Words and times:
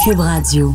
Cube 0.00 0.18
Radio. 0.18 0.74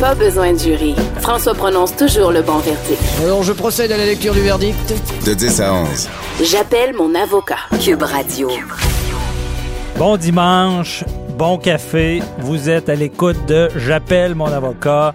Pas 0.00 0.14
besoin 0.14 0.54
de 0.54 0.58
jury. 0.58 0.94
François 1.20 1.52
prononce 1.54 1.94
toujours 1.94 2.30
le 2.30 2.40
bon 2.40 2.58
verdict. 2.58 3.02
Alors, 3.22 3.42
je 3.42 3.52
procède 3.52 3.92
à 3.92 3.98
la 3.98 4.06
lecture 4.06 4.32
du 4.32 4.40
verdict. 4.40 4.94
De 5.26 5.34
10 5.34 5.60
à 5.60 5.74
11. 5.74 6.08
J'appelle 6.50 6.94
mon 6.96 7.14
avocat. 7.14 7.58
Cube 7.78 8.02
Radio. 8.02 8.48
Bon 9.98 10.16
dimanche, 10.16 11.04
bon 11.36 11.58
café. 11.58 12.22
Vous 12.38 12.70
êtes 12.70 12.88
à 12.88 12.94
l'écoute 12.94 13.44
de 13.46 13.68
J'appelle 13.76 14.34
mon 14.34 14.46
avocat. 14.46 15.14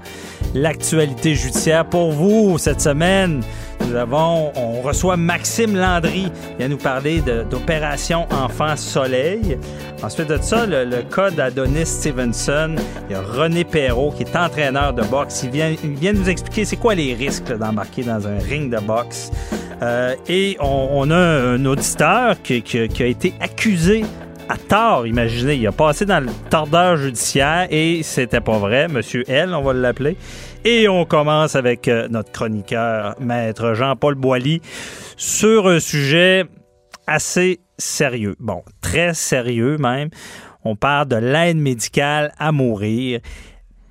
L'actualité 0.53 1.33
judiciaire 1.33 1.85
pour 1.85 2.11
vous 2.11 2.59
cette 2.59 2.81
semaine. 2.81 3.41
Nous 3.89 3.95
avons, 3.95 4.51
on 4.55 4.81
reçoit 4.81 5.15
Maxime 5.17 5.75
Landry. 5.75 6.29
Il 6.51 6.57
vient 6.57 6.67
nous 6.67 6.77
parler 6.77 7.21
d'opération 7.49 8.25
Enfant 8.31 8.75
Soleil. 8.75 9.57
Ensuite 10.04 10.27
de 10.27 10.37
ça, 10.41 10.65
le, 10.65 10.83
le 10.83 11.04
cas 11.04 11.31
d'Adonis 11.31 11.86
Stevenson. 11.86 12.75
Il 13.10 13.13
y 13.13 13.15
a 13.15 13.21
René 13.21 13.63
Perrault 13.63 14.11
qui 14.11 14.23
est 14.23 14.36
entraîneur 14.36 14.93
de 14.93 15.04
boxe. 15.04 15.43
Il 15.43 15.51
vient, 15.51 16.13
nous 16.13 16.29
expliquer 16.29 16.65
c'est 16.65 16.75
quoi 16.75 16.96
les 16.96 17.13
risques 17.13 17.55
d'embarquer 17.57 18.04
dans 18.04 18.27
un 18.27 18.37
ring 18.39 18.69
de 18.73 18.79
boxe. 18.82 19.32
Euh, 19.82 20.15
et 20.27 20.57
on, 20.60 21.10
a 21.11 21.15
un 21.18 21.63
auditeur 21.65 22.35
qui, 22.43 22.61
qui- 22.63 22.88
qui 22.89 23.04
a 23.04 23.05
été 23.05 23.33
accusé 23.39 24.04
à 24.49 24.55
tort, 24.57 25.05
imaginez. 25.05 25.55
Il 25.55 25.68
a 25.68 25.71
passé 25.71 26.05
dans 26.05 26.21
le 26.24 26.29
tordeur 26.49 26.97
judiciaire 26.97 27.68
et 27.69 28.01
c'était 28.04 28.39
pas 28.41 28.57
vrai. 28.57 28.88
Monsieur 28.88 29.24
L, 29.29 29.54
on 29.54 29.61
va 29.61 29.74
l'appeler. 29.74 30.18
Et 30.69 30.89
on 30.89 31.05
commence 31.05 31.55
avec 31.55 31.87
euh, 31.87 32.09
notre 32.09 32.30
chroniqueur, 32.33 33.16
maître 33.21 33.73
Jean-Paul 33.73 34.16
Boilly, 34.16 34.61
sur 35.16 35.69
un 35.69 35.80
sujet 35.80 36.43
assez 37.07 37.61
sérieux. 37.77 38.35
Bon, 38.41 38.63
très 38.81 39.13
sérieux 39.13 39.77
même. 39.77 40.09
On 40.66 40.75
parle 40.75 41.07
de 41.07 41.16
l'aide 41.16 41.55
médicale 41.55 42.33
à 42.38 42.52
mourir. 42.52 43.21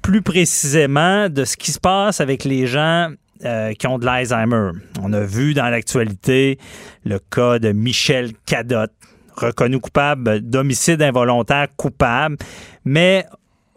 Plus 0.02 0.20
précisément, 0.20 1.30
de 1.30 1.46
ce 1.46 1.56
qui 1.56 1.72
se 1.72 1.80
passe 1.80 2.20
avec 2.20 2.44
les 2.44 2.66
gens 2.66 3.08
euh, 3.46 3.72
qui 3.72 3.86
ont 3.86 3.98
de 3.98 4.04
l'Alzheimer. 4.04 4.72
On 5.00 5.14
a 5.14 5.20
vu 5.20 5.54
dans 5.54 5.70
l'actualité 5.70 6.58
le 7.06 7.18
cas 7.18 7.58
de 7.58 7.72
Michel 7.72 8.32
Cadotte, 8.44 8.92
reconnu 9.34 9.80
coupable 9.80 10.42
d'homicide 10.42 11.00
involontaire 11.00 11.68
coupable, 11.78 12.36
mais 12.84 13.24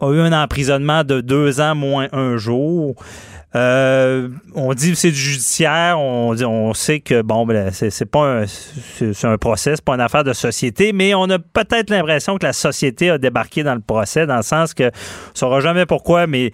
a 0.00 0.10
eu 0.12 0.20
un 0.20 0.32
emprisonnement 0.32 1.04
de 1.04 1.20
deux 1.20 1.60
ans 1.60 1.74
moins 1.74 2.08
un 2.12 2.36
jour. 2.36 2.94
Euh, 3.56 4.28
on 4.54 4.72
dit 4.74 4.90
que 4.90 4.96
c'est 4.96 5.10
du 5.10 5.16
judiciaire, 5.16 5.98
on, 5.98 6.34
dit- 6.34 6.44
on 6.44 6.72
sait 6.72 7.00
que 7.00 7.20
bon, 7.22 7.44
ben, 7.46 7.70
c'est 7.72 8.04
pas 8.08 8.42
un, 8.42 8.46
c'est 8.46 9.12
c'est 9.12 9.26
un 9.26 9.38
procès, 9.38 9.72
c'est 9.74 9.84
pas 9.84 9.94
une 9.94 10.00
affaire 10.00 10.22
de 10.22 10.32
société, 10.32 10.92
mais 10.92 11.14
on 11.14 11.24
a 11.30 11.40
peut-être 11.40 11.90
l'impression 11.90 12.36
que 12.38 12.46
la 12.46 12.52
société 12.52 13.10
a 13.10 13.18
débarqué 13.18 13.64
dans 13.64 13.74
le 13.74 13.80
procès, 13.80 14.24
dans 14.24 14.36
le 14.36 14.42
sens 14.42 14.72
que 14.72 14.84
on 14.84 14.90
saura 15.34 15.60
jamais 15.60 15.84
pourquoi, 15.84 16.28
mais 16.28 16.52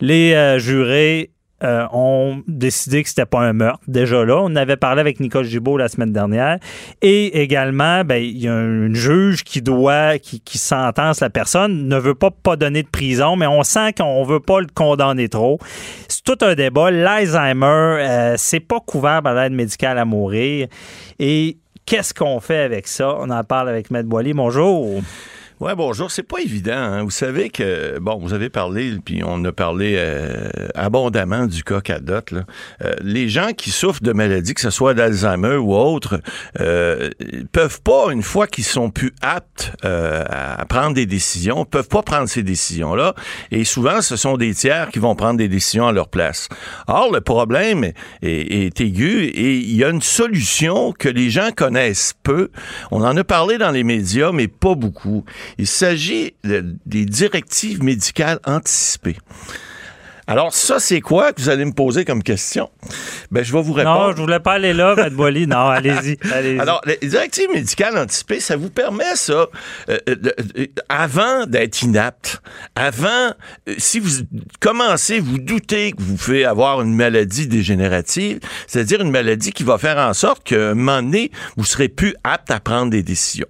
les 0.00 0.32
euh, 0.32 0.58
jurés 0.58 1.30
euh, 1.62 1.86
ont 1.92 2.42
décidé 2.46 3.02
que 3.02 3.08
c'était 3.08 3.26
pas 3.26 3.40
un 3.40 3.52
meurtre. 3.52 3.80
Déjà 3.86 4.24
là, 4.24 4.40
on 4.42 4.54
avait 4.56 4.76
parlé 4.76 5.00
avec 5.00 5.20
Nicole 5.20 5.44
Gibault 5.44 5.76
la 5.76 5.88
semaine 5.88 6.12
dernière. 6.12 6.58
Et 7.02 7.42
également, 7.42 8.04
ben, 8.04 8.22
il 8.22 8.38
y 8.38 8.48
a 8.48 8.54
un 8.54 8.92
juge 8.92 9.44
qui 9.44 9.62
doit, 9.62 10.18
qui, 10.18 10.40
qui 10.40 10.58
sentence 10.58 11.20
la 11.20 11.30
personne, 11.30 11.88
ne 11.88 11.96
veut 11.96 12.14
pas 12.14 12.30
donner 12.56 12.82
de 12.82 12.88
prison, 12.88 13.36
mais 13.36 13.46
on 13.46 13.62
sent 13.62 13.92
qu'on 13.94 14.24
veut 14.24 14.40
pas 14.40 14.60
le 14.60 14.66
condamner 14.74 15.28
trop. 15.28 15.58
C'est 16.08 16.24
tout 16.24 16.38
un 16.44 16.54
débat. 16.54 16.90
L'Alzheimer, 16.90 17.66
euh, 17.66 18.34
c'est 18.36 18.60
pas 18.60 18.80
couvert 18.80 19.22
par 19.22 19.34
l'aide 19.34 19.52
médicale 19.52 19.98
à 19.98 20.04
mourir. 20.04 20.68
Et 21.18 21.58
qu'est-ce 21.86 22.14
qu'on 22.14 22.40
fait 22.40 22.62
avec 22.62 22.86
ça? 22.86 23.16
On 23.18 23.30
en 23.30 23.44
parle 23.44 23.68
avec 23.68 23.90
Maître 23.90 24.08
Boily. 24.08 24.32
Bonjour. 24.32 25.02
Ouais, 25.60 25.74
bonjour. 25.74 26.10
C'est 26.10 26.22
pas 26.22 26.38
évident. 26.40 26.72
hein. 26.72 27.02
Vous 27.04 27.10
savez 27.10 27.50
que, 27.50 27.98
bon, 27.98 28.18
vous 28.18 28.32
avez 28.32 28.48
parlé, 28.48 28.94
puis 29.04 29.20
on 29.22 29.44
a 29.44 29.52
parlé 29.52 29.96
euh, 29.98 30.48
abondamment 30.74 31.44
du 31.46 31.62
cas 31.62 31.82
Cadotte. 31.82 32.30
là. 32.30 32.44
Euh, 32.82 32.94
les 33.02 33.28
gens 33.28 33.52
qui 33.52 33.70
souffrent 33.70 34.02
de 34.02 34.14
maladies, 34.14 34.54
que 34.54 34.62
ce 34.62 34.70
soit 34.70 34.94
d'Alzheimer 34.94 35.56
ou 35.56 35.74
autre, 35.74 36.22
euh, 36.60 37.10
peuvent 37.52 37.82
pas, 37.82 38.06
une 38.10 38.22
fois 38.22 38.46
qu'ils 38.46 38.64
sont 38.64 38.88
plus 38.88 39.12
aptes 39.20 39.72
euh, 39.84 40.24
à 40.30 40.64
prendre 40.64 40.94
des 40.94 41.04
décisions, 41.04 41.66
peuvent 41.66 41.88
pas 41.88 42.00
prendre 42.02 42.26
ces 42.26 42.42
décisions-là. 42.42 43.14
Et 43.50 43.64
souvent, 43.64 44.00
ce 44.00 44.16
sont 44.16 44.38
des 44.38 44.54
tiers 44.54 44.88
qui 44.88 44.98
vont 44.98 45.14
prendre 45.14 45.36
des 45.36 45.48
décisions 45.48 45.86
à 45.86 45.92
leur 45.92 46.08
place. 46.08 46.48
Or, 46.88 47.12
le 47.12 47.20
problème 47.20 47.84
est, 47.84 47.94
est 48.22 48.80
aigu 48.80 49.24
et 49.24 49.56
il 49.58 49.76
y 49.76 49.84
a 49.84 49.90
une 49.90 50.00
solution 50.00 50.92
que 50.92 51.10
les 51.10 51.28
gens 51.28 51.50
connaissent 51.54 52.14
peu. 52.22 52.48
On 52.90 53.04
en 53.04 53.14
a 53.14 53.24
parlé 53.24 53.58
dans 53.58 53.72
les 53.72 53.84
médias, 53.84 54.32
mais 54.32 54.48
pas 54.48 54.74
beaucoup. 54.74 55.26
Il 55.58 55.66
s'agit 55.66 56.34
de- 56.44 56.76
des 56.86 57.04
directives 57.04 57.82
médicales 57.82 58.40
anticipées. 58.44 59.16
Alors, 60.30 60.54
ça, 60.54 60.78
c'est 60.78 61.00
quoi 61.00 61.32
que 61.32 61.42
vous 61.42 61.48
allez 61.48 61.64
me 61.64 61.72
poser 61.72 62.04
comme 62.04 62.22
question? 62.22 62.70
Ben, 63.32 63.42
je 63.42 63.52
vais 63.52 63.62
vous 63.62 63.72
répondre. 63.72 64.10
Non, 64.10 64.16
je 64.16 64.22
voulais 64.22 64.38
pas 64.38 64.52
aller 64.52 64.72
là, 64.72 65.10
Boily. 65.10 65.48
Non, 65.48 65.66
allez-y. 65.70 66.18
allez-y. 66.32 66.60
Alors, 66.60 66.80
les 66.86 66.98
directives 67.08 67.48
médicales 67.52 67.98
anticipées, 67.98 68.38
ça 68.38 68.56
vous 68.56 68.70
permet, 68.70 69.16
ça, 69.16 69.32
euh, 69.32 69.48
euh, 69.88 70.14
euh, 70.56 70.66
avant 70.88 71.46
d'être 71.46 71.82
inapte, 71.82 72.40
avant, 72.76 73.08
euh, 73.08 73.74
si 73.76 73.98
vous 73.98 74.22
commencez, 74.60 75.18
vous 75.18 75.40
doutez 75.40 75.90
que 75.90 76.00
vous 76.00 76.14
pouvez 76.14 76.44
avoir 76.44 76.80
une 76.80 76.94
maladie 76.94 77.48
dégénérative, 77.48 78.38
c'est-à-dire 78.68 79.00
une 79.00 79.10
maladie 79.10 79.50
qui 79.50 79.64
va 79.64 79.78
faire 79.78 79.98
en 79.98 80.14
sorte 80.14 80.44
qu'à 80.44 80.70
un 80.70 80.74
moment 80.74 81.02
donné, 81.02 81.32
vous 81.56 81.64
serez 81.64 81.88
plus 81.88 82.14
apte 82.22 82.52
à 82.52 82.60
prendre 82.60 82.92
des 82.92 83.02
décisions. 83.02 83.48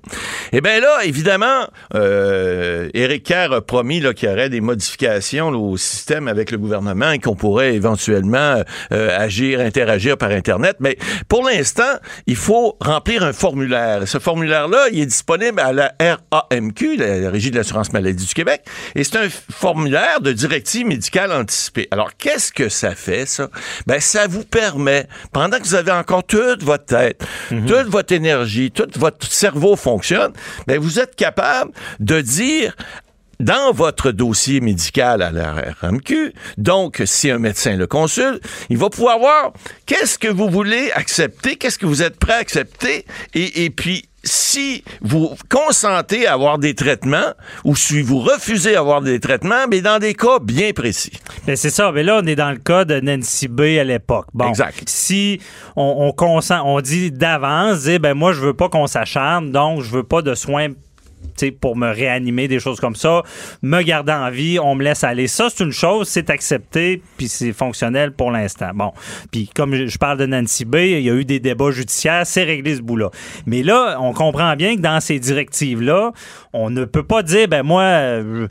Eh 0.52 0.62
bien 0.62 0.80
là, 0.80 1.04
évidemment, 1.04 1.68
Éric 1.92 3.24
Kerr 3.24 3.52
a 3.52 3.60
promis 3.60 4.00
qu'il 4.14 4.30
y 4.30 4.32
aurait 4.32 4.48
des 4.48 4.62
modifications 4.62 5.50
là, 5.50 5.58
au 5.58 5.76
système 5.76 6.26
avec 6.26 6.50
le 6.50 6.56
gouvernement 6.56 6.69
et 7.12 7.19
qu'on 7.19 7.34
pourrait 7.34 7.75
éventuellement 7.75 8.62
euh, 8.92 9.19
agir, 9.19 9.60
interagir 9.60 10.16
par 10.16 10.31
Internet. 10.31 10.76
Mais 10.81 10.97
pour 11.28 11.44
l'instant, 11.44 11.82
il 12.26 12.36
faut 12.36 12.76
remplir 12.81 13.22
un 13.22 13.32
formulaire. 13.32 14.06
Ce 14.06 14.19
formulaire-là, 14.19 14.86
il 14.92 15.00
est 15.00 15.06
disponible 15.06 15.60
à 15.60 15.72
la 15.72 15.92
RAMQ, 16.00 16.97
la 16.97 17.30
Régie 17.30 17.50
de 17.50 17.56
l'assurance 17.56 17.92
maladie 17.92 18.26
du 18.26 18.34
Québec, 18.34 18.62
et 18.94 19.04
c'est 19.04 19.16
un 19.16 19.28
formulaire 19.28 20.20
de 20.20 20.32
directive 20.32 20.86
médicale 20.86 21.32
anticipée. 21.32 21.88
Alors, 21.91 22.10
qu'est-ce 22.16 22.53
que 22.53 22.69
ça 22.69 22.94
fait, 22.94 23.26
ça? 23.26 23.48
Ben, 23.86 24.00
ça 24.00 24.26
vous 24.26 24.44
permet, 24.44 25.06
pendant 25.32 25.59
que 25.59 25.64
vous 25.64 25.75
avez 25.75 25.92
encore 25.92 26.25
toute 26.25 26.62
votre 26.62 26.86
tête, 26.86 27.25
toute 27.48 27.88
votre 27.88 28.12
énergie, 28.12 28.70
tout 28.70 28.88
votre 28.97 29.26
cerveau 29.26 29.76
fonctionne, 29.76 30.32
ben, 30.66 30.78
vous 30.78 30.98
êtes 30.98 31.16
capable 31.16 31.72
de 31.98 32.20
dire 32.20 32.75
dans 33.41 33.73
votre 33.73 34.12
dossier 34.12 34.61
médical 34.61 35.23
à 35.23 35.31
la 35.31 35.55
RMQ, 35.81 36.33
donc 36.59 37.03
si 37.05 37.31
un 37.31 37.39
médecin 37.39 37.77
le 37.77 37.87
consulte, 37.87 38.43
il 38.69 38.77
va 38.77 38.91
pouvoir 38.91 39.19
voir 39.19 39.53
qu'est-ce 39.87 40.19
que 40.19 40.28
vous 40.28 40.49
voulez 40.49 40.91
accepter, 40.93 41.56
qu'est-ce 41.56 41.78
que 41.78 41.87
vous 41.87 42.03
êtes 42.03 42.19
prêt 42.19 42.34
à 42.34 42.37
accepter, 42.37 43.05
et, 43.34 43.65
et 43.65 43.71
puis 43.71 44.05
si 44.23 44.84
vous 45.01 45.34
consentez 45.49 46.27
à 46.27 46.34
avoir 46.34 46.59
des 46.59 46.75
traitements 46.75 47.33
ou 47.65 47.75
si 47.75 48.03
vous 48.03 48.19
refusez 48.19 48.73
d'avoir 48.73 49.01
des 49.01 49.19
traitements, 49.19 49.67
mais 49.69 49.81
dans 49.81 49.99
des 49.99 50.15
cas 50.15 50.39
bien 50.43 50.72
précis. 50.72 51.12
Ben, 51.47 51.57
c'est 51.57 51.71
ça. 51.71 51.91
Mais 51.93 52.03
là, 52.03 52.21
on 52.22 52.27
est 52.27 52.37
dans 52.37 52.51
le 52.51 52.59
cas 52.59 52.84
de 52.84 53.01
Nancy 53.01 53.49
B 53.49 53.61
à 53.81 53.84
l'époque. 53.84 54.27
Bon, 54.34 54.49
Exact. 54.49 54.83
Si 54.87 55.41
on, 55.77 55.97
on 56.01 56.12
consent, 56.12 56.62
on 56.67 56.81
dit 56.81 57.11
d'avance, 57.11 57.84
ben 57.84 58.15
moi, 58.15 58.33
je 58.33 58.41
veux 58.41 58.55
pas 58.55 58.69
qu'on 58.69 58.87
s'acharne, 58.87 59.53
donc 59.53 59.83
je 59.83 59.91
veux 59.91 60.05
pas 60.05 60.22
de 60.22 60.34
soins 60.34 60.69
pour 61.60 61.76
me 61.76 61.91
réanimer, 61.91 62.48
des 62.48 62.60
choses 62.60 62.80
comme 62.80 62.96
ça, 62.96 63.22
me 63.62 63.82
garder 63.82 64.12
en 64.12 64.30
vie, 64.30 64.58
on 64.58 64.74
me 64.74 64.84
laisse 64.84 65.04
aller. 65.04 65.26
Ça, 65.26 65.48
c'est 65.50 65.64
une 65.64 65.72
chose, 65.72 66.08
c'est 66.08 66.30
accepté, 66.30 67.02
puis 67.16 67.28
c'est 67.28 67.52
fonctionnel 67.52 68.12
pour 68.12 68.30
l'instant. 68.30 68.70
Bon, 68.74 68.92
puis 69.30 69.50
comme 69.54 69.74
je 69.74 69.98
parle 69.98 70.18
de 70.18 70.26
Nancy 70.26 70.64
B, 70.64 70.76
il 70.76 71.00
y 71.00 71.10
a 71.10 71.14
eu 71.14 71.24
des 71.24 71.41
débats 71.41 71.70
judiciaires, 71.70 72.26
c'est 72.26 72.44
réglé 72.44 72.76
ce 72.76 72.82
bout-là. 72.82 73.10
Mais 73.46 73.62
là, 73.62 73.98
on 74.00 74.12
comprend 74.12 74.54
bien 74.56 74.76
que 74.76 74.80
dans 74.80 75.00
ces 75.00 75.18
directives-là, 75.18 76.12
on 76.52 76.70
ne 76.70 76.84
peut 76.84 77.04
pas 77.04 77.22
dire, 77.22 77.48
ben 77.48 77.62
moi, 77.62 77.83
euh, 77.83 78.47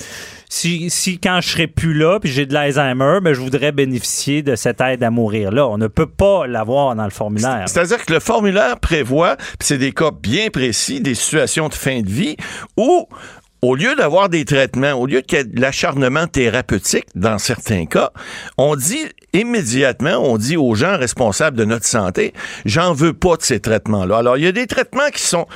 si, 0.52 0.90
si 0.90 1.20
quand 1.20 1.42
je 1.42 1.50
serai 1.50 1.68
plus 1.68 1.94
là, 1.94 2.20
puis 2.20 2.30
j'ai 2.30 2.48
de 2.48 2.54
l'Alzheimer, 2.54 3.20
ben 3.22 3.34
je 3.34 3.40
voudrais 3.40 3.72
bénéficier 3.72 4.42
de 4.42 4.56
cette 4.56 4.82
aide 4.82 5.04
à 5.04 5.12
mourir-là. 5.12 5.68
On 5.68 5.78
ne 5.78 5.88
peut 5.88 6.10
pas 6.10 6.48
l'avoir 6.48 6.96
dans 6.96 7.04
le 7.04 7.12
formulaire. 7.12 7.66
C'est-à-dire 7.68 8.04
que 8.04 8.12
le 8.12 8.20
formulaire 8.20 8.80
prévoit, 8.80 9.36
puis 9.38 9.60
c'est 9.62 9.78
des 9.78 9.92
cas 9.92 10.10
bien 10.12 10.50
précis, 10.50 11.02
des 11.02 11.14
situations 11.14 11.70
de 11.70 11.76
fin 11.76 12.02
de 12.02 12.10
vie 12.10 12.36
où 12.78 13.08
au 13.62 13.76
lieu 13.76 13.96
d'avoir 13.96 14.30
des 14.30 14.46
traitements, 14.46 14.94
au 14.94 15.06
lieu 15.06 15.22
de 15.22 15.60
l'acharnement 15.60 16.28
thérapeutique 16.28 17.08
dans 17.16 17.38
certains 17.38 17.86
cas, 17.86 18.12
on 18.58 18.76
dit 18.76 19.06
immédiatement, 19.34 20.18
on 20.18 20.38
dit 20.38 20.58
aux 20.58 20.76
gens 20.76 20.98
responsables 20.98 21.58
de 21.58 21.66
notre 21.66 21.86
santé, 21.86 22.34
j'en 22.66 22.94
veux 22.94 23.14
pas 23.14 23.36
de 23.36 23.44
ces 23.44 23.60
traitements-là. 23.60 24.18
Alors, 24.18 24.38
il 24.38 24.44
y 24.44 24.48
a 24.48 24.52
des 24.52 24.68
traitements 24.68 25.10
qui 25.14 25.22
sont, 25.22 25.48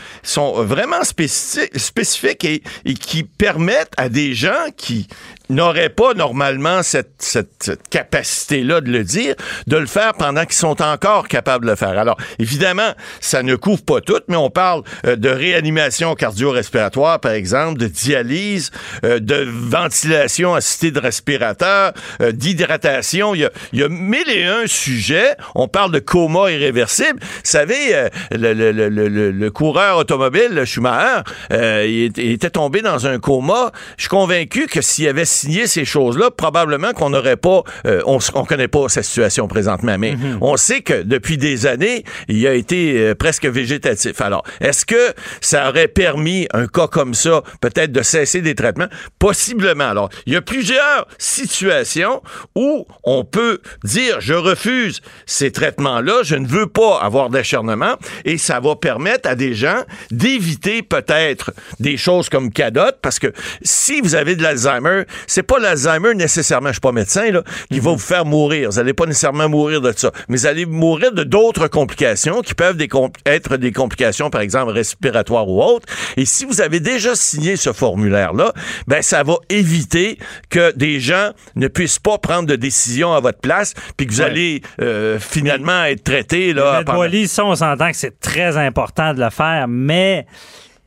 vraiment 0.64 1.04
spécifiques, 1.04 2.46
et 2.46 2.94
qui 2.94 3.24
permettent 3.24 3.94
à 3.98 4.10
des 4.10 4.34
gens 4.34 4.68
qui 4.76 5.08
n'auraient 5.50 5.90
pas 5.90 6.14
normalement 6.14 6.84
cette, 6.84 7.14
cette, 7.20 7.80
capacité-là 7.90 8.82
de 8.82 8.92
le 8.92 9.04
dire, 9.04 9.36
de 9.68 9.78
le 9.78 9.86
faire 9.86 10.14
pendant 10.14 10.44
qu'ils 10.46 10.54
sont 10.54 10.82
encore 10.82 11.28
capables 11.28 11.66
de 11.66 11.72
le 11.72 11.76
faire. 11.76 11.98
Alors, 11.98 12.18
évidemment, 12.40 12.94
ça 13.20 13.44
ne 13.44 13.56
couvre 13.56 13.84
pas 13.84 14.02
tout, 14.02 14.20
mais 14.28 14.36
on 14.36 14.50
parle 14.50 14.84
euh, 15.06 15.16
de 15.16 15.30
réanimation 15.30 16.16
cardio-respiratoire, 16.16 17.20
par 17.20 17.34
exemple, 17.34 17.80
de 17.80 17.88
dialyse, 17.88 18.72
euh, 19.06 19.20
de 19.20 19.46
ventilation 19.48 20.56
assistée 20.56 20.92
de 20.92 21.00
respirateur, 21.00 21.94
euh, 22.22 22.32
d'hydratation. 22.32 23.36
Il 23.36 23.42
y, 23.42 23.46
a, 23.46 23.52
il 23.74 23.80
y 23.80 23.84
a 23.84 23.90
mille 23.90 24.30
et 24.30 24.46
un 24.46 24.66
sujets. 24.68 25.36
On 25.56 25.68
parle 25.68 25.92
de 25.92 26.00
coma 26.00 26.52
irréversible. 26.52 27.20
Vous 27.22 27.28
savez, 27.44 28.08
le, 28.32 28.54
le, 28.54 28.72
le, 28.72 29.32
le, 29.32 29.52
coureur 29.52 29.98
automobile, 29.98 30.50
le 30.52 30.66
Schumacher, 30.66 31.22
il, 31.52 32.12
il 32.18 32.32
était 32.32 32.50
tombé 32.50 32.82
dans 32.82 33.08
un 33.08 33.20
coma. 33.20 33.72
Je 33.98 34.04
suis 34.04 34.10
convaincu 34.10 34.68
que 34.68 34.82
s'il 34.82 35.08
avait 35.08 35.26
signé 35.34 35.68
ces 35.68 35.86
choses-là, 35.86 36.32
probablement 36.32 36.94
qu'on 36.94 37.10
n'aurait 37.10 37.38
pas, 37.38 37.64
euh, 37.86 38.02
on, 38.06 38.20
on 38.36 38.46
connaît 38.46 38.68
pas 38.68 38.88
sa 38.90 39.04
situation 39.04 39.48
présentement, 39.48 39.98
mais 39.98 40.16
mhm. 40.16 40.38
on 40.42 40.58
sait 40.58 40.82
que 40.82 41.04
depuis 41.04 41.38
des 41.38 41.66
années, 41.66 42.04
il 42.28 42.46
a 42.48 42.54
été 42.54 42.98
euh, 42.98 43.16
presque 43.16 43.46
végétatif. 43.46 44.22
Alors, 44.22 44.44
est-ce 44.62 44.86
que 44.86 45.14
ça 45.42 45.70
aurait 45.70 45.88
permis 45.88 46.48
un 46.54 46.68
cas 46.68 46.88
comme 46.88 47.14
ça, 47.14 47.42
peut-être 47.62 47.92
de 47.92 48.02
cesser 48.02 48.42
des 48.42 48.56
traitements? 48.56 48.88
Possiblement. 49.20 49.90
Alors, 49.90 50.10
il 50.26 50.34
y 50.34 50.36
a 50.36 50.42
plusieurs 50.42 51.08
situations 51.18 52.22
où 52.56 52.86
on 53.04 53.24
peut 53.24 53.60
dire, 53.84 54.22
je 54.22 54.34
refuse 54.34 55.02
ces 55.26 55.52
traitements-là, 55.52 56.22
je 56.24 56.36
ne 56.36 56.48
veux 56.48 56.68
pas 56.68 57.00
avoir 57.02 57.30
d'acharnement, 57.30 57.96
et 58.26 58.38
ça 58.38 58.60
va 58.60 58.76
permettre 58.76 59.30
à 59.30 59.36
des 59.36 59.54
gens 59.54 59.84
d'éviter 60.12 60.82
peut-être 60.82 61.52
des 61.80 61.98
choses 61.98 62.30
comme 62.30 62.52
cadotte, 62.52 63.00
parce 63.02 63.20
que 63.20 63.34
si 63.62 64.02
vous 64.02 64.16
avez 64.16 64.36
de 64.36 64.44
l'Alzheimer, 64.44 65.04
c'est 65.28 65.44
pas 65.44 65.60
l'Alzheimer 65.60 66.14
nécessairement, 66.16 66.70
je 66.70 66.74
suis 66.74 66.82
pas 66.82 66.92
médecin, 66.92 67.32
là, 67.32 67.44
qui 67.72 67.80
va 67.80 67.92
vous 67.92 67.98
faire 67.98 68.26
mourir. 68.26 68.70
Vous 68.70 68.80
allez 68.80 68.94
pas 68.94 69.06
nécessairement 69.06 69.50
mourir 69.50 69.82
de 69.82 69.94
ça, 69.96 70.12
mais 70.28 70.38
vous 70.38 70.46
allez 70.46 70.66
mourir 70.66 71.12
de 71.12 71.24
d'autres 71.24 71.68
complications 71.68 72.42
qui 72.42 72.54
peuvent 72.54 72.78
être 73.26 73.58
des 73.58 73.72
complications, 73.72 74.30
par 74.30 74.42
exemple, 74.42 74.72
respiratoires 74.72 75.48
ou 75.48 75.62
autres. 75.62 75.88
Et 76.18 76.26
si 76.26 76.46
vous 76.46 76.62
avez 76.62 76.80
déjà 76.80 77.16
signé 77.16 77.56
ce 77.56 77.74
formulaire-là, 77.74 78.54
ben, 78.88 79.02
ça 79.02 79.24
va 79.24 79.36
éviter 79.50 80.18
que 80.50 80.72
des 80.76 81.00
gens 81.00 81.32
ne 81.56 81.68
puissent 81.68 82.00
pas 82.00 82.18
prendre 82.18 82.48
de 82.48 82.56
décision 82.56 83.14
à 83.14 83.20
votre 83.20 83.40
place, 83.40 83.74
puis 83.98 84.08
que 84.08 84.14
vous 84.14 84.22
allez 84.22 84.62
euh, 84.82 85.20
finalement 85.20 85.84
être 85.86 86.04
traité, 86.04 86.54
là. 86.54 86.84
Pendant... 86.86 87.10
ça, 87.28 87.46
on 87.46 87.56
s'entend 87.56 87.92
que 87.92 87.98
c'est 87.98 88.20
très 88.20 88.58
important 88.58 89.14
de 89.14 89.24
le 89.24 89.30
faire, 89.30 89.68
mais 89.68 90.26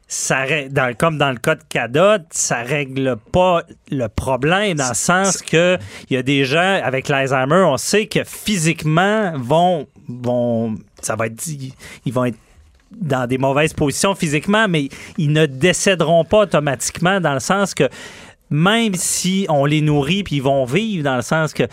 ça 0.09 0.45
dans, 0.71 0.95
comme 0.97 1.19
dans 1.19 1.31
le 1.31 1.37
cas 1.37 1.57
de 1.57 1.63
Cadot, 1.69 2.25
ça 2.31 2.63
règle 2.63 3.17
pas 3.33 3.63
le 3.91 4.07
problème 4.09 4.77
dans 4.77 4.89
le 4.89 4.95
sens 4.95 5.43
que 5.43 5.79
il 6.09 6.15
y 6.15 6.17
a 6.17 6.23
des 6.23 6.45
gens 6.45 6.81
avec 6.83 7.09
l'Alzheimer, 7.09 7.65
on 7.67 7.77
sait 7.77 8.07
que 8.07 8.23
physiquement 8.25 9.33
vont 9.37 9.89
vont 10.09 10.77
ça 11.03 11.17
va 11.17 11.27
être 11.27 11.43
ils 12.05 12.13
vont 12.13 12.27
être 12.27 12.39
dans 12.93 13.27
des 13.27 13.37
mauvaises 13.37 13.73
positions 13.73 14.15
physiquement, 14.15 14.69
mais 14.69 14.89
ils 15.19 15.33
ne 15.33 15.47
décéderont 15.47 16.25
pas 16.25 16.41
automatiquement 16.43 17.21
dans 17.21 17.35
le 17.35 17.41
sens 17.41 17.75
que 17.75 17.89
même 18.51 18.95
si 18.95 19.47
on 19.49 19.65
les 19.65 19.81
nourrit 19.81 20.23
puis 20.23 20.37
ils 20.37 20.43
vont 20.43 20.65
vivre 20.65 21.03
dans 21.03 21.17
le 21.17 21.23
sens 21.23 21.53
que 21.53 21.65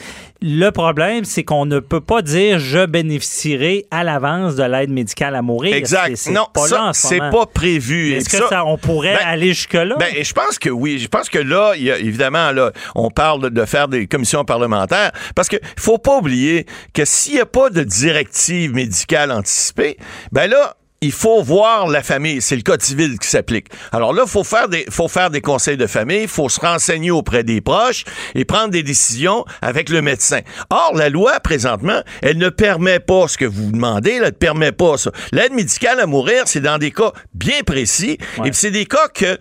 le 0.41 0.69
problème 0.71 1.23
c'est 1.23 1.43
qu'on 1.43 1.65
ne 1.65 1.79
peut 1.79 2.01
pas 2.01 2.21
dire 2.21 2.59
je 2.59 2.85
bénéficierai 2.85 3.85
à 3.91 4.03
l'avance 4.03 4.55
de 4.55 4.63
l'aide 4.63 4.89
médicale 4.89 5.35
à 5.35 5.41
mourir. 5.41 5.75
Exact. 5.75 6.29
non, 6.29 6.47
ça 6.55 6.91
c'est 6.93 7.19
pas 7.19 7.45
prévu. 7.45 8.13
Est-ce 8.13 8.29
que 8.29 8.47
ça, 8.47 8.65
on 8.65 8.77
pourrait 8.77 9.15
ben, 9.15 9.27
aller 9.27 9.53
jusque 9.53 9.73
là 9.73 9.95
Ben 9.97 10.13
je 10.21 10.33
pense 10.33 10.57
que 10.59 10.69
oui, 10.69 10.99
je 10.99 11.07
pense 11.07 11.29
que 11.29 11.39
là 11.39 11.73
il 11.75 11.83
y 11.83 11.91
a, 11.91 11.97
évidemment 11.97 12.51
là 12.51 12.71
on 12.95 13.09
parle 13.09 13.49
de 13.49 13.65
faire 13.65 13.87
des 13.87 14.07
commissions 14.07 14.43
parlementaires 14.45 15.11
parce 15.35 15.49
que 15.49 15.57
faut 15.77 15.97
pas 15.97 16.17
oublier 16.17 16.65
que 16.93 17.05
s'il 17.05 17.35
n'y 17.35 17.41
a 17.41 17.45
pas 17.45 17.69
de 17.69 17.83
directive 17.83 18.73
médicale 18.73 19.31
anticipée, 19.31 19.97
ben 20.31 20.49
là 20.49 20.75
il 21.03 21.11
faut 21.11 21.43
voir 21.43 21.87
la 21.87 22.01
famille. 22.01 22.41
C'est 22.41 22.55
le 22.55 22.61
code 22.61 22.81
civil 22.81 23.19
qui 23.19 23.27
s'applique. 23.27 23.67
Alors 23.91 24.13
là, 24.13 24.25
faut 24.25 24.45
faire 24.45 24.69
des, 24.69 24.85
faut 24.89 25.09
faire 25.09 25.29
des 25.29 25.41
conseils 25.41 25.75
de 25.75 25.85
famille, 25.85 26.27
faut 26.27 26.47
se 26.47 26.61
renseigner 26.61 27.11
auprès 27.11 27.43
des 27.43 27.59
proches 27.59 28.05
et 28.35 28.45
prendre 28.45 28.69
des 28.69 28.83
décisions 28.83 29.43
avec 29.61 29.89
le 29.89 30.01
médecin. 30.01 30.39
Or, 30.69 30.93
la 30.95 31.09
loi, 31.09 31.41
présentement, 31.41 32.01
elle 32.21 32.37
ne 32.37 32.47
permet 32.49 33.01
pas 33.01 33.27
ce 33.27 33.37
que 33.37 33.45
vous 33.45 33.71
demandez, 33.71 34.11
elle 34.11 34.23
ne 34.23 34.29
permet 34.29 34.71
pas 34.71 34.97
ça. 34.97 35.11
L'aide 35.33 35.51
médicale 35.51 35.99
à 35.99 36.05
mourir, 36.05 36.43
c'est 36.45 36.61
dans 36.61 36.77
des 36.77 36.91
cas 36.91 37.11
bien 37.33 37.61
précis 37.65 38.17
et 38.45 38.53
c'est 38.53 38.71
des 38.71 38.85
cas 38.85 39.09
que, 39.13 39.37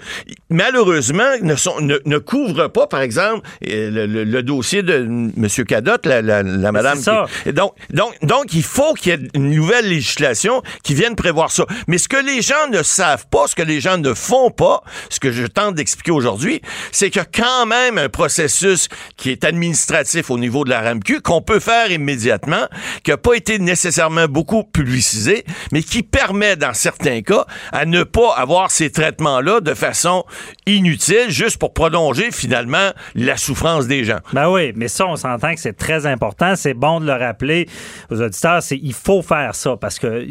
malheureusement, 0.50 1.30
ne, 1.42 1.54
sont, 1.54 1.80
ne, 1.80 2.18
couvrent 2.18 2.68
pas, 2.68 2.88
par 2.88 3.02
exemple, 3.02 3.48
le, 3.60 4.40
dossier 4.42 4.82
de 4.82 4.94
M. 4.94 5.48
Cadotte, 5.66 6.06
la, 6.06 6.22
la, 6.22 6.42
la 6.42 6.72
madame. 6.72 6.98
Ça. 6.98 7.26
Donc, 7.46 7.74
donc, 7.90 8.14
donc, 8.22 8.52
il 8.52 8.64
faut 8.64 8.94
qu'il 8.94 9.12
y 9.12 9.14
ait 9.14 9.28
une 9.34 9.50
nouvelle 9.50 9.88
législation 9.88 10.62
qui 10.82 10.94
vienne 10.94 11.14
prévoir 11.14 11.51
mais 11.86 11.98
ce 11.98 12.08
que 12.08 12.16
les 12.16 12.42
gens 12.42 12.68
ne 12.70 12.82
savent 12.82 13.26
pas, 13.28 13.46
ce 13.46 13.54
que 13.54 13.62
les 13.62 13.80
gens 13.80 13.98
ne 13.98 14.14
font 14.14 14.50
pas, 14.50 14.82
ce 15.10 15.20
que 15.20 15.32
je 15.32 15.46
tente 15.46 15.74
d'expliquer 15.74 16.12
aujourd'hui, 16.12 16.60
c'est 16.90 17.10
qu'il 17.10 17.20
y 17.20 17.24
a 17.24 17.28
quand 17.32 17.66
même 17.66 17.98
un 17.98 18.08
processus 18.08 18.88
qui 19.16 19.30
est 19.30 19.44
administratif 19.44 20.30
au 20.30 20.38
niveau 20.38 20.64
de 20.64 20.70
la 20.70 20.80
RAMQ 20.80 21.20
qu'on 21.20 21.42
peut 21.42 21.60
faire 21.60 21.90
immédiatement, 21.90 22.66
qui 23.02 23.10
n'a 23.10 23.16
pas 23.16 23.34
été 23.34 23.58
nécessairement 23.58 24.26
beaucoup 24.26 24.64
publicisé, 24.64 25.44
mais 25.72 25.82
qui 25.82 26.02
permet 26.02 26.56
dans 26.56 26.74
certains 26.74 27.22
cas 27.22 27.46
à 27.72 27.84
ne 27.84 28.02
pas 28.02 28.34
avoir 28.36 28.70
ces 28.70 28.90
traitements-là 28.90 29.60
de 29.60 29.74
façon 29.74 30.24
inutile, 30.66 31.26
juste 31.28 31.58
pour 31.58 31.72
prolonger 31.72 32.30
finalement 32.30 32.90
la 33.14 33.36
souffrance 33.36 33.86
des 33.86 34.04
gens. 34.04 34.18
Ben 34.32 34.48
oui, 34.48 34.72
mais 34.76 34.88
ça, 34.88 35.06
on 35.06 35.16
s'entend 35.16 35.54
que 35.54 35.60
c'est 35.60 35.76
très 35.76 36.06
important. 36.06 36.56
C'est 36.56 36.74
bon 36.74 37.00
de 37.00 37.06
le 37.06 37.12
rappeler 37.12 37.68
aux 38.10 38.20
auditeurs. 38.20 38.60
Il 38.70 38.94
faut 38.94 39.22
faire 39.22 39.54
ça 39.54 39.76
parce 39.76 39.98
que 39.98 40.26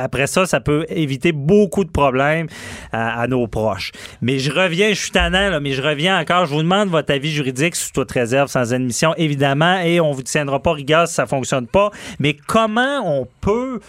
après 0.00 0.26
ça, 0.26 0.46
ça 0.52 0.60
peut 0.60 0.84
éviter 0.90 1.32
beaucoup 1.32 1.82
de 1.82 1.90
problèmes 1.90 2.46
à, 2.92 3.26
nos 3.26 3.46
proches. 3.46 3.90
Mais 4.20 4.38
je 4.38 4.52
reviens, 4.52 4.90
je 4.90 5.00
suis 5.00 5.10
tannant, 5.10 5.48
là, 5.48 5.60
mais 5.60 5.72
je 5.72 5.80
reviens 5.80 6.20
encore. 6.20 6.44
Je 6.44 6.52
vous 6.52 6.62
demande 6.62 6.90
votre 6.90 7.10
avis 7.10 7.30
juridique 7.30 7.74
sous 7.74 7.90
toute 7.90 8.12
réserve, 8.12 8.50
sans 8.50 8.74
admission, 8.74 9.14
évidemment, 9.16 9.80
et 9.80 9.98
on 9.98 10.10
vous 10.12 10.22
tiendra 10.22 10.60
pas 10.60 10.72
rigueur 10.72 11.08
si 11.08 11.14
ça 11.14 11.24
fonctionne 11.26 11.66
pas. 11.66 11.90
Mais 12.18 12.34
comment 12.34 13.00
on 13.02 13.26
peut 13.40 13.80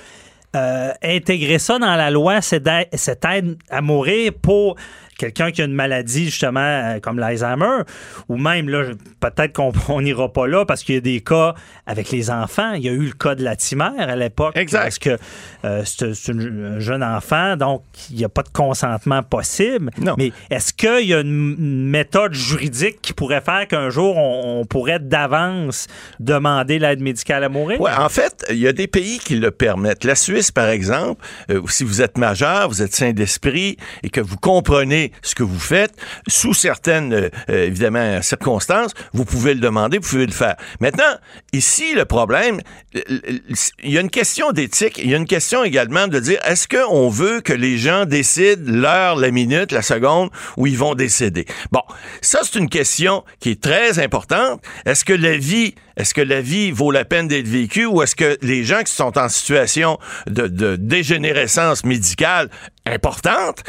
euh, 0.55 0.91
intégrer 1.03 1.59
ça 1.59 1.79
dans 1.79 1.95
la 1.95 2.11
loi, 2.11 2.39
cette 2.41 2.67
aide 2.67 3.57
à 3.69 3.81
mourir 3.81 4.31
pour 4.41 4.77
quelqu'un 5.17 5.51
qui 5.51 5.61
a 5.61 5.65
une 5.65 5.73
maladie 5.73 6.25
justement 6.25 6.59
euh, 6.59 6.99
comme 6.99 7.19
l'Alzheimer, 7.19 7.83
ou 8.29 8.37
même 8.37 8.69
là, 8.69 8.91
peut-être 9.19 9.53
qu'on 9.53 10.01
n'ira 10.01 10.31
pas 10.31 10.47
là 10.47 10.65
parce 10.65 10.83
qu'il 10.83 10.95
y 10.95 10.97
a 10.97 11.01
des 11.01 11.21
cas 11.21 11.55
avec 11.85 12.11
les 12.11 12.29
enfants. 12.29 12.73
Il 12.73 12.83
y 12.83 12.89
a 12.89 12.91
eu 12.91 13.05
le 13.05 13.13
cas 13.13 13.35
de 13.35 13.43
la 13.43 13.55
timère 13.55 13.93
à 13.97 14.15
l'époque. 14.15 14.55
Exact. 14.57 14.83
Parce 14.83 14.99
que 14.99 15.17
euh, 15.65 15.83
c'est 15.85 16.31
un 16.31 16.79
jeune 16.79 17.03
enfant, 17.03 17.55
donc 17.57 17.83
il 18.09 18.17
n'y 18.17 18.25
a 18.25 18.29
pas 18.29 18.43
de 18.43 18.49
consentement 18.49 19.23
possible. 19.23 19.91
Non. 19.99 20.15
Mais 20.17 20.31
est-ce 20.49 20.73
qu'il 20.73 21.07
y 21.07 21.13
a 21.13 21.21
une 21.21 21.89
méthode 21.89 22.33
juridique 22.33 23.01
qui 23.01 23.13
pourrait 23.13 23.41
faire 23.41 23.67
qu'un 23.67 23.89
jour 23.89 24.17
on, 24.17 24.65
pourrait 24.65 24.99
d'avance 24.99 25.87
demander 26.19 26.79
l'aide 26.79 27.01
médicale 27.01 27.43
à 27.43 27.49
mourir? 27.49 27.79
Oui, 27.79 27.91
en 27.97 28.09
fait, 28.09 28.45
il 28.49 28.57
y 28.57 28.67
a 28.67 28.73
des 28.73 28.87
pays 28.87 29.19
qui 29.19 29.35
le 29.35 29.51
permettent. 29.51 30.03
La 30.03 30.15
Suisse, 30.15 30.51
par 30.51 30.69
exemple, 30.69 31.23
euh, 31.49 31.61
si 31.67 31.83
vous 31.83 32.01
êtes 32.01 32.17
majeur, 32.17 32.69
vous 32.69 32.81
êtes 32.81 32.95
sain 32.95 33.11
d'esprit 33.11 33.77
et 34.03 34.09
que 34.09 34.21
vous 34.21 34.37
comprenez 34.37 35.02
ce 35.21 35.35
que 35.35 35.43
vous 35.43 35.59
faites, 35.59 35.93
sous 36.27 36.53
certaines, 36.53 37.13
euh, 37.13 37.29
euh, 37.49 37.65
évidemment, 37.65 38.21
circonstances, 38.21 38.91
vous 39.13 39.25
pouvez 39.25 39.53
le 39.53 39.59
demander, 39.59 39.97
vous 39.97 40.09
pouvez 40.09 40.25
le 40.25 40.31
faire. 40.31 40.55
Maintenant, 40.79 41.03
ici, 41.51 41.93
le 41.95 42.05
problème, 42.05 42.61
il 42.93 43.91
y 43.91 43.97
a 43.97 44.01
une 44.01 44.09
question 44.09 44.51
d'éthique, 44.51 44.97
il 44.97 45.09
y 45.09 45.13
a 45.13 45.17
une 45.17 45.25
question 45.25 45.63
également 45.63 46.07
de 46.07 46.19
dire, 46.19 46.39
est-ce 46.45 46.67
qu'on 46.67 47.09
veut 47.09 47.41
que 47.41 47.53
les 47.53 47.77
gens 47.77 48.05
décident 48.05 48.63
l'heure, 48.65 49.15
la 49.15 49.31
minute, 49.31 49.71
la 49.71 49.81
seconde 49.81 50.29
où 50.57 50.67
ils 50.67 50.77
vont 50.77 50.95
décéder? 50.95 51.45
Bon, 51.71 51.81
ça, 52.21 52.39
c'est 52.43 52.59
une 52.59 52.69
question 52.69 53.23
qui 53.39 53.51
est 53.51 53.61
très 53.61 53.99
importante. 53.99 54.61
Est-ce 54.85 55.05
que 55.05 55.13
la 55.13 55.37
vie 55.37 55.75
est-ce 55.95 56.15
que 56.15 56.21
la 56.21 56.41
vie 56.41 56.71
vaut 56.71 56.89
la 56.89 57.05
peine 57.05 57.27
d'être 57.27 57.47
vécue 57.47 57.85
ou 57.85 58.01
est-ce 58.01 58.15
que 58.15 58.37
les 58.41 58.63
gens 58.63 58.81
qui 58.81 58.91
sont 58.91 59.15
en 59.15 59.29
situation 59.29 59.99
de 60.25 60.75
dégénérescence 60.75 61.85
médicale 61.85 62.49
importante, 62.85 63.63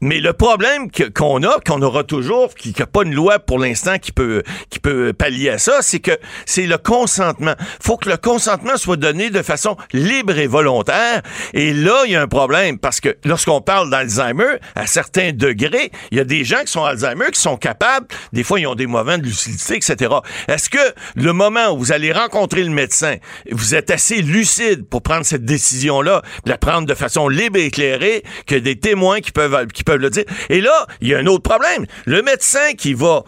mais 0.00 0.20
le 0.20 0.32
problème 0.32 0.90
qu'on 1.14 1.42
a, 1.42 1.58
qu'on 1.66 1.82
aura 1.82 2.04
toujours, 2.04 2.54
qu'il 2.54 2.72
n'y 2.72 2.82
a 2.82 2.86
pas 2.86 3.02
une 3.02 3.14
loi 3.14 3.38
pour 3.40 3.58
l'instant 3.58 3.98
qui 3.98 4.12
peut, 4.12 4.42
qui 4.70 4.78
peut 4.78 5.12
pallier 5.12 5.50
à 5.50 5.58
ça, 5.58 5.78
c'est 5.82 5.98
que 5.98 6.16
c'est 6.46 6.66
le 6.66 6.78
consentement. 6.78 7.54
faut 7.80 7.96
que 7.96 8.08
le 8.08 8.16
consentement 8.16 8.76
soit 8.76 8.96
donné 8.96 9.30
de 9.30 9.42
façon 9.42 9.76
libre 9.92 10.38
et 10.38 10.46
volontaire. 10.46 11.22
Et 11.52 11.72
là, 11.72 12.02
il 12.06 12.12
y 12.12 12.16
a 12.16 12.22
un 12.22 12.28
problème 12.28 12.78
parce 12.78 13.00
que 13.00 13.16
lorsqu'on 13.24 13.60
parle 13.60 13.90
d'Alzheimer, 13.90 14.58
à 14.76 14.86
certains 14.86 15.32
degrés, 15.32 15.90
il 16.12 16.18
y 16.18 16.20
a 16.20 16.24
des 16.24 16.44
gens 16.44 16.60
qui 16.60 16.72
sont 16.72 16.84
Alzheimer 16.84 17.30
qui 17.32 17.40
sont 17.40 17.56
capables, 17.56 18.06
des 18.32 18.44
fois, 18.44 18.60
ils 18.60 18.66
ont 18.66 18.76
des 18.76 18.86
moments 18.86 19.18
de 19.18 19.24
lucidité, 19.24 19.76
etc. 19.76 20.14
Est-ce 20.46 20.70
que 20.70 20.78
le 21.16 21.32
moment 21.32 21.70
où 21.70 21.78
vous 21.78 21.92
allez 21.92 22.12
rencontrer 22.12 22.62
le 22.62 22.70
médecin, 22.70 23.16
vous 23.50 23.74
êtes 23.74 23.90
assez 23.90 24.22
lucide 24.22 24.86
pour 24.88 25.02
prendre 25.02 25.24
cette 25.24 25.44
décision-là, 25.44 26.22
la 26.46 26.56
prendre 26.56 26.86
de 26.86 26.94
façon 26.94 27.28
libre 27.28 27.58
et 27.58 27.66
éclairée, 27.66 28.22
que 28.46 28.54
des 28.54 28.78
témoins 28.78 29.20
qui 29.20 29.32
peuvent, 29.32 29.66
Et 30.48 30.60
là, 30.60 30.86
il 31.00 31.08
y 31.08 31.14
a 31.14 31.18
un 31.18 31.26
autre 31.26 31.42
problème. 31.42 31.86
Le 32.04 32.22
médecin 32.22 32.72
qui 32.76 32.94
va 32.94 33.24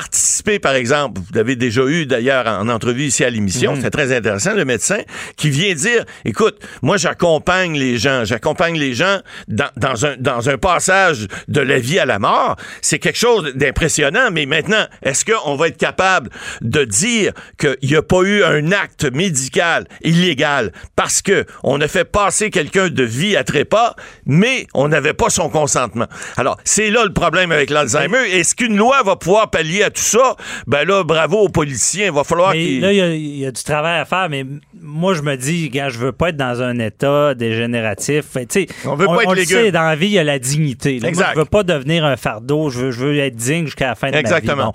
participer, 0.00 0.58
par 0.58 0.74
exemple, 0.74 1.18
vous 1.22 1.32
l'avez 1.34 1.56
déjà 1.56 1.80
eu 1.86 2.04
d'ailleurs 2.04 2.46
en 2.46 2.68
entrevue 2.68 3.04
ici 3.04 3.24
à 3.24 3.30
l'émission, 3.30 3.74
Mhm. 3.76 3.80
c'est 3.80 3.88
très 3.90 4.14
intéressant, 4.14 4.52
le 4.52 4.66
médecin 4.66 4.98
qui 5.38 5.48
vient 5.48 5.72
dire, 5.72 6.04
écoute, 6.26 6.56
moi 6.82 6.98
j'accompagne 6.98 7.78
les 7.78 7.96
gens, 7.96 8.26
j'accompagne 8.26 8.78
les 8.78 8.92
gens 8.92 9.20
dans, 9.48 9.70
dans, 9.78 10.04
un, 10.04 10.16
dans 10.18 10.50
un 10.50 10.58
passage 10.58 11.28
de 11.48 11.62
la 11.62 11.78
vie 11.78 11.98
à 11.98 12.04
la 12.04 12.18
mort. 12.18 12.56
C'est 12.82 12.98
quelque 12.98 13.16
chose 13.16 13.54
d'impressionnant, 13.54 14.28
mais 14.30 14.44
maintenant, 14.44 14.84
est-ce 15.02 15.24
qu'on 15.24 15.56
va 15.56 15.68
être 15.68 15.78
capable 15.78 16.28
de 16.60 16.84
dire 16.84 17.32
qu'il 17.58 17.78
n'y 17.90 17.96
a 17.96 18.02
pas 18.02 18.20
eu 18.20 18.44
un 18.44 18.72
acte 18.72 19.10
médical 19.10 19.86
illégal 20.04 20.72
parce 20.94 21.22
que 21.22 21.46
on 21.62 21.80
a 21.80 21.88
fait 21.88 22.04
passer 22.04 22.50
quelqu'un 22.50 22.88
de 22.90 23.02
vie 23.02 23.34
à 23.34 23.44
trépas, 23.44 23.94
mais 24.26 24.66
on 24.74 24.88
n'avait 24.88 25.14
pas 25.14 25.30
son 25.30 25.48
consentement? 25.48 26.06
Alors, 26.36 26.58
c'est 26.64 26.90
là 26.90 27.02
le 27.04 27.14
problème 27.14 27.50
avec 27.50 27.70
l'Alzheimer. 27.70 28.28
Est-ce 28.32 28.54
qu'une 28.54 28.76
loi 28.76 29.02
va 29.02 29.16
pouvoir 29.16 29.48
pallier 29.50 29.84
à 29.86 29.90
tout 29.90 30.02
ça? 30.02 30.36
Ben 30.66 30.84
là, 30.86 31.02
bravo 31.04 31.38
aux 31.38 31.48
politiciens. 31.48 32.06
Il 32.06 32.12
va 32.12 32.24
falloir 32.24 32.52
qu'ils... 32.52 32.80
là, 32.80 32.92
il 32.92 32.96
y 32.96 33.00
a- 33.00 33.14
il 33.14 33.36
y, 33.38 33.46
a 33.46 33.50
du 33.50 33.62
travail 33.62 34.00
à 34.00 34.04
faire, 34.04 34.28
mais 34.28 34.44
moi, 34.80 35.14
je 35.14 35.22
me 35.22 35.36
dis, 35.36 35.68
gars, 35.70 35.88
je 35.88 35.98
veux 35.98 36.12
pas 36.12 36.28
être 36.28 36.36
dans 36.36 36.62
un 36.62 36.78
état 36.78 37.34
dégénératif. 37.34 38.24
Fait, 38.26 38.46
On 38.84 38.94
veut 38.94 39.06
pas 39.06 39.22
être 39.22 39.30
le 39.34 39.40
légume. 39.40 39.58
sait, 39.62 39.72
dans 39.72 39.82
la 39.82 39.96
vie, 39.96 40.06
il 40.06 40.12
y 40.12 40.18
a 40.18 40.24
la 40.24 40.38
dignité. 40.38 40.94
là. 40.94 41.00
Moi, 41.00 41.08
Exact. 41.08 41.30
je 41.34 41.38
veux 41.40 41.44
pas 41.46 41.62
devenir 41.62 42.04
un 42.04 42.16
fardeau. 42.16 42.70
Je 42.70 42.80
veux, 42.80 42.90
je 42.90 43.00
veux 43.04 43.18
être 43.18 43.36
digne 43.36 43.64
jusqu'à 43.66 43.88
la 43.88 43.94
fin 43.94 44.10
de 44.10 44.16
Exactement. 44.16 44.56
ma 44.56 44.62
vie. 44.64 44.70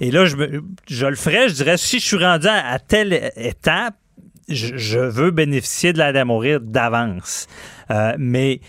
Bon. 0.00 0.06
Et 0.06 0.10
là, 0.10 0.24
je, 0.24 0.36
me- 0.36 0.62
je 0.88 1.06
le 1.06 1.16
ferais, 1.16 1.48
je 1.48 1.54
dirais, 1.54 1.76
si 1.76 1.98
je 2.00 2.06
suis 2.06 2.16
rendu 2.24 2.46
à, 2.46 2.72
à 2.72 2.78
telle 2.78 3.32
étape, 3.36 3.94
je, 4.48 4.76
je 4.76 4.98
veux 4.98 5.30
bénéficier 5.30 5.92
de 5.92 5.98
l'aide 5.98 6.16
à 6.16 6.24
mourir 6.24 6.60
d'avance. 6.60 7.46
Euh, 7.90 8.12
mais 8.18 8.60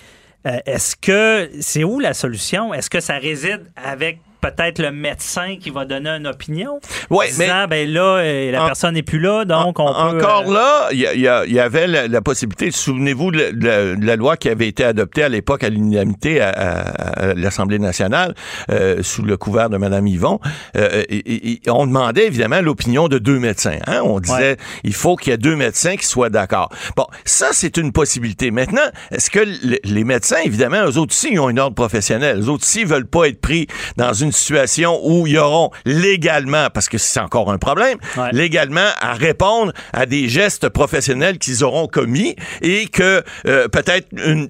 euh, 0.48 0.58
est-ce 0.66 0.96
que 0.96 1.50
c'est 1.60 1.84
où 1.84 2.00
la 2.00 2.14
solution? 2.14 2.74
Est-ce 2.74 2.90
que 2.90 3.00
ça 3.00 3.18
réside 3.18 3.62
avec 3.76 4.20
peut-être 4.42 4.80
le 4.80 4.92
médecin 4.92 5.56
qui 5.60 5.70
va 5.70 5.86
donner 5.86 6.10
une 6.10 6.28
opinion? 6.28 6.80
Ouais, 7.10 7.28
disant, 7.28 7.68
ben 7.70 7.90
là, 7.92 8.18
euh, 8.18 8.52
la 8.52 8.64
En- 8.64 8.66
personne 8.66 8.94
n'est 8.96 9.04
plus 9.04 9.20
là, 9.20 9.46
donc 9.46 9.80
on 9.80 9.86
En- 9.88 10.12
peut... 10.12 10.18
Encore 10.18 10.44
euh, 10.50 10.54
là, 10.54 10.88
il 10.92 11.00
y, 11.00 11.20
y 11.20 11.54
y 11.54 11.60
avait 11.60 11.88
la, 11.88 12.08
la 12.08 12.22
possibilité, 12.22 12.72
souvenez-vous 12.72 13.32
de, 13.32 13.38
la- 13.38 13.52
de 13.52 13.66
la- 13.66 13.96
de 13.96 14.06
la 14.06 14.16
loi 14.16 14.38
qui 14.38 14.50
avait 14.50 14.68
été 14.68 14.84
adoptée 14.84 15.24
à 15.24 15.30
l'époque 15.30 15.64
à 15.64 15.70
l'unanimité 15.70 16.42
à, 16.42 16.50
à- 16.50 17.30
à 17.30 17.34
l'Assemblée 17.34 17.80
nationale 17.80 18.34
euh, 18.72 19.04
sous 19.04 19.24
le 19.24 19.38
couvert 19.38 19.70
de 19.70 19.78
Mme 19.78 20.08
Yvon. 20.08 20.40
Euh, 20.76 21.04
et- 21.10 21.62
on 21.70 21.86
demandait 21.86 22.28
évidemment 22.28 22.62
l'opinion 22.62 23.08
de 23.08 23.18
deux 23.18 23.40
médecins. 23.40 23.78
hein. 23.88 24.02
On 24.04 24.20
disait 24.20 24.32
Ouais. 24.52 24.58
il 24.84 24.94
faut 24.94 25.16
qu'il 25.16 25.32
y 25.32 25.34
ait 25.34 25.38
deux 25.38 25.56
médecins 25.56 25.96
qui 25.96 26.06
soient 26.06 26.30
d'accord. 26.30 26.70
Bon, 26.96 27.06
ça 27.26 27.50
c'est 27.52 27.78
une 27.78 27.92
possibilité. 27.92 28.50
Maintenant, 28.52 28.82
est-ce 29.12 29.30
que 29.30 29.40
les 29.84 30.04
médecins, 30.04 30.38
évidemment, 30.44 30.84
eux 30.86 30.98
autres 30.98 31.14
aussi, 31.14 31.30
ils 31.34 31.40
ont 31.40 31.50
une 31.50 31.60
ordre 31.60 31.76
professionnelle. 31.76 32.40
Eux 32.40 32.50
autres 32.50 32.64
aussi 32.64 32.84
veulent 32.84 33.06
pas 33.08 33.26
être 33.28 33.40
pris 33.42 33.68
dans 33.98 34.14
une 34.14 34.31
situation 34.32 35.00
où 35.04 35.28
ils 35.28 35.38
auront 35.38 35.72
légalement, 35.86 36.70
parce 36.74 36.90
que 36.90 36.98
c'est 36.98 37.20
encore 37.20 37.52
un 37.52 37.58
problème, 37.58 37.98
Ouais. 38.18 38.30
légalement 38.32 38.88
à 39.00 39.14
répondre 39.14 39.72
à 39.94 40.06
des 40.06 40.28
gestes 40.30 40.70
professionnels 40.70 41.38
qu'ils 41.38 41.64
auront 41.64 41.88
commis 41.88 42.36
et 42.62 42.88
que 42.88 43.24
euh, 43.48 43.68
peut-être 43.68 44.08
une 44.14 44.50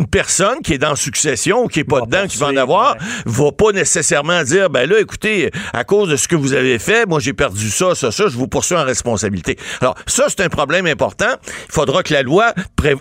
une 0.00 0.06
personne 0.06 0.60
qui 0.64 0.72
est 0.72 0.78
dans 0.78 0.96
succession 0.96 1.64
ou 1.64 1.66
qui 1.68 1.80
est 1.80 1.84
pas 1.84 1.98
Va 1.98 2.06
dedans, 2.06 2.26
qui 2.26 2.38
va 2.38 2.46
en 2.46 2.56
avoir, 2.56 2.94
ouais. 2.94 3.00
va 3.26 3.52
pas 3.52 3.70
nécessairement 3.72 4.42
dire, 4.42 4.70
ben 4.70 4.88
là, 4.88 4.98
écoutez, 4.98 5.50
à 5.74 5.84
cause 5.84 6.08
de 6.08 6.16
ce 6.16 6.26
que 6.26 6.36
vous 6.36 6.54
avez 6.54 6.78
fait, 6.78 7.04
moi 7.06 7.20
j'ai 7.20 7.34
perdu 7.34 7.68
ça, 7.68 7.94
ça, 7.94 8.10
ça, 8.10 8.28
je 8.28 8.36
vous 8.38 8.48
poursuis 8.48 8.76
en 8.76 8.84
responsabilité. 8.84 9.58
Alors, 9.82 9.94
ça, 10.06 10.24
c'est 10.28 10.40
un 10.40 10.48
problème 10.48 10.86
important. 10.86 11.26
Il 11.68 11.72
faudra 11.72 12.02
que 12.02 12.14
la 12.14 12.22
loi 12.22 12.54
pré- 12.76 12.94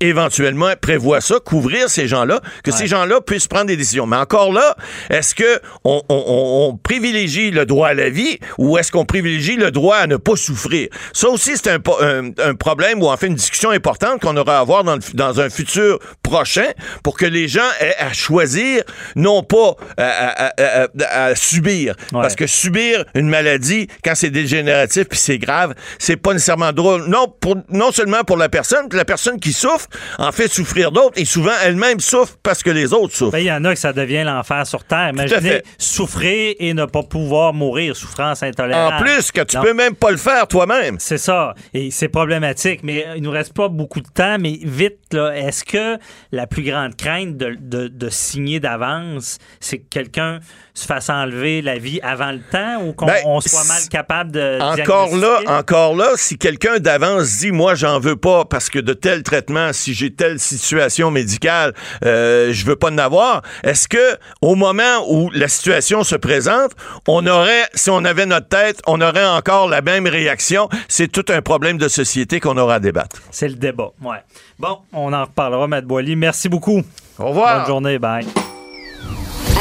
éventuellement 0.00 0.72
prévoit 0.80 1.20
ça, 1.20 1.36
couvrir 1.44 1.88
ces 1.90 2.06
gens-là, 2.08 2.40
que 2.64 2.70
ces 2.70 2.86
gens-là 2.86 3.20
puissent 3.20 3.46
prendre 3.48 3.66
des 3.66 3.76
décisions. 3.76 4.06
Mais 4.06 4.16
encore 4.16 4.52
là, 4.52 4.76
est-ce 5.10 5.34
que 5.34 5.60
on, 5.84 6.02
on- 6.08 6.24
on- 6.26 6.68
on 6.70 6.76
privilégie 6.76 7.50
le 7.50 7.66
droit 7.66 7.88
à 7.88 7.94
la 7.94 8.10
vie 8.10 8.38
ou 8.58 8.78
est-ce 8.78 8.92
qu'on 8.92 9.04
privilégie 9.04 9.56
le 9.56 9.70
droit 9.70 9.96
à 9.96 10.06
ne 10.06 10.16
pas 10.16 10.36
souffrir? 10.36 10.88
Ça 11.12 11.28
aussi, 11.28 11.52
c'est 11.56 11.70
un, 11.70 11.78
un- 12.00 12.30
un 12.42 12.54
problème 12.54 13.02
ou 13.02 13.06
en 13.08 13.16
fait 13.16 13.26
une 13.26 13.34
discussion 13.34 13.70
importante 13.70 14.20
qu'on 14.20 14.36
aura 14.36 14.58
à 14.58 14.60
avoir 14.60 14.84
dans, 14.84 14.94
le 14.94 15.00
dans 15.14 15.40
un 15.40 15.50
futur 15.50 15.98
prochain 16.22 16.66
pour 17.02 17.16
que 17.16 17.26
les 17.26 17.48
gens 17.48 17.60
aient 17.80 17.96
à 17.98 18.12
choisir, 18.12 18.82
non 19.16 19.42
pas 19.42 19.74
à, 19.96 20.04
à- 20.06 20.52
à- 20.56 20.84
à- 20.84 21.24
à 21.26 21.34
subir. 21.34 21.94
Ouais. 22.12 22.20
Parce 22.22 22.36
que 22.36 22.46
subir 22.46 23.04
une 23.14 23.28
maladie, 23.28 23.88
quand 24.04 24.14
c'est 24.14 24.30
dégénératif 24.30 25.04
puis 25.08 25.18
c'est 25.18 25.38
grave, 25.38 25.74
c'est 25.98 26.16
pas 26.16 26.32
nécessairement 26.32 26.72
drôle. 26.72 27.06
Non, 27.08 27.26
pour, 27.40 27.56
non 27.70 27.90
seulement 27.92 28.22
pour 28.24 28.36
la 28.36 28.48
personne, 28.48 28.88
puis 28.88 28.96
la 28.98 29.04
personne 29.04 29.40
qui 29.40 29.52
souffre 29.52 29.87
en 30.18 30.32
fait 30.32 30.48
souffrir 30.48 30.92
d'autres 30.92 31.18
et 31.20 31.24
souvent 31.24 31.52
elle-même 31.64 32.00
souffre 32.00 32.36
parce 32.42 32.62
que 32.62 32.70
les 32.70 32.92
autres 32.92 33.14
souffrent. 33.14 33.32
Ben, 33.32 33.38
il 33.38 33.46
y 33.46 33.52
en 33.52 33.64
a 33.64 33.74
que 33.74 33.80
ça 33.80 33.92
devient 33.92 34.22
l'enfer 34.24 34.66
sur 34.66 34.84
Terre. 34.84 35.10
Imaginez 35.10 35.62
souffrir 35.78 36.54
et 36.58 36.74
ne 36.74 36.84
pas 36.84 37.02
pouvoir 37.02 37.54
mourir, 37.54 37.96
souffrance 37.96 38.42
intolérable. 38.42 38.96
en 38.96 39.00
plus, 39.00 39.32
que 39.32 39.40
tu 39.42 39.56
Non. 39.56 39.62
peux 39.62 39.74
même 39.74 39.94
pas 39.94 40.10
le 40.10 40.16
faire 40.16 40.46
toi-même. 40.46 40.96
C'est 40.98 41.18
ça. 41.18 41.54
Et 41.74 41.90
c'est 41.90 42.08
problématique. 42.08 42.80
Mais 42.82 43.06
il 43.16 43.22
nous 43.22 43.30
reste 43.30 43.52
pas 43.52 43.68
beaucoup 43.68 44.00
de 44.00 44.08
temps. 44.08 44.36
Mais 44.38 44.58
vite, 44.62 44.98
là, 45.12 45.32
est-ce 45.36 45.64
que 45.64 45.98
la 46.32 46.46
plus 46.46 46.62
grande 46.62 46.96
crainte 46.96 47.36
de, 47.36 47.56
de- 47.58 47.88
de 47.88 48.08
signer 48.10 48.60
d'avance, 48.60 49.38
c'est 49.60 49.78
que 49.78 49.88
quelqu'un 49.88 50.40
se 50.74 50.86
fasse 50.86 51.08
enlever 51.10 51.60
la 51.62 51.78
vie 51.78 52.00
avant 52.02 52.30
le 52.30 52.40
temps 52.40 52.82
ou 52.84 52.92
qu'on 52.92 53.06
Ben, 53.06 53.40
soit 53.40 53.64
mal 53.66 53.82
capable 53.90 54.30
de. 54.32 54.58
Encore 54.60 55.16
là, 55.16 55.40
encore 55.46 55.96
là, 55.96 56.10
si 56.16 56.38
quelqu'un 56.38 56.78
d'avance 56.78 57.38
dit 57.38 57.50
moi 57.50 57.74
j'en 57.74 57.98
veux 57.98 58.16
pas 58.16 58.44
parce 58.44 58.68
que 58.70 58.78
de 58.78 58.92
tel 58.92 59.22
traitement, 59.22 59.72
si 59.78 59.94
j'ai 59.94 60.10
telle 60.10 60.38
situation 60.38 61.10
médicale, 61.10 61.74
euh, 62.04 62.52
je 62.52 62.66
veux 62.66 62.76
pas 62.76 62.90
en 62.90 62.98
avoir. 62.98 63.42
Est-ce 63.62 63.88
que 63.88 64.16
au 64.42 64.54
moment 64.54 65.04
où 65.08 65.30
la 65.30 65.48
situation 65.48 66.04
se 66.04 66.16
présente, 66.16 66.72
on 67.06 67.26
aurait, 67.26 67.68
si 67.74 67.90
on 67.90 68.04
avait 68.04 68.26
notre 68.26 68.48
tête, 68.48 68.80
on 68.86 69.00
aurait 69.00 69.26
encore 69.26 69.68
la 69.68 69.80
même 69.80 70.06
réaction? 70.06 70.68
C'est 70.88 71.08
tout 71.08 71.24
un 71.28 71.42
problème 71.42 71.78
de 71.78 71.88
société 71.88 72.40
qu'on 72.40 72.56
aura 72.56 72.74
à 72.74 72.80
débattre. 72.80 73.16
C'est 73.30 73.48
le 73.48 73.54
débat. 73.54 73.90
Ouais. 74.02 74.18
Bon, 74.58 74.78
on 74.92 75.12
en 75.12 75.24
reparlera, 75.24 75.66
Matt 75.66 75.84
Boily. 75.84 76.16
Merci 76.16 76.48
beaucoup. 76.48 76.82
Au 77.18 77.28
revoir. 77.28 77.58
Bonne 77.58 77.66
journée. 77.66 77.98
Bye. 77.98 78.26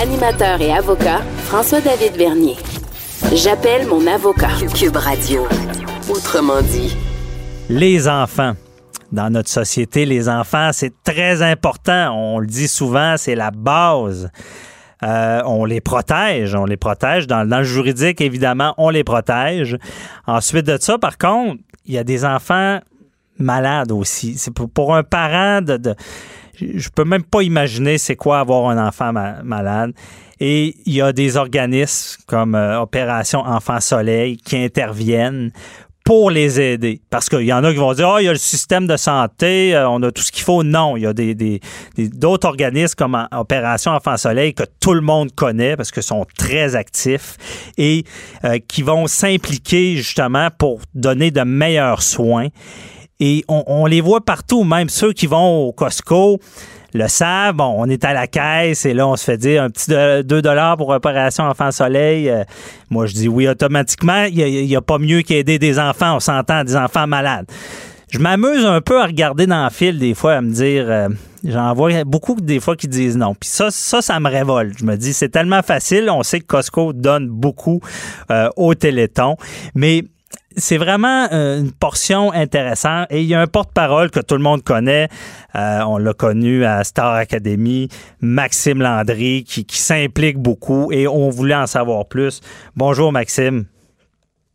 Animateur 0.02 0.62
et 0.62 0.72
avocat, 0.72 1.22
François-David 1.46 2.18
Vernier. 2.18 2.56
J'appelle 3.34 3.88
mon 3.88 4.06
avocat. 4.06 4.50
Cube 4.76 4.96
Radio. 4.96 5.48
Autrement 6.10 6.62
dit. 6.62 6.96
Les 7.70 8.08
enfants. 8.08 8.54
Dans 9.12 9.30
notre 9.30 9.50
société, 9.50 10.06
les 10.06 10.28
enfants, 10.28 10.72
c'est 10.74 10.94
très 11.04 11.42
important. 11.42 12.12
On 12.14 12.40
le 12.40 12.48
dit 12.48 12.68
souvent, 12.68 13.16
c'est 13.18 13.36
la 13.36 13.52
base. 13.52 14.30
Euh, 15.04 15.42
on 15.46 15.64
les 15.64 15.80
protège, 15.80 16.56
on 16.56 16.66
les 16.66 16.76
protège. 16.78 17.28
Dans, 17.28 17.48
dans 17.48 17.60
le 17.60 17.64
juridique, 17.64 18.20
évidemment, 18.20 18.74
on 18.78 18.90
les 18.90 19.04
protège. 19.04 19.78
Ensuite 20.26 20.66
de 20.66 20.78
ça, 20.80 20.98
par 20.98 21.18
contre, 21.18 21.62
il 21.86 21.94
y 21.94 21.98
a 21.98 22.04
des 22.04 22.26
enfants 22.26 22.80
malades 23.38 23.92
aussi. 23.92 24.38
C'est 24.38 24.52
pour, 24.52 24.70
pour 24.70 24.96
un 24.96 25.04
parent 25.04 25.62
de, 25.62 25.78
de- 25.78 25.96
je 26.60 26.90
peux 26.90 27.04
même 27.06 27.24
pas 27.24 27.44
imaginer 27.44 28.00
c'est 28.00 28.16
quoi 28.16 28.40
avoir 28.40 28.70
un 28.70 28.88
enfant 28.88 29.14
ma- 29.14 29.44
malade. 29.44 29.94
Et 30.40 30.76
il 30.86 30.94
y 30.94 31.02
a 31.02 31.14
des 31.14 31.38
organismes 31.38 32.22
comme 32.28 32.56
euh, 32.56 32.82
Opération 32.82 33.40
Enfant 33.42 33.80
Soleil 33.80 34.38
qui 34.38 34.58
interviennent 34.58 35.52
pour 36.08 36.32
les 36.32 36.62
aider. 36.62 37.02
Parce 37.10 37.28
qu'il 37.28 37.42
y 37.42 37.52
en 37.52 37.66
a 37.66 37.74
qui 37.74 37.80
vont 37.80 37.92
dire, 37.92 38.10
oh, 38.10 38.18
il 38.18 38.24
y 38.24 38.28
a 38.30 38.32
le 38.32 38.38
système 38.38 38.88
de 38.88 38.96
santé, 38.96 39.76
euh, 39.76 39.90
on 39.90 40.02
a 40.04 40.10
tout 40.10 40.22
ce 40.22 40.32
qu'il 40.32 40.44
faut. 40.44 40.64
Non, 40.64 40.96
il 40.96 41.04
y 41.04 41.06
a 41.06 41.12
des, 41.12 41.60
d'autres 41.98 42.48
organismes 42.48 42.96
comme 42.96 43.28
Opération 43.34 43.92
Enfant 43.92 44.16
Soleil 44.16 44.54
que 44.54 44.64
tout 44.80 44.94
le 44.94 45.02
monde 45.02 45.36
connaît 45.36 45.76
parce 45.76 45.92
qu'ils 45.92 46.04
sont 46.04 46.26
très 46.38 46.78
actifs 46.78 47.36
et 47.78 48.06
euh, 48.46 48.58
qui 48.70 48.84
vont 48.84 49.08
s'impliquer 49.08 49.98
justement 49.98 50.48
pour 50.58 50.80
donner 50.96 51.30
de 51.30 51.42
meilleurs 51.42 52.02
soins. 52.02 52.48
Et 53.20 53.44
on, 53.50 53.66
on 53.68 53.86
les 53.86 54.00
voit 54.00 54.22
partout, 54.22 54.64
même 54.64 54.88
ceux 54.88 55.12
qui 55.12 55.28
vont 55.28 55.66
au 55.66 55.74
Costco 55.74 56.40
le 56.98 57.08
savent. 57.08 57.56
Bon, 57.56 57.74
on 57.78 57.86
est 57.86 58.04
à 58.04 58.14
la 58.14 58.28
caisse 58.28 58.86
et 58.86 58.94
là, 58.94 59.08
on 59.08 59.16
se 59.16 59.24
fait 59.24 59.38
dire 59.38 59.64
un 59.64 59.70
petit 59.70 59.90
2 59.90 60.24
dollars 60.24 60.78
pour 60.78 60.90
opération 60.90 61.46
enfant 61.46 61.72
soleil. 61.72 62.30
Euh, 62.30 62.44
moi, 62.90 63.06
je 63.06 63.14
dis 63.14 63.28
oui 63.28 63.48
automatiquement. 63.48 64.24
Il 64.24 64.66
n'y 64.66 64.76
a, 64.76 64.82
pas 64.82 64.98
mieux 64.98 65.22
qu'aider 65.22 65.60
des 65.60 65.80
enfants, 65.80 66.16
on 66.16 66.20
s'entend, 66.20 66.64
des 66.64 66.76
enfants 66.76 67.08
malades. 67.08 67.46
Je 68.10 68.20
m'amuse 68.20 68.66
un 68.66 68.80
peu 68.80 69.02
à 69.02 69.06
regarder 69.06 69.48
dans 69.48 69.66
le 69.66 69.70
fil 69.70 70.00
des 70.00 70.14
fois, 70.14 70.36
à 70.36 70.42
me 70.42 70.52
dire, 70.52 70.86
euh, 70.88 71.10
j'en 71.44 71.74
vois 71.74 72.06
beaucoup 72.06 72.36
des 72.36 72.62
fois 72.62 72.76
qui 72.76 72.88
disent 72.88 73.18
non. 73.18 73.36
Puis 73.36 73.50
ça, 73.50 73.70
ça, 73.70 74.02
ça 74.02 74.20
me 74.20 74.30
révolte. 74.30 74.78
Je 74.80 74.86
me 74.86 74.96
dis, 74.96 75.14
c'est 75.14 75.30
tellement 75.30 75.62
facile. 75.62 76.10
On 76.10 76.24
sait 76.24 76.40
que 76.40 76.46
Costco 76.46 76.94
donne 76.94 77.28
beaucoup 77.28 77.82
euh, 78.32 78.50
au 78.56 78.76
Téléthon, 78.76 79.36
mais 79.76 80.04
c'est 80.58 80.78
vraiment 80.78 81.28
euh, 81.32 81.60
une 81.60 81.72
portion 81.72 82.32
intéressante. 82.34 83.08
Et 83.12 83.22
il 83.22 83.28
y 83.28 83.36
a 83.36 83.40
un 83.42 83.48
porte-parole 83.48 84.10
que 84.12 84.20
tout 84.20 84.36
le 84.36 84.42
monde 84.44 84.64
connaît. 84.64 85.08
Euh, 85.56 85.80
on 85.88 85.98
l'a 85.98 86.14
connu 86.14 86.66
à 86.66 86.84
Star 86.84 87.14
Academy, 87.14 87.88
Maxime 88.22 88.82
Landry, 88.82 89.44
qui, 89.44 89.66
qui 89.66 89.78
s'implique 89.78 90.38
beaucoup 90.38 90.92
et 90.92 91.08
on 91.08 91.30
voulait 91.30 91.56
en 91.56 91.68
savoir 91.68 92.08
plus. 92.08 92.42
Bonjour, 92.76 93.12
Maxime. 93.12 93.66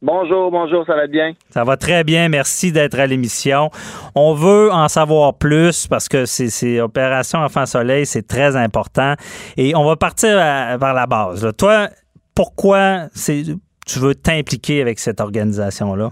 Bonjour, 0.05 0.51
bonjour, 0.51 0.85
ça 0.85 0.97
va 0.97 1.07
bien? 1.07 1.33
Ça 1.51 1.63
va 1.63 1.77
très 1.77 2.03
bien. 2.03 2.29
Merci 2.29 2.73
d'être 2.73 2.99
à 2.99 3.07
l'émission. 3.07 3.71
On 4.17 4.35
veut 4.35 4.69
en 4.73 4.89
savoir 4.89 5.35
plus 5.35 5.87
parce 5.87 6.09
que 6.09 6.25
c'est, 6.27 6.51
c'est 6.51 6.81
Opération 6.81 7.39
Enfant 7.39 7.67
Soleil, 7.67 8.05
c'est 8.05 8.27
très 8.27 8.57
important. 8.57 9.15
Et 9.57 9.77
on 9.77 9.85
va 9.85 9.95
partir 9.95 10.37
à- 10.41 10.77
vers 10.77 10.93
la 10.93 11.07
base. 11.07 11.45
là. 11.45 11.53
Toi, 11.53 11.89
pourquoi 12.35 13.03
c'est 13.15 13.45
tu 13.87 13.99
veux 13.99 14.15
t'impliquer 14.15 14.81
avec 14.81 14.99
cette 14.99 15.21
organisation-là? 15.21 16.11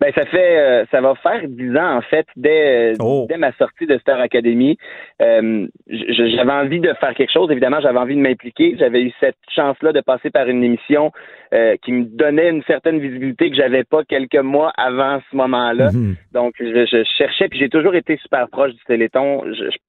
Ben 0.00 0.12
ça 0.14 0.24
fait 0.26 0.58
euh, 0.58 0.84
ça 0.92 1.00
va 1.00 1.14
faire 1.16 1.40
dix 1.48 1.76
ans 1.76 1.96
en 1.96 2.02
fait 2.02 2.26
dès 2.36 2.92
Oh. 3.00 3.26
dès 3.28 3.36
ma 3.36 3.52
sortie 3.54 3.86
de 3.86 3.98
Star 3.98 4.20
Academy. 4.20 4.76
Euh, 5.20 5.66
j'avais 5.88 6.52
envie 6.52 6.78
de 6.78 6.92
faire 7.00 7.14
quelque 7.14 7.32
chose. 7.32 7.50
Évidemment, 7.50 7.80
j'avais 7.80 7.98
envie 7.98 8.14
de 8.14 8.20
m'impliquer. 8.20 8.76
J'avais 8.78 9.02
eu 9.02 9.12
cette 9.18 9.36
chance-là 9.54 9.92
de 9.92 10.00
passer 10.00 10.30
par 10.30 10.48
une 10.48 10.62
émission 10.62 11.10
euh, 11.52 11.76
qui 11.82 11.92
me 11.92 12.04
donnait 12.04 12.50
une 12.50 12.62
certaine 12.64 13.00
visibilité 13.00 13.50
que 13.50 13.56
j'avais 13.56 13.82
pas 13.82 14.04
quelques 14.04 14.36
mois 14.36 14.72
avant 14.76 15.20
ce 15.30 15.36
moment-là. 15.36 15.90
Mhm. 15.90 16.14
Donc 16.32 16.54
je, 16.60 16.86
je 16.86 17.02
cherchais 17.16 17.48
puis 17.48 17.58
j'ai 17.58 17.68
toujours 17.68 17.96
été 17.96 18.16
super 18.18 18.48
proche 18.48 18.72
du 18.72 18.84
Téléthon. 18.86 19.42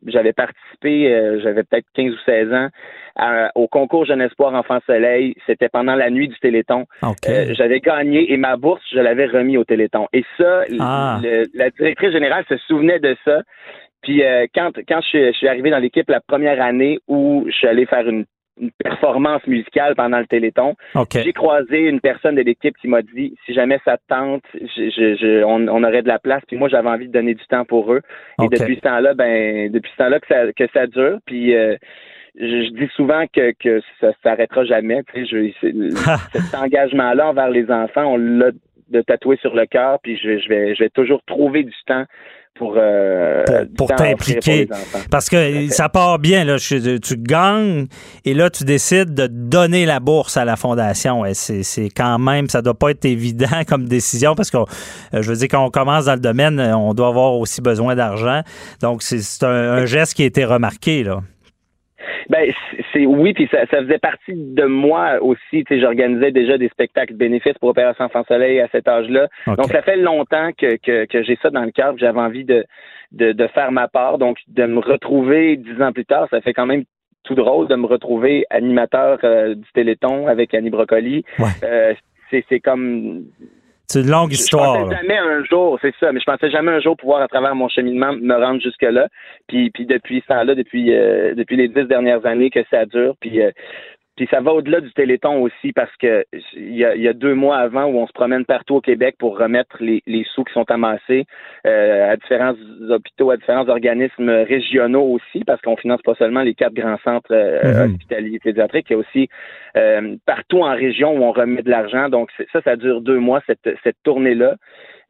J'avais 0.08 0.34
participé, 0.34 1.14
euh, 1.14 1.40
j'avais 1.44 1.64
peut-être 1.64 1.86
15 1.94 2.14
ou 2.14 2.18
16 2.26 2.54
ans 2.54 2.70
à- 3.20 3.52
au 3.56 3.68
concours 3.68 4.06
Jeune 4.06 4.22
Espoir 4.22 4.54
Enfant 4.54 4.80
Soleil. 4.86 5.36
C'était 5.46 5.70
pendant 5.70 5.96
la 5.96 6.10
nuit 6.10 6.28
du 6.28 6.38
Téléthon. 6.40 6.86
Euh, 7.50 7.54
j'avais 7.54 7.80
gagné 7.80 8.32
et 8.32 8.38
ma 8.38 8.56
bourse, 8.58 8.82
je 8.92 9.00
l'avais 9.00 9.26
remis 9.26 9.58
au 9.58 9.64
Téléthon. 9.64 10.08
Et 10.14 10.24
ça, 10.38 10.64
Ah. 10.80 11.20
le- 11.22 11.46
la 11.54 11.70
directrice 11.70 12.12
générale 12.12 12.46
se 12.50 12.58
souvenait 12.58 13.00
de 13.00 13.16
ça. 13.26 13.42
Puis 14.02 14.24
euh, 14.24 14.46
quand, 14.56 14.72
quand 14.88 15.02
je, 15.02 15.08
suis- 15.08 15.26
je 15.28 15.38
suis 15.38 15.48
arrivé 15.48 15.70
dans 15.70 15.80
l'équipe 15.80 16.10
la 16.10 16.22
première 16.22 16.62
année 16.62 17.00
où 17.08 17.44
je 17.48 17.52
suis 17.52 17.68
allé 17.68 17.86
faire 17.86 18.08
une, 18.08 18.26
une 18.62 18.72
performance 18.84 19.46
musicale 19.48 19.96
pendant 19.96 20.20
le 20.20 20.26
Téléthon, 20.26 20.76
j'ai 21.24 21.32
croisé 21.34 21.80
une 21.88 22.02
personne 22.02 22.36
de 22.36 22.42
l'équipe 22.42 22.76
qui 22.78 22.88
m'a 22.90 23.02
dit 23.02 23.34
si 23.46 23.54
jamais 23.54 23.80
ça 23.86 23.96
te 23.98 24.04
tente, 24.10 24.44
je, 24.54 24.90
je- 24.90 25.16
je- 25.16 25.44
on, 25.44 25.68
on 25.70 25.84
aurait 25.84 26.02
de 26.02 26.08
la 26.10 26.20
place. 26.20 26.44
Puis 26.48 26.58
moi, 26.58 26.68
j'avais 26.70 26.90
envie 26.90 27.08
de 27.08 27.14
donner 27.14 27.34
du 27.36 27.46
temps 27.48 27.64
pour 27.66 27.94
eux. 27.94 28.02
Et 28.42 28.48
depuis 28.60 28.76
ce 28.76 28.82
temps-là, 28.82 29.14
ben 29.14 29.72
depuis 29.72 29.92
ce 29.92 29.98
temps-là 30.04 30.20
que 30.20 30.28
ça 30.28 30.52
que 30.54 30.68
ça 30.74 30.88
dure. 30.88 31.20
Puis 31.26 31.56
euh, 31.56 31.76
je, 32.40 32.46
je 32.46 32.70
dis 32.86 32.90
souvent 32.96 33.24
que, 33.34 33.52
que 33.62 33.82
ça 34.00 34.08
s'arrêtera 34.24 34.64
jamais. 34.66 35.02
Tu 35.14 35.26
sais, 35.26 35.54
je- 35.62 35.96
cet 36.40 36.56
engagement-là 36.56 37.28
envers 37.30 37.50
les 37.50 37.70
enfants, 37.70 38.06
on 38.14 38.18
l'a 38.18 38.52
de 38.90 39.02
tatouer 39.02 39.38
sur 39.42 39.54
le 39.56 39.66
cœur. 39.66 40.00
Puis 40.02 40.18
je, 40.18 40.40
je 40.40 40.50
vais 40.50 40.74
je 40.76 40.84
vais 40.84 40.90
toujours 40.90 41.22
trouver 41.28 41.64
du 41.64 41.74
temps 41.86 42.06
pour 42.56 42.74
euh, 42.78 43.44
Pour- 43.78 43.88
t'impliquer. 43.96 44.68
Parce 45.12 45.30
que 45.30 45.68
ça 45.70 45.88
part 45.90 46.20
bien, 46.20 46.44
là. 46.44 46.58
Je- 46.58 46.98
Tu 46.98 47.16
gagnes 47.18 47.86
et 48.26 48.34
là, 48.34 48.50
tu 48.50 48.64
décides 48.66 49.14
de 49.14 49.28
donner 49.28 49.86
la 49.86 50.00
bourse 50.00 50.36
à 50.38 50.44
la 50.44 50.56
fondation. 50.56 51.26
Et 51.26 51.34
c'est 51.36 51.64
c'est 51.64 51.90
quand 51.90 52.18
même, 52.20 52.50
ça 52.50 52.62
doit 52.62 52.74
pas 52.74 52.90
être 52.92 53.06
évident 53.06 53.62
comme 53.68 53.86
décision 53.88 54.34
parce 54.36 54.50
que, 54.52 54.58
euh, 54.58 54.64
je 55.22 55.30
veux 55.30 55.36
dire, 55.38 55.48
quand 55.52 55.64
on 55.66 55.70
commence 55.70 56.06
dans 56.06 56.16
le 56.16 56.20
domaine, 56.20 56.60
on 56.60 56.94
doit 56.94 57.08
avoir 57.10 57.34
aussi 57.38 57.62
besoin 57.62 57.96
d'argent. 57.96 58.42
Donc, 58.82 59.04
c'est 59.04 59.20
c'est 59.20 59.46
un, 59.46 59.50
un 59.74 59.86
geste 59.86 60.16
qui 60.16 60.24
a 60.24 60.26
été 60.26 60.44
remarqué, 60.46 61.04
là. 61.04 61.20
Ben 62.30 62.52
c'est- 62.94 63.06
oui, 63.06 63.34
puis 63.34 63.48
ça, 63.52 63.66
ça 63.72 63.82
faisait 63.82 63.98
partie 63.98 64.34
de 64.36 64.64
moi 64.66 65.22
aussi. 65.22 65.64
Tu 65.64 65.66
sais, 65.68 65.80
j'organisais 65.80 66.32
déjà 66.32 66.58
des 66.58 66.70
spectacles 66.70 67.14
bénéfices 67.14 67.58
pour 67.60 67.70
Opération 67.70 68.06
Enfant 68.06 68.24
Soleil 68.28 68.60
à 68.62 68.68
cet 68.72 68.88
âge-là. 68.88 69.28
Donc 69.48 69.66
ça 69.68 69.82
fait 69.82 69.98
longtemps 69.98 70.52
que, 70.58 70.78
que, 70.78 71.06
que 71.06 71.24
j'ai 71.24 71.38
ça 71.42 71.50
dans 71.50 71.64
le 71.64 71.72
cœur, 71.72 71.98
j'avais 71.98 72.20
envie 72.20 72.46
de, 72.46 72.66
de 73.12 73.32
de 73.32 73.48
faire 73.48 73.72
ma 73.72 73.88
part. 73.88 74.18
Donc 74.18 74.38
de 74.48 74.66
me 74.66 74.80
retrouver 74.80 75.58
dix 75.58 75.82
ans 75.82 75.92
plus 75.92 76.06
tard, 76.06 76.28
ça 76.30 76.42
fait 76.42 76.54
quand 76.54 76.66
même 76.66 76.84
tout 77.24 77.36
drôle 77.36 77.68
de 77.68 77.76
me 77.76 77.86
retrouver 77.86 78.46
animateur 78.50 79.20
euh, 79.24 79.54
du 79.56 79.72
Téléthon 79.74 80.28
avec 80.28 80.54
Annie 80.54 80.70
Brocoli. 80.70 81.24
Ouais. 81.38 81.46
Euh, 81.64 81.94
c'est 82.32 82.60
comme 82.60 83.26
C'est 83.92 84.02
une 84.02 84.12
longue 84.12 84.32
histoire. 84.32 84.76
Je 84.76 84.84
pensais 84.84 84.94
là. 84.94 85.02
jamais 85.02 85.18
un 85.18 85.44
jour, 85.46 85.80
c'est 85.82 85.94
ça, 86.00 86.12
mais 86.12 86.20
je 86.20 86.26
pensais 86.26 86.52
jamais 86.52 86.72
un 86.72 86.80
jour 86.80 86.96
pouvoir, 86.96 87.24
à 87.24 87.28
travers 87.28 87.56
mon 87.56 87.68
cheminement, 87.70 88.14
me 88.14 88.36
rendre 88.36 88.62
jusque-là. 88.62 89.08
Puis, 89.48 89.72
puis 89.72 89.88
depuis 89.88 90.22
ce 90.22 90.28
temps-là, 90.28 90.54
depuis, 90.54 90.94
euh, 90.94 91.34
depuis 91.34 91.58
les 91.58 91.70
dix 91.70 91.86
dernières 91.86 92.24
années 92.28 92.52
que 92.52 92.64
ça 92.70 92.86
dure, 92.86 93.16
puis, 93.20 93.42
euh, 93.42 93.50
puis 94.20 94.28
ça 94.30 94.42
va 94.42 94.52
au-delà 94.52 94.82
du 94.82 94.92
Téléthon 94.92 95.42
aussi 95.42 95.72
parce 95.72 95.96
que 95.96 96.26
il 96.54 96.76
y 96.76 96.80
y 96.80 97.08
a 97.08 97.14
deux 97.14 97.36
mois 97.36 97.56
avant 97.56 97.86
où 97.86 98.00
on 98.00 98.06
se 98.06 98.12
promène 98.12 98.44
partout 98.44 98.76
au 98.76 98.82
Québec 98.82 99.16
pour 99.18 99.38
remettre 99.38 99.78
les, 99.80 100.04
les 100.08 100.26
sous 100.26 100.44
qui 100.44 100.52
sont 100.52 100.70
amassés 100.70 101.26
euh, 101.66 102.12
à 102.12 102.18
différents 102.18 102.54
hôpitaux, 102.90 103.32
à 103.32 103.38
différents 103.38 103.70
organismes 103.70 104.30
régionaux 104.30 105.04
aussi, 105.04 105.46
parce 105.46 105.62
qu'on 105.62 105.78
finance 105.78 106.02
pas 106.02 106.16
seulement 106.16 106.42
les 106.42 106.54
quatre 106.54 106.74
grands 106.74 106.98
centres 107.02 107.32
euh, 107.32 107.86
Mhm. 107.86 107.94
hospitaliers 107.94 108.40
pédiatriques, 108.40 108.88
il 108.90 108.94
y 108.94 108.96
a 108.98 109.00
aussi 109.00 109.30
euh, 109.78 110.18
partout 110.26 110.64
en 110.64 110.76
région 110.76 111.14
où 111.18 111.24
on 111.24 111.32
remet 111.32 111.62
de 111.62 111.70
l'argent. 111.70 112.10
Donc 112.10 112.30
ça, 112.52 112.62
ça 112.62 112.76
dure 112.76 113.00
deux 113.00 113.20
mois 113.20 113.42
cette, 113.48 113.70
cette 113.86 113.98
tournée-là. 114.04 114.56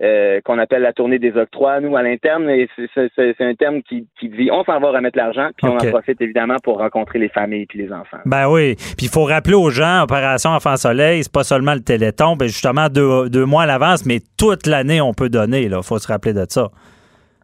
Euh, 0.02 0.40
qu'on 0.46 0.58
appelle 0.60 0.82
la 0.82 0.94
tournée 0.94 1.20
des 1.20 1.36
octrois, 1.36 1.82
nous, 1.82 1.96
à 1.98 2.02
l'interne, 2.04 2.50
et 2.50 2.68
c'est- 2.96 3.42
un 3.42 3.54
terme 3.56 3.82
qui, 3.84 4.08
qui 4.20 4.30
dit 4.30 4.50
on 4.52 4.64
s'en 4.64 4.80
va 4.80 4.92
remettre 4.92 5.18
l'argent, 5.18 5.50
puis 5.58 5.68
on 5.68 5.76
en 5.76 5.90
profite 5.92 6.22
évidemment 6.22 6.56
pour 6.64 6.78
rencontrer 6.78 7.20
les 7.20 7.30
familles 7.30 7.66
puis 7.66 7.80
les 7.80 7.92
enfants. 7.92 8.20
Ben 8.26 8.48
oui. 8.50 8.76
Puis 8.76 9.08
il 9.08 9.10
faut 9.10 9.26
rappeler 9.26 9.56
aux 9.56 9.70
gens, 9.70 10.04
Opération 10.04 10.52
Enfant 10.52 10.78
Soleil, 10.78 11.24
c'est 11.24 11.32
pas 11.34 11.44
seulement 11.44 11.74
le 11.74 11.82
Téléthon, 11.82 12.36
ben 12.36 12.48
justement 12.48 12.88
deux, 12.90 13.30
deux 13.30 13.46
mois 13.46 13.64
à 13.64 13.66
l'avance, 13.66 14.06
mais 14.06 14.20
toute 14.38 14.68
l'année 14.68 15.02
on 15.02 15.14
peut 15.14 15.30
donner. 15.30 15.64
Il 15.64 15.74
faut 15.84 16.00
se 16.00 16.08
rappeler 16.08 16.34
de 16.34 16.46
ça. 16.48 16.70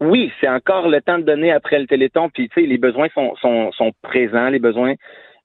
Oui, 0.01 0.31
c'est 0.41 0.49
encore 0.49 0.89
le 0.89 1.01
temps 1.01 1.17
de 1.19 1.23
donner 1.23 1.51
après 1.53 1.79
le 1.79 1.87
Téléthon, 1.87 2.29
puis 2.33 2.49
tu 2.49 2.61
sais, 2.61 2.67
les 2.67 2.77
besoins 2.77 3.07
sont, 3.13 3.33
sont, 3.41 3.71
sont 3.71 3.91
présents, 4.01 4.49
les 4.49 4.59
besoins 4.59 4.93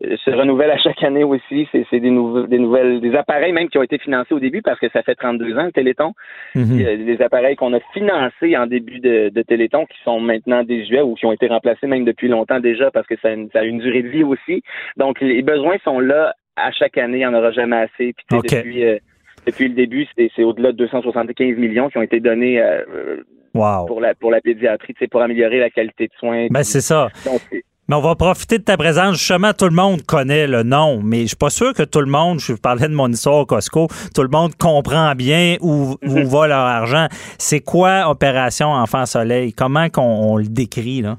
se 0.03 0.31
renouvellent 0.31 0.71
à 0.71 0.79
chaque 0.79 1.03
année 1.03 1.25
aussi. 1.25 1.69
C'est 1.73 1.85
c'est 1.91 2.01
des, 2.01 2.11
nouveaux- 2.11 2.47
des 2.47 2.59
nouvelles, 2.59 3.01
des 3.01 3.15
appareils 3.15 3.53
même 3.53 3.69
qui 3.69 3.79
ont 3.79 3.83
été 3.83 3.99
financés 3.99 4.33
au 4.35 4.41
début 4.41 4.63
parce 4.63 4.79
que 4.81 4.89
ça 4.93 5.03
fait 5.03 5.15
32 5.15 5.59
ans 5.59 5.65
le 5.67 5.73
Téléthon. 5.73 6.13
Mhm. 6.55 6.67
Il 6.73 6.81
y 6.83 6.87
a 6.87 6.97
des 6.97 7.23
appareils 7.23 7.57
qu'on 7.57 7.73
a 7.75 7.81
financés 7.93 8.57
en 8.57 8.67
début 8.67 9.01
de, 9.01 9.29
de 9.29 9.43
Téléthon 9.43 9.87
qui 9.87 9.99
sont 10.05 10.21
maintenant 10.21 10.63
désuets 10.65 11.03
ou 11.03 11.15
qui 11.15 11.27
ont 11.27 11.33
été 11.33 11.47
remplacés 11.49 11.87
même 11.87 12.05
depuis 12.05 12.29
longtemps 12.29 12.61
déjà 12.61 12.91
parce 12.91 13.07
que 13.07 13.15
ça 13.21 13.29
a 13.29 13.33
une, 13.33 13.51
ça 13.51 13.61
a 13.61 13.65
une 13.65 13.79
durée 13.79 14.03
de 14.03 14.09
vie 14.09 14.25
aussi. 14.25 14.63
Donc 14.97 15.21
les 15.21 15.43
besoins 15.43 15.77
sont 15.85 16.01
là 16.01 16.35
à 16.57 16.73
chaque 16.73 16.99
année, 16.99 17.19
il 17.19 17.21
n'y 17.21 17.27
en 17.27 17.35
aura 17.35 17.51
jamais 17.53 17.77
assez. 17.77 18.13
Puis 18.15 18.27
depuis, 18.43 18.85
euh, 18.85 18.99
depuis 19.47 19.69
le 19.69 19.75
début, 19.75 20.07
c'est 20.17 20.31
c'est 20.37 20.45
au-delà 20.45 20.73
de 20.73 20.77
275 20.79 21.57
millions 21.57 21.89
qui 21.89 21.99
ont 21.99 22.03
été 22.03 22.21
donnés 22.21 22.61
euh, 22.61 23.23
Wow. 23.53 23.87
pour 23.87 24.01
la 24.01 24.15
pour 24.15 24.31
la 24.31 24.41
pédiatrie, 24.41 24.95
sais, 24.99 25.09
pour 25.09 25.23
améliorer 25.23 25.59
la 25.59 25.71
qualité 25.71 26.07
de 26.07 26.13
soins. 26.21 26.47
Ben 26.51 26.63
c'est 26.63 26.81
ça. 26.81 27.09
donc, 27.27 27.41
c'est- 27.51 27.65
Mais 27.91 27.97
on 27.97 28.01
va 28.03 28.15
profiter 28.15 28.59
de 28.59 28.63
ta 28.63 28.77
présence. 28.77 29.19
Justement, 29.19 29.53
tout 29.53 29.65
le 29.65 29.75
monde 29.75 30.03
connaît 30.07 30.47
le 30.47 30.63
nom, 30.63 31.01
mais 31.03 31.23
je 31.23 31.27
suis 31.27 31.37
pas 31.37 31.51
sûr 31.51 31.75
que 31.75 31.83
tout 31.83 31.99
le 31.99 32.07
monde, 32.07 32.39
je 32.39 32.53
parlais 32.53 32.87
de 32.87 32.95
mon 32.95 33.09
histoire 33.09 33.39
au 33.39 33.47
Costco, 33.47 33.89
tout 34.15 34.23
le 34.23 34.29
monde 34.29 34.55
comprend 34.55 35.13
bien 35.17 35.57
où, 35.61 35.97
où 36.01 36.29
va 36.29 36.47
leur 36.47 36.61
argent. 36.61 37.09
C'est 37.37 37.59
quoi 37.59 38.09
Opération 38.09 38.69
Enfant 38.69 39.07
Soleil? 39.07 39.53
Comment 39.53 39.89
qu'on 39.89 40.03
on 40.03 40.37
le 40.37 40.47
décrit, 40.47 41.03
là? 41.03 41.17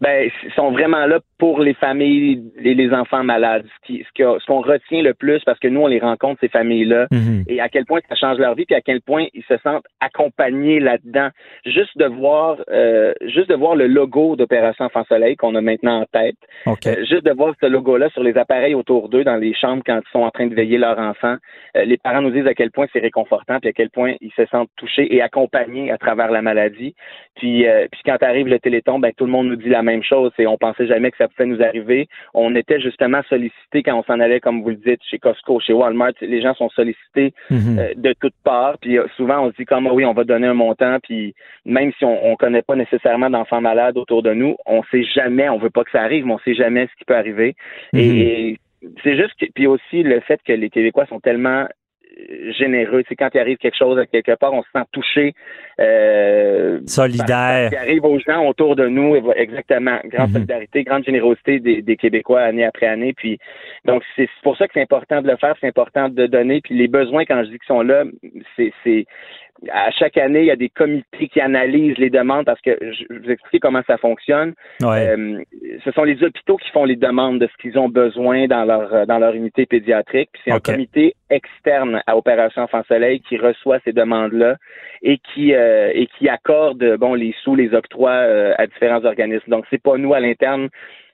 ben, 0.00 0.30
ils 0.44 0.52
sont 0.54 0.70
vraiment 0.70 1.04
là 1.06 1.18
pour 1.40 1.60
les 1.60 1.74
familles 1.74 2.44
et 2.62 2.74
les 2.74 2.92
enfants 2.92 3.24
malades. 3.24 3.66
Ce 3.88 4.46
qu'on 4.46 4.60
retient 4.60 5.02
le 5.02 5.14
plus, 5.14 5.42
parce 5.44 5.58
que 5.58 5.68
nous, 5.68 5.80
on 5.80 5.86
les 5.86 5.98
rencontre, 5.98 6.38
ces 6.40 6.48
familles-là, 6.48 7.06
Mhm. 7.10 7.44
et 7.48 7.60
à 7.60 7.68
quel 7.68 7.86
point 7.86 8.00
ça 8.08 8.14
change 8.14 8.38
leur 8.38 8.54
vie, 8.54 8.66
puis 8.66 8.74
à 8.76 8.82
quel 8.82 9.00
point 9.00 9.26
ils 9.32 9.42
se 9.44 9.56
sentent 9.64 9.86
accompagnés 10.00 10.80
là-dedans. 10.80 11.30
Juste 11.64 11.96
de 11.96 12.04
voir, 12.04 12.58
euh, 12.70 13.14
juste 13.22 13.48
de 13.48 13.54
voir 13.54 13.74
le 13.74 13.86
logo 13.86 14.36
d'Opération 14.36 14.84
Enfant 14.84 15.04
Soleil 15.08 15.34
qu'on 15.36 15.54
a 15.54 15.62
maintenant 15.62 16.02
en 16.02 16.04
tête, 16.12 16.36
euh, 16.86 17.04
juste 17.06 17.24
de 17.24 17.32
voir 17.32 17.54
ce 17.60 17.66
logo-là 17.66 18.10
sur 18.10 18.22
les 18.22 18.36
appareils 18.36 18.74
autour 18.74 19.08
d'eux 19.08 19.24
dans 19.24 19.36
les 19.36 19.54
chambres 19.54 19.82
quand 19.84 19.98
ils 19.98 20.12
sont 20.12 20.22
en 20.22 20.30
train 20.30 20.46
de 20.46 20.54
veiller 20.54 20.76
leur 20.76 20.98
enfant, 20.98 21.36
euh, 21.76 21.84
les 21.84 21.96
parents 21.96 22.20
nous 22.20 22.30
disent 22.30 22.46
à 22.46 22.54
quel 22.54 22.70
point 22.70 22.86
c'est 22.92 23.00
réconfortant, 23.00 23.58
puis 23.60 23.70
à 23.70 23.72
quel 23.72 23.88
point 23.88 24.14
ils 24.20 24.32
se 24.36 24.44
sentent 24.46 24.70
touchés 24.76 25.14
et 25.14 25.22
accompagnés 25.22 25.90
à 25.90 25.96
travers 25.96 26.30
la 26.30 26.42
maladie. 26.42 26.94
Puis, 27.36 27.64
puis 27.90 28.00
quand 28.04 28.22
arrive 28.22 28.46
le 28.46 28.58
Téléthon, 28.58 28.98
ben 28.98 29.12
tout 29.16 29.24
le 29.24 29.30
monde 29.30 29.48
nous 29.48 29.56
dit 29.56 29.70
la 29.70 29.82
même 29.82 30.02
chose. 30.02 30.30
Et 30.38 30.46
on 30.46 30.58
pensait 30.58 30.86
jamais 30.86 31.10
que 31.10 31.16
ça 31.16 31.28
pouvait 31.30 31.46
nous 31.48 31.62
arriver. 31.62 32.08
On 32.34 32.54
était 32.54 32.80
justement 32.80 33.20
sollicités 33.28 33.82
quand 33.82 33.96
on 33.98 34.02
s'en 34.04 34.20
allait, 34.20 34.40
comme 34.40 34.62
vous 34.62 34.70
le 34.70 34.76
dites, 34.76 35.00
chez 35.08 35.18
Costco, 35.18 35.60
chez 35.60 35.72
Walmart. 35.72 36.12
Les 36.20 36.42
gens 36.42 36.54
sont 36.54 36.68
sollicités 36.70 37.32
Mhm. 37.50 37.78
euh, 37.78 37.94
de 37.96 38.14
toutes 38.20 38.34
parts. 38.44 38.76
Puis 38.80 38.98
euh, 38.98 39.06
souvent, 39.16 39.40
on 39.46 39.50
se 39.50 39.56
dit 39.56 39.64
comme 39.64 39.86
ah 39.86 39.92
oui, 39.94 40.04
on 40.04 40.12
va 40.12 40.24
donner 40.24 40.46
un 40.46 40.54
montant. 40.54 40.98
Puis 41.02 41.34
même 41.64 41.92
si 41.98 42.04
on, 42.04 42.26
on 42.32 42.36
connaît 42.36 42.62
pas 42.62 42.76
nécessairement 42.76 43.30
d'enfants 43.30 43.60
malades 43.60 43.96
autour 43.96 44.22
de 44.22 44.32
nous, 44.34 44.56
on 44.66 44.82
sait 44.90 45.04
jamais. 45.04 45.48
On 45.48 45.58
veut 45.58 45.70
pas 45.70 45.84
que 45.84 45.90
ça 45.90 46.02
arrive, 46.02 46.26
mais 46.26 46.32
on 46.34 46.38
sait 46.40 46.54
jamais 46.54 46.86
ce 46.86 46.96
qui 46.98 47.04
peut 47.04 47.16
arriver. 47.16 47.54
Mhm. 47.92 48.00
Et, 48.00 48.50
et 48.50 48.58
c'est 49.02 49.16
juste 49.16 49.34
que, 49.38 49.46
puis 49.54 49.66
aussi 49.66 50.02
le 50.02 50.20
fait 50.20 50.40
que 50.44 50.52
les 50.52 50.70
Québécois 50.70 51.06
sont 51.06 51.20
tellement 51.20 51.66
généreux. 52.58 53.02
C'est 53.08 53.16
quand 53.16 53.30
il 53.34 53.40
arrive 53.40 53.58
quelque 53.58 53.76
chose 53.76 53.98
à 53.98 54.06
quelque 54.06 54.34
part, 54.36 54.52
on 54.52 54.62
se 54.62 54.68
sent 54.74 54.84
touché. 54.92 55.34
Euh, 55.80 56.80
Solidaire. 56.86 57.70
qui 57.70 57.76
arrive 57.76 58.04
aux 58.04 58.18
gens 58.18 58.46
autour 58.46 58.76
de 58.76 58.86
nous, 58.86 59.16
exactement. 59.36 59.98
Grande 60.04 60.28
Mhm. 60.28 60.34
solidarité, 60.34 60.84
grande 60.84 61.04
générosité 61.04 61.58
des, 61.58 61.82
des 61.82 61.96
Québécois 61.96 62.42
année 62.42 62.64
après 62.64 62.86
année. 62.86 63.12
Puis 63.12 63.38
donc 63.84 64.02
c'est 64.16 64.28
pour 64.42 64.56
ça 64.56 64.66
que 64.66 64.72
c'est 64.74 64.82
important 64.82 65.22
de 65.22 65.28
le 65.28 65.36
faire, 65.36 65.54
c'est 65.60 65.68
important 65.68 66.08
de 66.08 66.26
donner. 66.26 66.60
Puis 66.60 66.74
les 66.76 66.88
besoins, 66.88 67.24
quand 67.24 67.42
je 67.44 67.50
dis 67.50 67.58
qu'ils 67.58 67.66
sont 67.66 67.82
là, 67.82 68.04
c'est 68.56 69.06
à 69.70 69.90
chaque 69.90 70.16
année, 70.16 70.40
il 70.40 70.46
y 70.46 70.50
a 70.50 70.56
des 70.56 70.68
comités 70.68 71.28
qui 71.28 71.40
analysent 71.40 71.98
les 71.98 72.10
demandes 72.10 72.46
parce 72.46 72.60
que 72.60 72.78
je 72.80 73.04
vous 73.14 73.30
expliquer 73.30 73.58
comment 73.58 73.82
ça 73.86 73.98
fonctionne. 73.98 74.54
Ouais. 74.80 75.08
Euh, 75.08 75.42
ce 75.84 75.90
sont 75.92 76.04
les 76.04 76.22
hôpitaux 76.22 76.56
qui 76.56 76.70
font 76.70 76.84
les 76.84 76.96
demandes 76.96 77.38
de 77.38 77.46
ce 77.46 77.56
qu'ils 77.60 77.78
ont 77.78 77.88
besoin 77.88 78.46
dans 78.46 78.64
leur 78.64 78.94
euh, 78.94 79.06
dans 79.06 79.18
leur 79.18 79.34
unité 79.34 79.66
pédiatrique. 79.66 80.30
Puis 80.32 80.42
c'est 80.44 80.52
un 80.52 80.60
comité 80.60 81.14
externe 81.28 82.02
à 82.06 82.16
Opération 82.16 82.62
Enfant 82.62 82.82
Soleil 82.88 83.20
qui 83.20 83.36
reçoit 83.36 83.78
ces 83.84 83.92
demandes-là 83.92 84.56
et 85.02 85.18
qui 85.18 85.54
euh, 85.54 85.90
et 85.94 86.06
qui 86.18 86.28
accorde 86.28 86.96
bon 86.96 87.14
les 87.14 87.34
sous, 87.42 87.54
les 87.54 87.74
octrois 87.74 88.10
euh, 88.10 88.54
à 88.58 88.66
différents 88.66 89.04
organismes. 89.04 89.50
Donc 89.50 89.66
c'est 89.70 89.82
pas 89.82 89.96
nous 89.96 90.14
à 90.14 90.20
l'interne. 90.20 90.68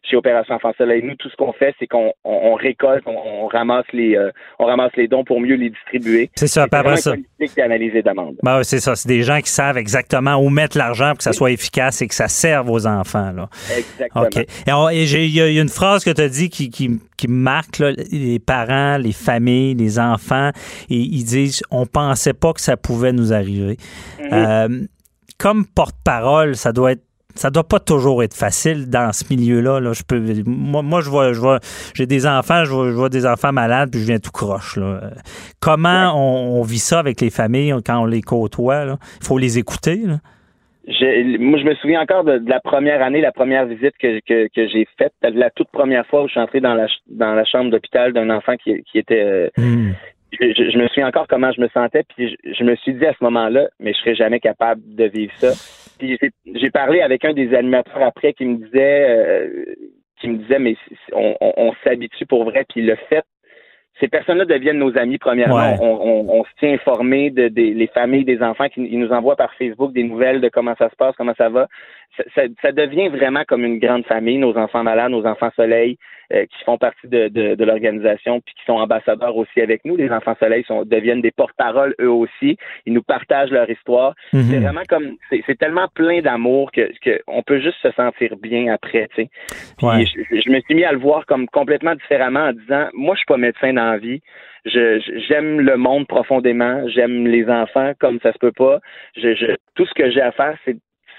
Chez 0.08 0.16
Opération 0.16 0.54
Enfant 0.54 0.72
Soleil. 0.78 1.02
Nous, 1.02 1.14
tout 1.16 1.28
ce 1.28 1.36
qu'on 1.36 1.52
fait, 1.52 1.74
c'est 1.78 1.86
qu'on 1.86 2.12
on, 2.24 2.54
récolte, 2.54 3.04
on, 3.06 3.46
ramasse 3.46 3.86
les 3.92 4.16
euh, 4.16 4.30
on 4.58 4.66
ramasse 4.66 4.92
les 4.96 5.08
dons 5.08 5.24
pour 5.24 5.40
mieux 5.40 5.56
les 5.56 5.70
distribuer. 5.70 6.30
C'est 6.34 6.46
ça, 6.46 6.66
c'est 6.68 6.74
après 6.74 6.96
ça. 6.96 7.14
d'analyser. 7.56 8.02
Ben, 8.42 8.62
c'est 8.62 8.78
ça, 8.78 8.94
c'est 8.94 9.08
des 9.08 9.22
gens 9.22 9.40
qui 9.40 9.50
savent 9.50 9.78
exactement 9.78 10.36
où 10.36 10.48
mettre 10.48 10.78
l'argent 10.78 11.10
pour 11.10 11.18
que 11.18 11.24
ça 11.24 11.32
soit 11.32 11.50
efficace 11.50 12.02
et 12.02 12.08
que 12.08 12.14
ça 12.14 12.28
serve 12.28 12.70
aux 12.70 12.86
enfants. 12.86 13.32
Là. 13.32 13.48
Exactement. 13.76 14.24
OK. 14.24 14.36
Et 14.36 15.02
il 15.02 15.34
y, 15.34 15.40
a 15.40 15.62
une 15.62 15.68
phrase 15.68 16.04
que 16.04 16.10
tu 16.10 16.20
as 16.20 16.28
dit 16.28 16.50
qui, 16.50 16.70
qui, 16.70 17.00
qui 17.16 17.28
marque 17.28 17.78
les 17.78 18.38
parents, 18.38 18.98
les 18.98 19.12
familles, 19.12 19.74
les 19.74 19.98
enfants, 19.98 20.50
et 20.90 20.96
ils 20.96 21.24
disent 21.24 21.62
on 21.70 21.86
pensait 21.86 22.34
pas 22.34 22.52
que 22.52 22.60
ça 22.60 22.76
pouvait 22.76 23.12
nous 23.12 23.32
arriver. 23.32 23.76
Mm-hmm. 24.20 24.32
Euh, 24.32 24.86
comme 25.38 25.66
porte-parole, 25.66 26.56
ça 26.56 26.72
doit 26.72 26.92
être 26.92 27.02
ça 27.36 27.50
doit 27.50 27.66
pas 27.68 27.80
toujours 27.80 28.22
être 28.22 28.34
facile 28.34 28.88
dans 28.90 29.12
ce 29.12 29.24
milieu-là. 29.32 29.80
Là. 29.80 29.92
Je 29.92 30.02
peux, 30.02 30.20
moi, 30.46 30.82
moi, 30.82 31.00
je 31.00 31.10
vois, 31.10 31.32
je 31.32 31.40
vois, 31.40 31.58
j'ai 31.94 32.06
des 32.06 32.26
enfants, 32.26 32.64
je 32.64 32.72
vois, 32.72 33.08
des 33.08 33.26
enfants 33.26 33.52
malades, 33.52 33.90
puis 33.90 34.00
je 34.00 34.06
viens 34.06 34.18
tout 34.18 34.30
croche. 34.30 34.76
Là. 34.76 35.10
Comment 35.60 36.12
on, 36.14 36.62
vit 36.62 36.78
ça 36.78 36.98
avec 36.98 37.20
les 37.20 37.30
familles 37.30 37.74
quand 37.84 38.00
on 38.00 38.06
les 38.06 38.22
côtoie? 38.22 38.96
Il 39.20 39.26
faut 39.26 39.38
les 39.38 39.58
écouter. 39.58 39.96
Là. 40.04 40.18
moi, 41.38 41.58
je 41.58 41.64
me 41.64 41.74
souviens 41.76 42.00
encore 42.00 42.24
de, 42.24 42.42
la 42.46 42.60
première 42.60 43.02
année, 43.02 43.20
la 43.20 43.32
première 43.32 43.66
visite 43.66 43.94
que, 44.00 44.20
que, 44.20 44.48
que 44.54 44.68
j'ai 44.68 44.86
faite, 44.98 45.12
la 45.22 45.50
toute 45.50 45.68
première 45.70 46.06
fois 46.06 46.22
où 46.22 46.26
je 46.26 46.32
suis 46.32 46.40
entré 46.40 46.60
dans 46.60 46.74
la, 46.74 46.86
dans 47.08 47.34
la 47.34 47.44
chambre 47.44 47.70
d'hôpital 47.70 48.12
d'un 48.12 48.30
enfant 48.30 48.56
qui, 48.56 48.82
qui 48.84 48.98
était 48.98 49.22
euh, 49.22 49.48
hmm 49.58 49.92
je, 50.40 50.78
me 50.78 50.88
souviens 50.88 51.08
encore 51.08 51.26
comment 51.28 51.52
je 51.52 51.60
me 51.60 51.68
sentais, 51.68 52.02
puis 52.16 52.36
je, 52.44 52.64
me 52.64 52.76
suis 52.76 52.94
dit 52.94 53.06
à 53.06 53.12
ce 53.12 53.24
moment-là, 53.24 53.68
mais 53.80 53.92
je 53.92 53.98
serais 53.98 54.14
jamais 54.14 54.40
capable 54.40 54.82
de 54.94 55.04
vivre 55.04 55.32
ça. 55.36 55.52
Puis 55.98 56.18
j'ai 56.54 56.70
parlé 56.70 57.00
avec 57.00 57.24
un 57.24 57.32
des 57.32 57.54
animateurs 57.54 58.02
après 58.02 58.32
qui 58.32 58.44
me 58.44 58.56
disait, 58.56 59.06
euh, 59.08 59.74
qui 60.20 60.28
me 60.28 60.38
disait, 60.38 60.58
mais 60.58 60.76
on, 61.12 61.72
s'habitue 61.84 62.26
pour 62.26 62.44
vrai, 62.44 62.64
puis 62.68 62.82
le 62.82 62.96
fait 63.08 63.24
ces 63.98 64.08
personnes-là 64.08 64.44
deviennent 64.44 64.78
nos 64.78 64.96
amis, 64.98 65.16
premièrement. 65.16 65.74
On, 65.80 66.44
se 66.44 66.50
tient 66.58 66.74
informé 66.74 67.30
de, 67.30 67.50
les 67.56 67.86
familles 67.86 68.26
des 68.26 68.42
enfants 68.42 68.68
qui 68.68 68.80
nous 68.80 69.10
envoient 69.10 69.36
par 69.36 69.54
Facebook 69.54 69.94
des 69.94 70.02
nouvelles 70.02 70.42
de 70.42 70.50
comment 70.50 70.74
ça 70.78 70.90
se 70.90 70.96
passe, 70.96 71.14
comment 71.16 71.32
ça 71.38 71.48
va. 71.48 71.66
Ça, 72.34 72.72
devient 72.72 73.08
vraiment 73.08 73.44
comme 73.46 73.64
une 73.64 73.78
grande 73.78 74.06
famille, 74.06 74.38
nos 74.38 74.56
enfants 74.56 74.82
malades, 74.82 75.10
nos 75.10 75.26
enfants 75.26 75.50
soleil. 75.56 75.98
Euh, 76.32 76.44
qui 76.44 76.64
font 76.64 76.76
partie 76.76 77.06
de, 77.06 77.28
de, 77.28 77.54
de 77.54 77.64
l'organisation 77.64 78.40
puis 78.40 78.52
qui 78.56 78.64
sont 78.64 78.72
ambassadeurs 78.72 79.36
aussi 79.36 79.60
avec 79.60 79.84
nous. 79.84 79.94
Les 79.94 80.10
enfants 80.10 80.34
soleil 80.40 80.64
sont, 80.64 80.84
deviennent 80.84 81.20
des 81.20 81.30
porte-parole 81.30 81.94
eux 82.00 82.10
aussi. 82.10 82.56
Ils 82.84 82.94
nous 82.94 83.02
partagent 83.04 83.52
leur 83.52 83.70
histoire. 83.70 84.16
Mhm. 84.32 84.42
C'est 84.42 84.58
vraiment 84.58 84.82
comme 84.88 85.14
c'est 85.30 85.56
tellement 85.56 85.86
plein 85.94 86.22
d'amour 86.22 86.72
que, 86.72 86.90
que 87.00 87.20
on 87.28 87.44
peut 87.44 87.60
juste 87.60 87.78
se 87.80 87.92
sentir 87.92 88.34
bien 88.42 88.74
après. 88.74 89.06
Tu 89.14 89.22
sais. 89.22 89.30
je, 89.80 90.50
me 90.50 90.60
suis 90.62 90.74
mis 90.74 90.82
à 90.82 90.90
le 90.90 90.98
voir 90.98 91.26
comme 91.26 91.46
complètement 91.46 91.94
différemment 91.94 92.48
en 92.48 92.52
disant 92.52 92.88
moi 92.92 93.14
je 93.14 93.18
suis 93.18 93.26
pas 93.26 93.36
médecin 93.36 93.72
dans 93.74 93.92
la 93.92 93.98
vie. 93.98 94.20
Je, 94.64 95.00
j'aime 95.28 95.60
le 95.60 95.76
monde 95.76 96.08
profondément, 96.08 96.88
j'aime 96.88 97.28
les 97.28 97.48
enfants 97.48 97.92
comme 98.00 98.18
ça 98.20 98.32
se 98.32 98.38
peut 98.38 98.50
pas. 98.50 98.80
Je, 99.16 99.32
je 99.36 99.54
tout 99.76 99.86
ce 99.86 99.94
que 99.94 100.10
j'ai 100.10 100.22
à 100.22 100.32
faire, 100.32 100.58
c'est 100.64 100.76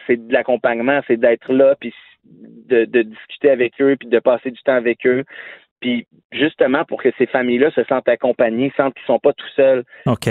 c'est 0.08 0.28
de 0.28 0.34
l'accompagnement, 0.34 1.02
c'est 1.08 1.18
d'être 1.18 1.52
là, 1.54 1.76
puis 1.80 1.94
de, 2.24 3.02
discuter 3.02 3.50
avec 3.50 3.74
eux, 3.82 3.96
puis 4.00 4.10
de 4.10 4.20
passer 4.20 4.52
du 4.52 4.62
temps 4.64 4.74
avec 4.76 5.06
eux. 5.06 5.24
Puis 5.80 6.08
justement 6.32 6.86
pour 6.86 7.02
que 7.02 7.10
ces 7.18 7.28
familles-là 7.28 7.72
se 7.72 7.84
sentent 7.84 8.10
accompagnées, 8.10 8.74
sentent 8.76 8.96
qu'ils 8.96 9.06
sont 9.06 9.20
pas 9.20 9.34
tout 9.34 9.48
seuls. 9.56 9.84
OK. 10.06 10.28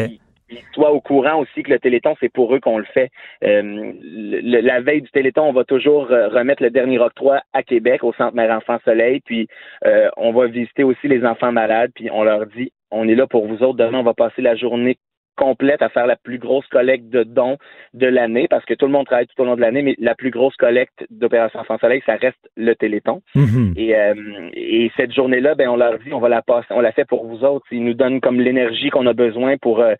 Ils 0.49 0.63
soient 0.75 0.93
au 0.93 1.01
courant 1.01 1.41
aussi 1.41 1.65
que 1.65 1.71
le 1.73 1.81
Téléthon, 1.81 2.15
c'est 2.21 2.33
pour 2.33 2.55
eux 2.55 2.61
qu'on 2.61 2.79
le 2.79 2.85
fait. 2.85 3.11
Euh, 3.43 3.93
la 4.03 4.81
veille 4.81 5.03
du 5.03 5.11
Téléthon, 5.11 5.43
on 5.43 5.53
va 5.53 5.65
toujours 5.65 6.13
euh, 6.13 6.29
remettre 6.29 6.63
le 6.63 6.71
dernier 6.71 7.01
octroi 7.01 7.41
à 7.53 7.65
Québec, 7.65 8.05
au 8.05 8.13
Centre 8.13 8.37
Mère 8.37 8.57
Enfant 8.57 8.79
Soleil, 8.85 9.21
puis 9.25 9.49
euh, 9.85 10.09
on 10.17 10.33
va 10.33 10.47
visiter 10.47 10.85
aussi 10.85 11.09
les 11.09 11.25
enfants 11.25 11.51
malades, 11.51 11.91
puis 11.97 12.11
on 12.13 12.23
leur 12.23 12.47
dit, 12.47 12.71
on 12.93 13.09
est 13.09 13.17
là 13.17 13.27
pour 13.27 13.49
vous 13.49 13.65
autres. 13.65 13.77
Demain, 13.77 13.99
on 13.99 14.05
va 14.05 14.15
passer 14.15 14.41
la 14.41 14.55
journée 14.55 14.97
complète 15.37 15.83
à 15.83 15.89
faire 15.89 16.07
la 16.07 16.17
plus 16.17 16.39
grosse 16.39 16.67
collecte 16.69 17.09
de 17.09 17.23
dons 17.23 17.59
de 17.95 18.07
l'année, 18.07 18.47
parce 18.49 18.65
que 18.65 18.75
tout 18.75 18.87
le 18.87 18.93
monde 18.93 19.07
travaille 19.07 19.27
tout 19.27 19.41
au 19.43 19.45
long 19.45 19.57
de 19.57 19.61
l'année, 19.61 19.83
mais 19.83 19.95
la 19.99 20.15
plus 20.15 20.31
grosse 20.31 20.57
collecte 20.57 21.07
d'Opération 21.11 21.61
Enfant 21.61 21.79
Soleil, 21.79 22.03
ça 22.07 22.17
reste 22.17 22.39
le 22.57 22.75
Téléthon. 22.75 23.23
Mm-hmm. 23.35 23.73
Et, 23.77 23.97
euh, 23.97 24.51
et 24.55 24.91
cette 24.97 25.13
journée-là, 25.13 25.55
ben 25.55 25.69
on 25.69 25.77
leur 25.77 25.99
dit, 25.99 26.13
on 26.13 26.21
va 26.21 26.29
la 26.29 26.43
passer, 26.43 26.69
on 26.71 26.81
la 26.81 26.93
fait 26.93 27.05
pour 27.05 27.27
vous 27.27 27.45
autres. 27.45 27.67
Ils 27.71 27.85
nous 27.85 27.95
donnent 27.95 28.21
comme 28.21 28.41
l'énergie 28.41 28.91
qu'on 28.91 29.07
a 29.07 29.13
besoin 29.13 29.57
pour 29.59 29.81
euh, 29.81 29.95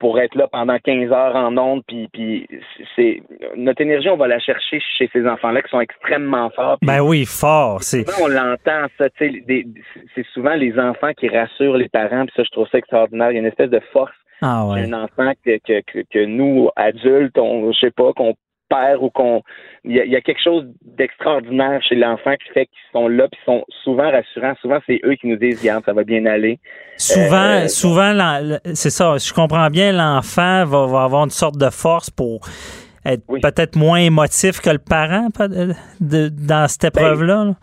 pour 0.00 0.18
être 0.18 0.34
là 0.34 0.48
pendant 0.50 0.78
15 0.78 1.12
heures 1.12 1.36
en 1.36 1.56
ondes, 1.58 1.82
puis, 1.86 2.08
puis 2.12 2.48
c'est 2.96 3.22
notre 3.54 3.82
énergie, 3.82 4.08
on 4.08 4.16
va 4.16 4.26
la 4.26 4.40
chercher 4.40 4.80
chez 4.98 5.08
ces 5.12 5.26
enfants-là 5.26 5.60
qui 5.62 5.68
sont 5.68 5.80
extrêmement 5.80 6.48
forts. 6.50 6.78
Ben 6.82 7.00
oui, 7.02 7.26
fort. 7.26 7.82
C'est 7.82 8.06
on 8.20 8.26
l'entend 8.26 8.86
ça, 8.96 9.08
c'est 9.18 10.26
souvent 10.32 10.54
les 10.54 10.78
enfants 10.78 11.12
qui 11.12 11.28
rassurent 11.28 11.76
les 11.76 11.90
parents, 11.90 12.24
puis 12.24 12.32
ça, 12.34 12.42
je 12.42 12.50
trouve 12.50 12.66
ça 12.68 12.78
extraordinaire. 12.78 13.30
Il 13.30 13.34
y 13.34 13.36
a 13.36 13.40
une 13.40 13.46
espèce 13.46 13.70
de 13.70 13.80
force 13.92 14.10
ah 14.42 14.62
un 14.70 14.92
enfant 14.92 15.32
que, 15.44 15.58
que, 15.58 16.02
que, 16.02 16.24
nous, 16.24 16.68
adultes, 16.76 17.38
on, 17.38 17.72
je 17.72 17.78
sais 17.78 17.90
pas, 17.90 18.12
qu'on 18.12 18.34
perd 18.68 19.02
ou 19.02 19.10
qu'on. 19.10 19.42
Il 19.84 19.96
y, 19.96 20.16
a 20.16 20.20
quelque 20.20 20.42
chose 20.42 20.64
d'extraordinaire 20.82 21.82
chez 21.82 21.94
l'enfant 21.94 22.34
qui 22.36 22.52
fait 22.52 22.66
qu'ils 22.66 22.92
sont 22.92 23.08
là, 23.08 23.28
puis 23.28 23.40
sont 23.46 23.64
souvent 23.82 24.10
rassurants. 24.10 24.54
Souvent, 24.60 24.78
c'est 24.86 25.00
eux 25.04 25.14
qui 25.14 25.26
nous 25.26 25.36
disent, 25.36 25.60
regarde, 25.60 25.84
ça 25.84 25.92
va 25.92 26.04
bien 26.04 26.26
aller. 26.26 26.58
Souvent, 26.98 27.64
euh, 27.64 27.68
souvent, 27.68 28.58
c'est 28.74 28.90
ça. 28.90 29.16
Je 29.16 29.32
comprends 29.32 29.68
bien, 29.70 29.92
l'enfant 29.92 30.64
va, 30.66 30.86
va, 30.86 31.04
avoir 31.04 31.24
une 31.24 31.30
sorte 31.30 31.56
de 31.56 31.70
force 31.70 32.10
pour 32.10 32.40
être 33.04 33.24
peut-être 33.26 33.76
moins 33.76 34.00
émotif 34.00 34.60
que 34.60 34.70
le 34.70 34.78
parent 34.78 35.28
de, 35.38 36.28
dans 36.28 36.68
cette 36.68 36.94
ben, 36.94 37.00
épreuve-là. 37.00 37.54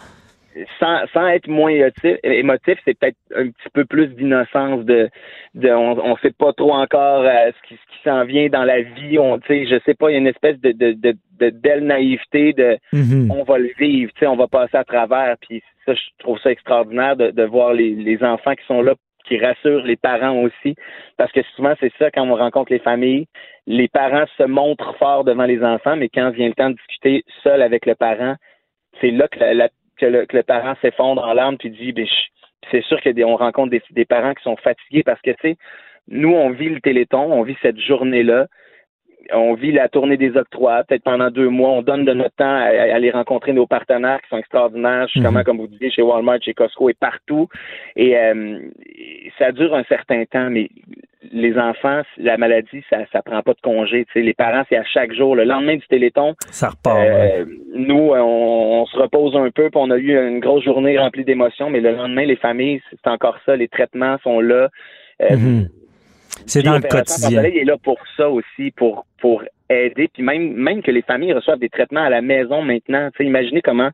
Sans, 0.80 1.06
sans 1.14 1.28
être 1.28 1.48
moins 1.48 1.72
émotif, 2.24 2.78
c'est 2.86 2.98
peut-être 2.98 3.18
un 3.36 3.50
petit 3.50 3.70
peu 3.74 3.86
plus 3.86 4.08
d'innocence 4.08 4.86
de, 4.86 5.10
de 5.56 5.70
on, 5.70 6.14
ne 6.14 6.18
sait 6.22 6.32
pas 6.32 6.54
trop 6.54 6.74
encore 6.74 7.22
euh, 7.22 7.52
ce 7.52 7.68
qui, 7.68 7.76
ce 7.76 7.96
qui 7.96 8.04
s'en 8.04 8.26
vient 8.26 8.48
dans 8.50 8.64
la 8.64 8.82
vie. 8.82 9.20
On, 9.20 9.40
je 9.48 9.80
sais 9.86 9.94
pas, 9.94 10.10
il 10.10 10.14
y 10.14 10.16
a 10.16 10.20
une 10.20 10.28
espèce 10.28 10.60
de, 10.60 10.72
de, 10.72 10.94
de, 10.94 11.16
de 11.40 11.50
belle 11.50 11.86
naïveté 11.86 12.54
de 12.54 12.78
mm-hmm. 12.94 13.32
on 13.32 13.44
va 13.44 13.58
le 13.58 13.72
vivre, 13.78 14.12
on 14.22 14.36
va 14.36 14.48
passer 14.48 14.78
à 14.78 14.84
travers. 14.84 15.36
Puis 15.42 15.62
ça, 15.86 15.94
je 15.94 16.02
trouve 16.20 16.40
ça 16.40 16.52
extraordinaire 16.52 17.16
de, 17.16 17.32
de 17.32 17.44
voir 17.44 17.74
les, 17.74 17.96
les 17.96 18.24
enfants 18.24 18.56
qui 18.56 18.66
sont 18.66 18.82
là 18.82 18.96
qui 19.28 19.38
rassurent 19.38 19.84
les 19.84 19.98
parents 19.98 20.42
aussi. 20.42 20.76
Parce 21.18 21.32
que 21.32 21.42
souvent, 21.56 21.74
c'est 21.80 21.92
ça, 22.00 22.10
quand 22.12 22.26
on 22.26 22.36
rencontre 22.36 22.72
les 22.72 22.80
familles, 22.80 23.28
les 23.66 23.90
parents 23.90 24.26
se 24.38 24.44
montrent 24.44 24.96
forts 24.98 25.26
devant 25.26 25.44
les 25.44 25.62
enfants, 25.64 25.98
mais 25.98 26.08
quand 26.08 26.30
vient 26.32 26.48
le 26.48 26.54
temps 26.54 26.70
de 26.70 26.76
discuter 26.76 27.24
seul 27.44 27.62
avec 27.62 27.86
le 27.86 27.96
parent, 27.96 28.36
c'est 29.02 29.12
là 29.12 29.28
que 29.28 29.40
la, 29.40 29.70
que 30.00 30.06
le, 30.06 30.44
parent 30.44 30.76
s'effondre 30.82 31.24
en 31.24 31.34
larmes 31.34 31.58
puis 31.58 31.70
dit 31.70 31.92
ben, 31.92 32.08
c'est 32.72 32.84
sûr 32.84 33.00
qu'on 33.02 33.36
rencontre 33.36 33.72
des, 33.72 33.82
des, 33.92 34.06
parents 34.06 34.34
qui 34.34 34.44
sont 34.44 34.58
fatigués 34.58 35.04
parce 35.04 35.22
que 35.22 35.32
tu 35.32 35.38
sais 35.42 35.58
nous 36.08 36.34
on 36.34 36.52
vit 36.52 36.70
le 36.70 36.80
téléthon 36.80 37.32
on 37.32 37.44
vit 37.44 37.58
cette 37.62 37.80
journée 37.80 38.24
là 38.24 38.48
on 39.34 39.54
vit 39.56 39.72
la 39.72 39.90
tournée 39.90 40.18
des 40.18 40.36
octrois, 40.38 40.84
peut-être 40.84 41.04
pendant 41.04 41.30
deux 41.30 41.50
mois, 41.50 41.70
on 41.72 41.82
donne 41.82 42.06
de 42.06 42.14
notre 42.14 42.36
temps 42.36 42.46
à, 42.46 42.68
aller 42.68 43.12
rencontrer 43.12 43.54
nos 43.54 43.68
partenaires 43.68 44.22
qui 44.22 44.30
sont 44.30 44.38
extraordinaires, 44.38 45.08
justement, 45.14 45.40
mhm. 45.40 45.44
comme 45.44 45.58
vous 45.58 45.68
disiez, 45.68 45.92
chez 45.92 46.02
Walmart, 46.02 46.42
chez 46.42 46.54
Costco 46.54 46.90
et 46.90 46.94
partout. 46.94 47.50
Et 47.96 48.18
euh, 48.18 48.60
ça 49.38 49.52
dure 49.52 49.76
un 49.76 49.84
certain 49.84 50.24
temps, 50.26 50.50
mais 50.50 50.70
les 51.32 51.58
enfants, 51.58 52.02
la 52.18 52.38
maladie, 52.38 52.84
ça 52.90 53.00
ça 53.12 53.22
prend 53.22 53.42
pas 53.42 53.54
de 53.54 53.62
congé. 53.62 54.06
sais, 54.14 54.22
Les 54.22 54.34
parents, 54.34 54.64
c'est 54.70 54.78
à 54.78 54.84
chaque 54.86 55.14
jour. 55.14 55.36
Le 55.36 55.44
lendemain 55.44 55.76
du 55.76 55.88
téléthon, 55.88 56.36
ça 56.52 56.70
repart. 56.70 57.00
Euh, 57.00 57.46
nous, 57.76 58.12
on, 58.14 58.86
se 58.86 58.98
repose 58.98 59.36
un 59.36 59.50
peu, 59.50 59.70
puis 59.70 59.82
on 59.82 59.92
a 59.92 59.98
eu 59.98 60.16
une 60.16 60.40
grosse 60.40 60.64
journée 60.64 60.98
remplie 60.98 61.26
d'émotions, 61.26 61.70
mais 61.70 61.82
le 61.82 61.92
lendemain, 61.92 62.24
les 62.24 62.36
familles, 62.36 62.82
c'est 62.90 63.10
encore 63.10 63.38
ça. 63.46 63.56
Les 63.56 63.68
traitements 63.68 64.18
sont 64.24 64.40
là. 64.40 64.70
Euh, 65.22 65.36
mhm. 65.36 65.70
C'est 66.46 66.64
dans 66.64 66.76
le 66.76 66.82
quotidien. 66.82 67.44
Il 67.44 67.58
est 67.58 67.64
là 67.64 67.78
pour 67.78 67.98
ça 68.16 68.30
aussi, 68.30 68.72
pour 68.72 69.06
pour 69.20 69.44
aider, 69.70 70.10
puis 70.14 70.24
même 70.24 70.54
même 70.54 70.82
que 70.82 70.92
les 70.92 71.02
familles 71.02 71.34
reçoivent 71.34 71.60
des 71.60 71.70
traitements 71.70 72.04
à 72.04 72.10
la 72.10 72.22
maison 72.22 72.62
maintenant. 72.62 73.10
sais, 73.18 73.26
imaginez 73.26 73.62
comment 73.62 73.92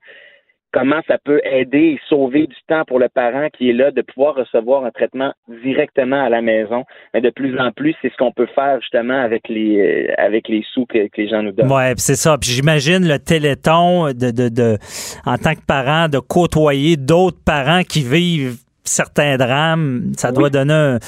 comment 0.74 1.02
ça 1.08 1.18
peut 1.24 1.40
aider 1.46 1.78
et 1.78 2.00
sauver 2.10 2.48
du 2.48 2.56
temps 2.68 2.84
pour 2.86 3.00
le 3.00 3.08
parent 3.08 3.48
qui 3.56 3.70
est 3.70 3.74
là 3.74 3.92
de 3.92 4.02
pouvoir 4.02 4.36
recevoir 4.36 4.84
un 4.84 4.90
traitement 4.90 5.32
directement 5.64 6.26
à 6.26 6.30
la 6.30 6.42
maison. 6.42 6.84
Mais 7.14 7.22
de 7.22 7.30
plus 7.30 7.58
en 7.60 7.72
plus, 7.72 7.96
c'est 8.02 8.12
ce 8.12 8.18
qu'on 8.18 8.32
peut 8.32 8.48
faire 8.56 8.82
justement 8.82 9.22
avec 9.22 9.48
les 9.48 9.80
euh, 9.80 10.14
avec 10.18 10.50
les 10.50 10.66
sous 10.74 10.86
que, 10.88 11.08
les 11.16 11.30
gens 11.30 11.44
nous 11.44 11.52
donnent. 11.52 11.72
Ouais, 11.72 11.94
c'est 11.98 12.16
ça. 12.16 12.38
Puis 12.40 12.50
j'imagine 12.50 13.08
le 13.08 13.20
téléthon 13.20 14.08
de, 14.08 14.32
de, 14.32 14.50
de 14.50 14.78
en 15.26 15.38
tant 15.38 15.54
que 15.54 15.66
parent 15.66 16.10
de 16.10 16.20
côtoyer 16.20 16.98
d'autres 16.98 17.40
parents 17.46 17.84
qui 17.84 18.02
vivent 18.02 18.63
certains 18.84 19.38
drames, 19.38 20.12
ça 20.18 20.32
doit 20.32 20.50
donner 20.50 20.74
un, 20.74 21.00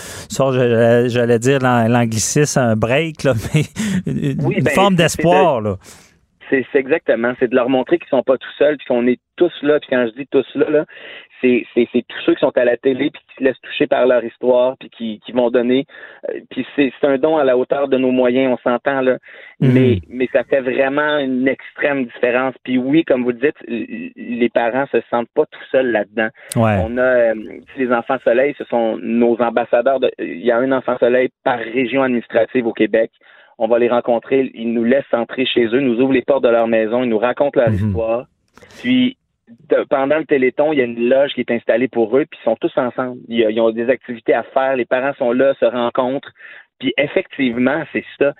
j'allais 1.07 1.39
dire 1.39 1.59
l'anglicisme, 1.59 2.59
un 2.59 2.75
break, 2.75 3.23
là, 3.23 3.33
mais 3.53 3.65
une, 4.05 4.63
ben, 4.63 4.73
forme 4.73 4.95
d'espoir. 4.95 5.61
C'est 6.49 6.65
exactement, 6.75 7.33
c'est 7.39 7.49
de 7.49 7.55
leur 7.55 7.69
montrer 7.69 7.97
qu'ils 7.97 8.09
sont 8.09 8.23
pas 8.23 8.37
tout 8.37 8.51
seuls, 8.57 8.77
puis 8.77 8.87
qu'on 8.87 9.07
est 9.07 9.19
tous 9.35 9.53
là. 9.63 9.79
Puis 9.79 9.89
quand 9.89 10.07
je 10.07 10.21
dis 10.21 10.27
tous 10.27 10.45
là, 10.55 10.69
là 10.69 10.85
c'est 11.41 12.05
tous 12.07 12.19
ceux 12.25 12.33
qui 12.33 12.39
sont 12.39 12.57
à 12.57 12.65
la 12.65 12.77
télé 12.77 13.11
puis 13.11 13.21
qui 13.29 13.35
se 13.37 13.43
laissent 13.43 13.61
toucher 13.61 13.87
par 13.87 14.05
leur 14.05 14.23
histoire 14.23 14.75
puis 14.79 14.89
qui, 14.89 15.19
qui 15.25 15.31
vont 15.31 15.49
donner. 15.49 15.85
euh, 16.29 16.39
puis 16.49 16.65
c'est 16.75 16.91
un 17.03 17.17
don 17.17 17.37
à 17.37 17.43
la 17.43 17.57
hauteur 17.57 17.87
de 17.87 17.97
nos 17.97 18.11
moyens, 18.11 18.53
on 18.53 18.69
s'entend 18.69 19.01
là. 19.01 19.17
Mhm. 19.59 19.73
Mais 19.73 19.99
mais 20.09 20.29
ça 20.31 20.43
fait 20.43 20.61
vraiment 20.61 21.19
une 21.19 21.47
extrême 21.47 22.05
différence. 22.05 22.55
Puis 22.63 22.77
oui, 22.77 23.03
comme 23.03 23.23
vous 23.23 23.31
le 23.31 23.39
dites, 23.39 23.57
les 23.67 24.49
parents 24.49 24.85
se 24.91 24.97
sentent 25.09 25.29
pas 25.33 25.45
tout 25.45 25.63
seuls 25.71 25.91
là-dedans. 25.91 26.29
Ouais. 26.55 26.81
On 26.83 26.97
a 26.97 27.01
euh, 27.01 27.33
les 27.77 27.91
enfants 27.91 28.17
soleil, 28.23 28.55
ce 28.57 28.63
sont 28.65 28.97
nos 29.01 29.35
ambassadeurs. 29.41 29.99
De, 29.99 30.11
il 30.19 30.45
y 30.45 30.51
a 30.51 30.57
un 30.57 30.71
enfant 30.71 30.97
soleil 30.97 31.29
par 31.43 31.59
région 31.59 32.03
administrative 32.03 32.65
au 32.65 32.73
Québec. 32.73 33.11
On 33.57 33.67
va 33.67 33.79
les 33.79 33.87
rencontrer, 33.89 34.51
ils 34.53 34.73
nous 34.73 34.83
laissent 34.83 35.13
entrer 35.13 35.45
chez 35.45 35.65
eux, 35.65 35.79
nous 35.79 36.01
ouvrent 36.01 36.13
les 36.13 36.21
portes 36.21 36.43
de 36.43 36.49
leur 36.49 36.67
maison, 36.67 37.03
ils 37.03 37.09
nous 37.09 37.17
racontent 37.17 37.59
leur 37.59 37.69
Mhm. 37.69 37.75
histoire. 37.75 38.25
Puis 38.81 39.17
pendant 39.89 40.17
le 40.17 40.25
Téléthon, 40.25 40.73
il 40.73 40.79
y 40.79 40.81
a 40.81 40.85
une 40.85 41.07
loge 41.07 41.33
qui 41.33 41.41
est 41.41 41.51
installée 41.51 41.87
pour 41.87 42.17
eux, 42.17 42.25
puis 42.29 42.39
ils 42.41 42.43
sont 42.43 42.55
tous 42.55 42.75
ensemble. 42.77 43.19
Ils 43.27 43.59
ont 43.61 43.69
des 43.71 43.89
activités 43.89 44.33
à 44.33 44.43
faire, 44.43 44.75
les 44.75 44.85
parents 44.85 45.13
sont 45.17 45.31
là, 45.31 45.53
se 45.59 45.65
rencontrent. 45.65 46.31
Puis 46.79 46.93
effectivement, 46.97 47.83
c'est 47.93 48.03
ça. 48.19 48.33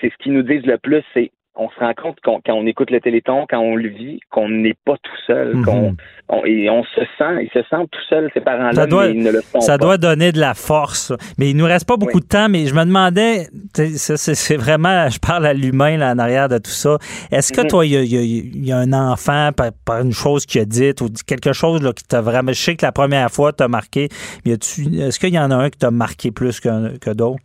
C'est 0.00 0.10
ce 0.10 0.16
qu'ils 0.18 0.32
nous 0.32 0.42
disent 0.42 0.66
le 0.66 0.78
plus, 0.78 1.02
c'est 1.14 1.30
on 1.62 1.68
se 1.68 1.78
rend 1.78 1.92
compte 1.94 2.16
quand 2.24 2.40
on 2.48 2.66
écoute 2.66 2.90
le 2.90 3.00
Téléthon, 3.00 3.46
quand 3.50 3.58
on 3.58 3.76
le 3.76 3.88
vit, 3.90 4.18
qu'on 4.30 4.48
n'est 4.48 4.76
pas 4.86 4.94
tout 5.02 5.20
seul, 5.26 5.56
Mhm. 5.56 5.64
qu'on 5.66 5.96
on, 6.30 6.44
et 6.46 6.70
on 6.70 6.82
se 6.84 7.00
sent, 7.18 7.42
ils 7.42 7.50
se 7.52 7.62
sentent 7.68 7.90
tout 7.90 8.00
seuls, 8.08 8.30
ces 8.32 8.40
parents-là, 8.40 8.72
Ça 8.72 8.86
mais 8.86 9.10
ils 9.12 9.22
ne 9.22 9.30
le 9.30 9.40
font 9.42 9.60
Ça 9.60 9.76
pas. 9.76 9.84
doit 9.84 9.98
donner 9.98 10.32
de 10.32 10.38
la 10.40 10.54
force. 10.54 11.12
Mais 11.38 11.50
il 11.50 11.56
nous 11.56 11.66
reste 11.66 11.86
pas 11.86 11.96
beaucoup 11.98 12.16
Oui. 12.18 12.22
de 12.22 12.28
temps, 12.28 12.48
mais 12.48 12.66
je 12.66 12.74
me 12.74 12.84
demandais, 12.84 13.48
ça, 13.96 14.16
c'est 14.16 14.56
vraiment, 14.56 15.08
je 15.10 15.18
parle 15.18 15.44
à 15.44 15.52
l'humain 15.52 15.96
là, 15.98 16.12
en 16.12 16.18
arrière 16.18 16.48
de 16.48 16.56
tout 16.58 16.70
ça. 16.70 16.96
Est-ce 17.30 17.52
que 17.52 17.60
Mhm. 17.60 17.66
toi, 17.68 17.84
il 17.86 17.92
y 17.92 17.96
a, 17.96 18.02
y 18.22 18.66
y 18.68 18.72
un 18.72 18.92
enfant 18.92 19.50
par, 19.54 19.70
par 19.84 20.00
une 20.00 20.12
chose 20.12 20.46
qu'il 20.46 20.60
a 20.62 20.64
dite 20.64 21.00
ou 21.02 21.08
quelque 21.26 21.52
chose 21.52 21.82
là, 21.82 21.92
qui 21.92 22.04
t'a 22.04 22.20
vraiment. 22.22 22.52
Je 22.52 22.60
sais 22.62 22.74
que 22.76 22.86
la 22.86 22.92
première 22.92 23.30
fois 23.30 23.52
t'a 23.52 23.68
marqué, 23.68 24.08
mais 24.46 24.52
est-ce 24.52 25.18
qu'il 25.18 25.34
y 25.34 25.38
en 25.38 25.50
a 25.50 25.56
un 25.56 25.68
qui 25.68 25.78
t'a 25.78 25.90
marqué 25.90 26.30
plus 26.30 26.58
que, 26.60 26.96
que 26.98 27.10
d'autres? 27.10 27.40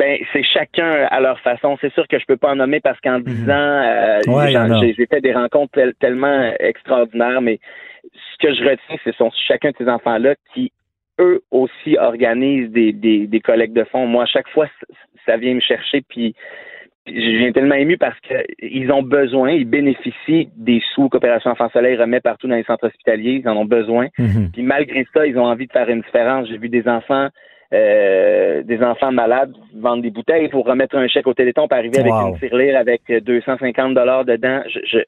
Ben, 0.00 0.18
c'est 0.32 0.42
chacun 0.42 1.06
à 1.10 1.20
leur 1.20 1.38
façon. 1.40 1.76
C'est 1.82 1.92
sûr 1.92 2.08
que 2.08 2.18
je 2.18 2.24
peux 2.24 2.38
pas 2.38 2.52
en 2.52 2.56
nommer 2.56 2.80
parce 2.80 2.98
qu'en 3.00 3.18
dix 3.20 3.44
ans, 3.50 3.82
euh. 3.84 4.20
Ouais, 4.26 4.50
j'ai 4.96 5.06
fait 5.06 5.20
des 5.20 5.34
rencontres 5.34 5.72
tel- 5.74 5.92
tellement 6.00 6.52
extraordinaires, 6.58 7.42
mais 7.42 7.60
ce 8.14 8.46
que 8.46 8.54
je 8.54 8.62
retiens, 8.64 8.96
ce 9.04 9.12
sont 9.12 9.30
chacun 9.46 9.70
de 9.70 9.76
ces 9.76 9.88
enfants-là 9.88 10.36
qui, 10.54 10.72
eux 11.20 11.42
aussi, 11.50 11.98
organisent 11.98 12.70
des, 12.70 12.92
des, 12.92 13.26
des 13.26 13.40
collectes 13.40 13.74
de 13.74 13.84
fonds. 13.84 14.06
Moi, 14.06 14.22
à 14.22 14.26
chaque 14.26 14.48
fois, 14.48 14.66
ça 15.26 15.36
vient 15.36 15.52
me 15.52 15.60
chercher, 15.60 16.00
puis 16.08 16.34
je 17.06 17.38
viens 17.38 17.52
tellement 17.52 17.74
ému 17.74 17.98
parce 17.98 18.18
qu'ils 18.20 18.90
ont 18.92 19.02
besoin, 19.02 19.50
ils 19.52 19.68
bénéficient 19.68 20.48
des 20.56 20.80
sous 20.94 21.10
qu'Opération 21.10 21.50
Enfant 21.50 21.68
Soleil 21.70 21.96
remet 21.96 22.20
partout 22.20 22.48
dans 22.48 22.56
les 22.56 22.64
centres 22.64 22.86
hospitaliers, 22.86 23.42
ils 23.44 23.48
en 23.48 23.56
ont 23.56 23.64
besoin. 23.66 24.08
Mhm. 24.18 24.50
Puis 24.52 24.62
malgré 24.62 25.06
ça, 25.12 25.26
ils 25.26 25.38
ont 25.38 25.44
envie 25.44 25.66
de 25.66 25.72
faire 25.72 25.88
une 25.90 26.00
différence. 26.00 26.48
J'ai 26.48 26.58
vu 26.58 26.68
des 26.70 26.88
enfants, 26.88 27.28
euh, 27.72 28.62
des 28.62 28.82
enfants 28.82 29.12
malades 29.12 29.52
vendre 29.76 30.02
des 30.02 30.10
bouteilles 30.10 30.48
pour 30.48 30.66
remettre 30.66 30.96
un 30.96 31.06
chèque 31.08 31.26
au 31.26 31.34
Téléthon, 31.34 31.68
pour 31.68 31.76
arriver 31.78 31.98
avec 32.00 32.12
Wow. 32.12 32.28
une 32.34 32.38
tirelire 32.38 32.78
avec 32.78 33.02
euh, 33.10 33.20
250 33.20 33.94
dollars 33.94 34.24
dedans. 34.24 34.60
Je, 34.68 34.80
je- 34.84 35.04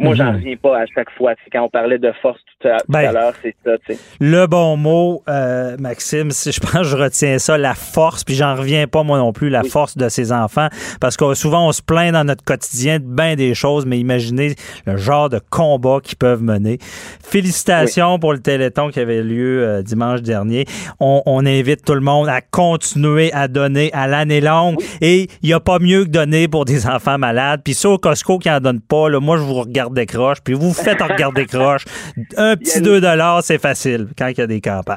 moi, 0.00 0.14
j'en 0.14 0.26
Mhm. 0.32 0.34
reviens 0.36 0.56
pas 0.56 0.78
à 0.80 0.84
chaque 0.92 1.10
fois. 1.16 1.34
Quand 1.52 1.62
on 1.62 1.68
parlait 1.68 1.98
de 1.98 2.10
force 2.22 2.40
tout 2.60 2.68
à, 2.68 2.78
tout 2.78 2.86
Ben, 2.88 3.08
à 3.08 3.12
l'heure, 3.12 3.34
c'est 3.42 3.54
ça. 3.64 3.72
Le 4.20 4.46
bon 4.46 4.76
mot, 4.76 5.22
euh, 5.28 5.76
Maxime, 5.78 6.30
si 6.32 6.50
je 6.50 6.60
pense 6.60 6.72
que 6.72 6.82
je 6.84 6.96
retiens 6.96 7.38
ça, 7.38 7.56
la 7.58 7.74
force, 7.74 8.24
puis 8.24 8.34
j'en 8.34 8.54
reviens 8.56 8.86
pas 8.88 9.02
moi 9.04 9.18
non 9.18 9.32
plus, 9.32 9.48
la 9.48 9.62
Oui. 9.62 9.68
force 9.70 9.96
de 9.96 10.08
ces 10.08 10.32
enfants, 10.32 10.68
parce 11.00 11.16
que 11.16 11.34
souvent 11.34 11.68
on 11.68 11.72
se 11.72 11.82
plaint 11.82 12.12
dans 12.12 12.24
notre 12.24 12.42
quotidien 12.44 12.98
de 12.98 13.04
bien 13.04 13.36
des 13.36 13.54
choses, 13.54 13.86
mais 13.86 13.98
imaginez 13.98 14.54
le 14.86 14.96
genre 14.96 15.28
de 15.28 15.40
combat 15.50 15.98
qu'ils 16.02 16.18
peuvent 16.18 16.42
mener. 16.42 16.78
Félicitations 17.22 18.18
pour 18.18 18.32
le 18.32 18.38
Téléthon 18.40 18.90
qui 18.90 19.00
avait 19.00 19.22
lieu 19.22 19.62
euh, 19.66 19.82
dimanche 19.82 20.22
dernier. 20.22 20.64
On, 21.00 21.22
on 21.26 21.46
invite 21.46 21.84
tout 21.84 21.94
le 21.94 22.00
monde 22.00 22.28
à 22.28 22.40
continuer 22.40 23.32
à 23.32 23.48
donner 23.48 23.90
à 23.92 24.06
l'année 24.06 24.40
longue, 24.40 24.76
et 25.00 25.28
il 25.42 25.46
n'y 25.46 25.52
a 25.54 25.60
pas 25.60 25.78
mieux 25.78 26.04
que 26.04 26.10
donner 26.10 26.46
pour 26.48 26.64
des 26.64 26.86
enfants 26.86 27.18
malades. 27.18 27.62
Puis 27.64 27.74
ça, 27.74 27.88
au 27.88 27.98
Costco 27.98 28.38
qui 28.38 28.50
en 28.50 28.60
donne 28.60 28.80
pas, 28.80 29.08
là, 29.08 29.18
moi 29.20 29.36
je 29.38 29.42
vous 29.42 29.54
regarde 29.60 29.81
croche, 30.06 30.38
puis 30.44 30.54
vous 30.54 30.70
vous 30.70 30.74
faites 30.74 31.00
regarder 31.00 31.46
croche. 31.46 31.84
Un 32.36 32.56
petit 32.56 32.78
a 32.78 32.80
2 32.80 33.42
c'est 33.42 33.60
facile 33.60 34.08
quand 34.16 34.28
il 34.28 34.38
y 34.38 34.40
a 34.40 34.46
des 34.46 34.60
campagnes. 34.60 34.96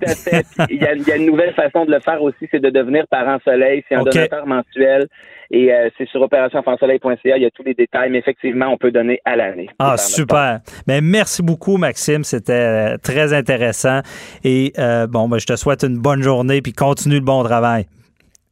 Il 0.70 0.82
y, 0.82 0.86
a, 0.86 0.94
il 0.94 1.08
y 1.08 1.12
a 1.12 1.16
une 1.18 1.26
nouvelle 1.26 1.54
façon 1.54 1.86
de 1.86 1.92
le 1.92 2.00
faire 2.00 2.22
aussi, 2.22 2.48
c'est 2.52 2.62
de 2.62 2.70
devenir 2.70 3.06
parent 3.10 3.38
soleil. 3.44 3.84
C'est 3.88 3.96
un 3.96 4.02
OK. 4.02 4.12
donateur 4.12 4.46
mensuel. 4.46 5.08
Et 5.52 5.72
euh, 5.72 5.90
c'est 5.98 6.08
sur 6.10 6.22
opérationenfantsoleil.ca. 6.22 7.38
Il 7.38 7.44
y 7.44 7.46
a 7.46 7.52
tous 7.52 7.64
les 7.64 7.74
détails, 7.74 8.10
mais 8.10 8.18
effectivement, 8.20 8.68
on 8.68 8.78
peut 8.78 8.92
donner 8.92 9.20
à 9.26 9.36
l'année. 9.36 9.70
Ah, 9.80 9.98
super. 9.98 10.60
Mais 10.88 11.02
merci 11.02 11.44
beaucoup, 11.44 11.78
Maxime. 11.78 12.24
C'était 12.24 12.54
euh, 12.54 12.98
très 12.98 13.34
intéressant. 13.34 14.02
Et 14.44 14.74
euh, 14.80 15.08
bon, 15.08 15.30
ben, 15.30 15.38
je 15.38 15.46
te 15.46 15.56
souhaite 15.56 15.84
une 15.84 16.00
bonne 16.00 16.22
journée 16.22 16.62
puis 16.62 16.74
continue 16.74 17.16
le 17.16 17.22
bon 17.22 17.44
travail. 17.44 17.86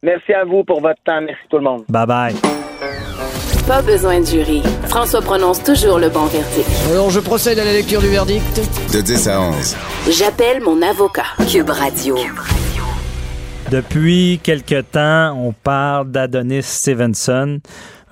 Merci 0.02 0.34
à 0.34 0.44
vous 0.44 0.64
pour 0.64 0.80
votre 0.80 1.02
temps. 1.02 1.20
Merci 1.20 1.42
tout 1.48 1.58
le 1.58 1.64
monde. 1.64 1.84
Bye 1.88 2.06
bye. 2.06 2.63
Pas 3.66 3.80
besoin 3.80 4.20
de 4.20 4.26
jury. 4.26 4.62
François 4.88 5.22
prononce 5.22 5.62
toujours 5.62 5.98
le 5.98 6.10
bon 6.10 6.26
verdict. 6.26 6.68
Alors, 6.90 7.08
je 7.08 7.18
procède 7.18 7.58
à 7.58 7.64
la 7.64 7.72
lecture 7.72 8.02
du 8.02 8.08
verdict. 8.08 8.60
De 8.92 9.00
10 9.00 9.28
à 9.28 9.40
11. 9.40 9.76
J'appelle 10.10 10.62
mon 10.62 10.82
avocat. 10.82 11.24
Cube 11.50 11.70
Radio. 11.70 12.14
Depuis 13.70 14.38
quelque 14.42 14.82
temps, 14.82 15.34
on 15.38 15.52
parle 15.52 16.10
d'Adonis 16.10 16.62
Stevenson, 16.62 17.60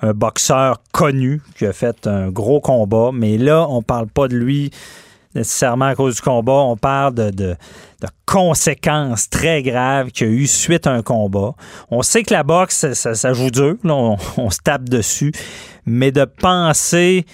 un 0.01 0.13
boxeur 0.13 0.81
connu 0.91 1.39
qui 1.55 1.67
a 1.67 1.73
fait 1.73 2.07
un 2.07 2.29
gros 2.29 2.59
combat, 2.59 3.11
mais 3.13 3.37
là, 3.37 3.67
on 3.69 3.83
parle 3.83 4.07
pas 4.07 4.27
de 4.27 4.35
lui 4.35 4.71
nécessairement 5.35 5.85
à 5.85 5.95
cause 5.95 6.15
du 6.15 6.21
combat, 6.21 6.53
on 6.53 6.77
parle 6.77 7.13
de, 7.13 7.29
de- 7.31 7.55
conséquences 8.25 9.29
très 9.29 9.61
graves 9.61 10.11
qu'il 10.11 10.27
y 10.27 10.29
a 10.29 10.33
eu 10.33 10.47
suite 10.47 10.87
à 10.87 10.91
un 10.91 11.01
combat. 11.03 11.53
On 11.91 12.01
sait 12.01 12.23
que 12.23 12.33
la 12.33 12.43
boxe, 12.43 12.91
ça, 12.93 13.15
ça- 13.15 13.33
joue 13.33 13.51
dur, 13.51 13.75
on, 13.83 14.49
se 14.49 14.59
tape 14.63 14.89
dessus, 14.89 15.31
mais 15.85 16.11
de 16.11 16.25
penser 16.25 17.25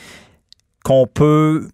qu'on 0.84 1.08
peut 1.08 1.70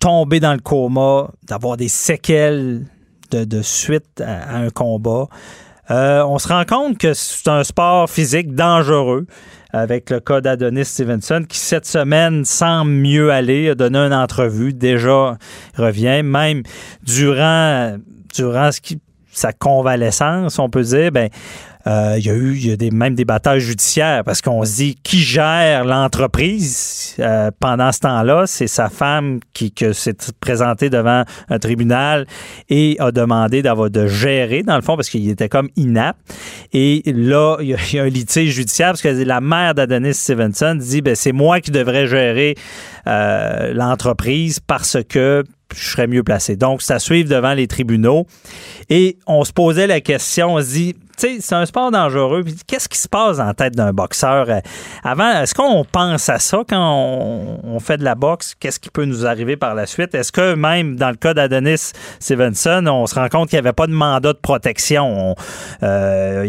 tomber 0.00 0.40
dans 0.40 0.52
le 0.52 0.60
coma, 0.60 1.30
d'avoir 1.42 1.76
des 1.76 1.88
séquelles 1.88 2.86
de, 3.30 3.62
suite 3.62 4.20
à, 4.20 4.54
à 4.54 4.56
un 4.58 4.70
combat, 4.70 5.26
euh, 5.90 6.22
on 6.24 6.38
se 6.38 6.48
rend 6.48 6.64
compte 6.64 6.98
que 6.98 7.14
c'est 7.14 7.48
un 7.48 7.64
sport 7.64 8.08
physique 8.08 8.54
dangereux 8.54 9.26
avec 9.72 10.10
le 10.10 10.20
cas 10.20 10.40
d'Adonis 10.40 10.84
Stevenson 10.84 11.44
qui 11.48 11.58
cette 11.58 11.86
semaine 11.86 12.44
semble 12.44 12.90
mieux 12.90 13.30
aller, 13.30 13.70
a 13.70 13.74
donné 13.74 13.98
une 13.98 14.14
entrevue, 14.14 14.72
déjà 14.72 15.36
revient, 15.76 16.22
même 16.22 16.62
durant, 17.02 17.96
durant 18.34 18.70
sa 19.30 19.52
convalescence, 19.52 20.58
on 20.58 20.68
peut 20.68 20.82
dire, 20.82 21.12
ben, 21.12 21.28
euh, 21.88 22.16
il 22.18 22.26
y 22.26 22.30
a 22.30 22.34
eu 22.34 22.54
il 22.54 22.66
y 22.66 22.72
a 22.72 22.76
des, 22.76 22.90
même 22.90 23.14
des 23.14 23.24
batailles 23.24 23.60
judiciaires 23.60 24.22
parce 24.24 24.42
qu'on 24.42 24.64
se 24.64 24.76
dit 24.76 24.98
qui 25.02 25.20
gère 25.20 25.84
l'entreprise 25.84 27.14
euh, 27.18 27.50
pendant 27.58 27.92
ce 27.92 28.00
temps-là, 28.00 28.44
c'est 28.46 28.66
sa 28.66 28.90
femme 28.90 29.40
qui 29.54 29.72
s'est 29.92 30.16
présentée 30.40 30.90
devant 30.90 31.24
un 31.48 31.58
tribunal 31.58 32.26
et 32.68 32.96
a 32.98 33.10
demandé 33.10 33.62
d'avoir 33.62 33.90
de 33.90 34.06
gérer 34.06 34.62
dans 34.62 34.76
le 34.76 34.82
fond 34.82 34.96
parce 34.96 35.08
qu'il 35.08 35.28
était 35.30 35.48
comme 35.48 35.68
inapte. 35.76 36.20
Et 36.72 37.02
là, 37.06 37.56
il 37.60 37.68
y, 37.68 37.74
a, 37.74 37.78
il 37.90 37.96
y 37.96 37.98
a 37.98 38.02
un 38.02 38.08
litige 38.08 38.52
judiciaire 38.52 38.88
parce 38.88 39.02
que 39.02 39.08
la 39.08 39.40
mère 39.40 39.74
d'Adonis 39.74 40.14
Stevenson 40.14 40.74
dit 40.74 41.00
ben 41.00 41.14
c'est 41.14 41.32
moi 41.32 41.60
qui 41.60 41.70
devrais 41.70 42.06
gérer 42.06 42.54
euh, 43.06 43.72
l'entreprise 43.72 44.60
parce 44.60 44.98
que 45.08 45.44
je 45.74 45.90
serais 45.90 46.06
mieux 46.06 46.22
placé. 46.22 46.56
Donc, 46.56 46.82
ça 46.82 46.98
suivre 46.98 47.28
devant 47.28 47.54
les 47.54 47.66
tribunaux. 47.66 48.26
Et 48.88 49.18
on 49.26 49.44
se 49.44 49.52
posait 49.52 49.86
la 49.86 50.00
question, 50.00 50.54
on 50.54 50.60
se 50.62 50.72
dit, 50.72 50.94
tu 50.94 51.26
sais, 51.26 51.36
c'est 51.40 51.54
un 51.56 51.66
sport 51.66 51.90
dangereux. 51.90 52.44
Qu'est-ce 52.68 52.88
qui 52.88 52.96
se 52.98 53.08
passe 53.08 53.38
la 53.38 53.52
tête 53.52 53.74
d'un 53.74 53.92
boxeur? 53.92 54.48
Euh, 54.48 54.60
Avant, 55.02 55.40
est-ce 55.42 55.52
qu'on 55.52 55.84
pense 55.84 56.28
à 56.28 56.38
ça 56.38 56.58
quand 56.68 57.58
on, 57.64 57.80
fait 57.80 57.96
de 57.96 58.04
la 58.04 58.14
boxe? 58.14 58.54
Qu'est-ce 58.58 58.78
qui 58.78 58.88
peut 58.88 59.04
nous 59.04 59.26
arriver 59.26 59.56
par 59.56 59.74
la 59.74 59.86
suite? 59.86 60.14
Est-ce 60.14 60.30
que 60.30 60.54
même 60.54 60.94
dans 60.96 61.10
le 61.10 61.16
cas 61.16 61.34
d'Adonis 61.34 61.90
Stevenson, 62.20 62.86
on 62.86 63.06
se 63.06 63.16
rend 63.16 63.28
compte 63.28 63.48
qu'il 63.50 63.56
n'y 63.56 63.66
avait 63.66 63.72
pas 63.72 63.88
de 63.88 63.92
mandat 63.92 64.32
de 64.32 64.38
protection? 64.38 65.32
On- 65.32 65.34
euh, 65.82 66.46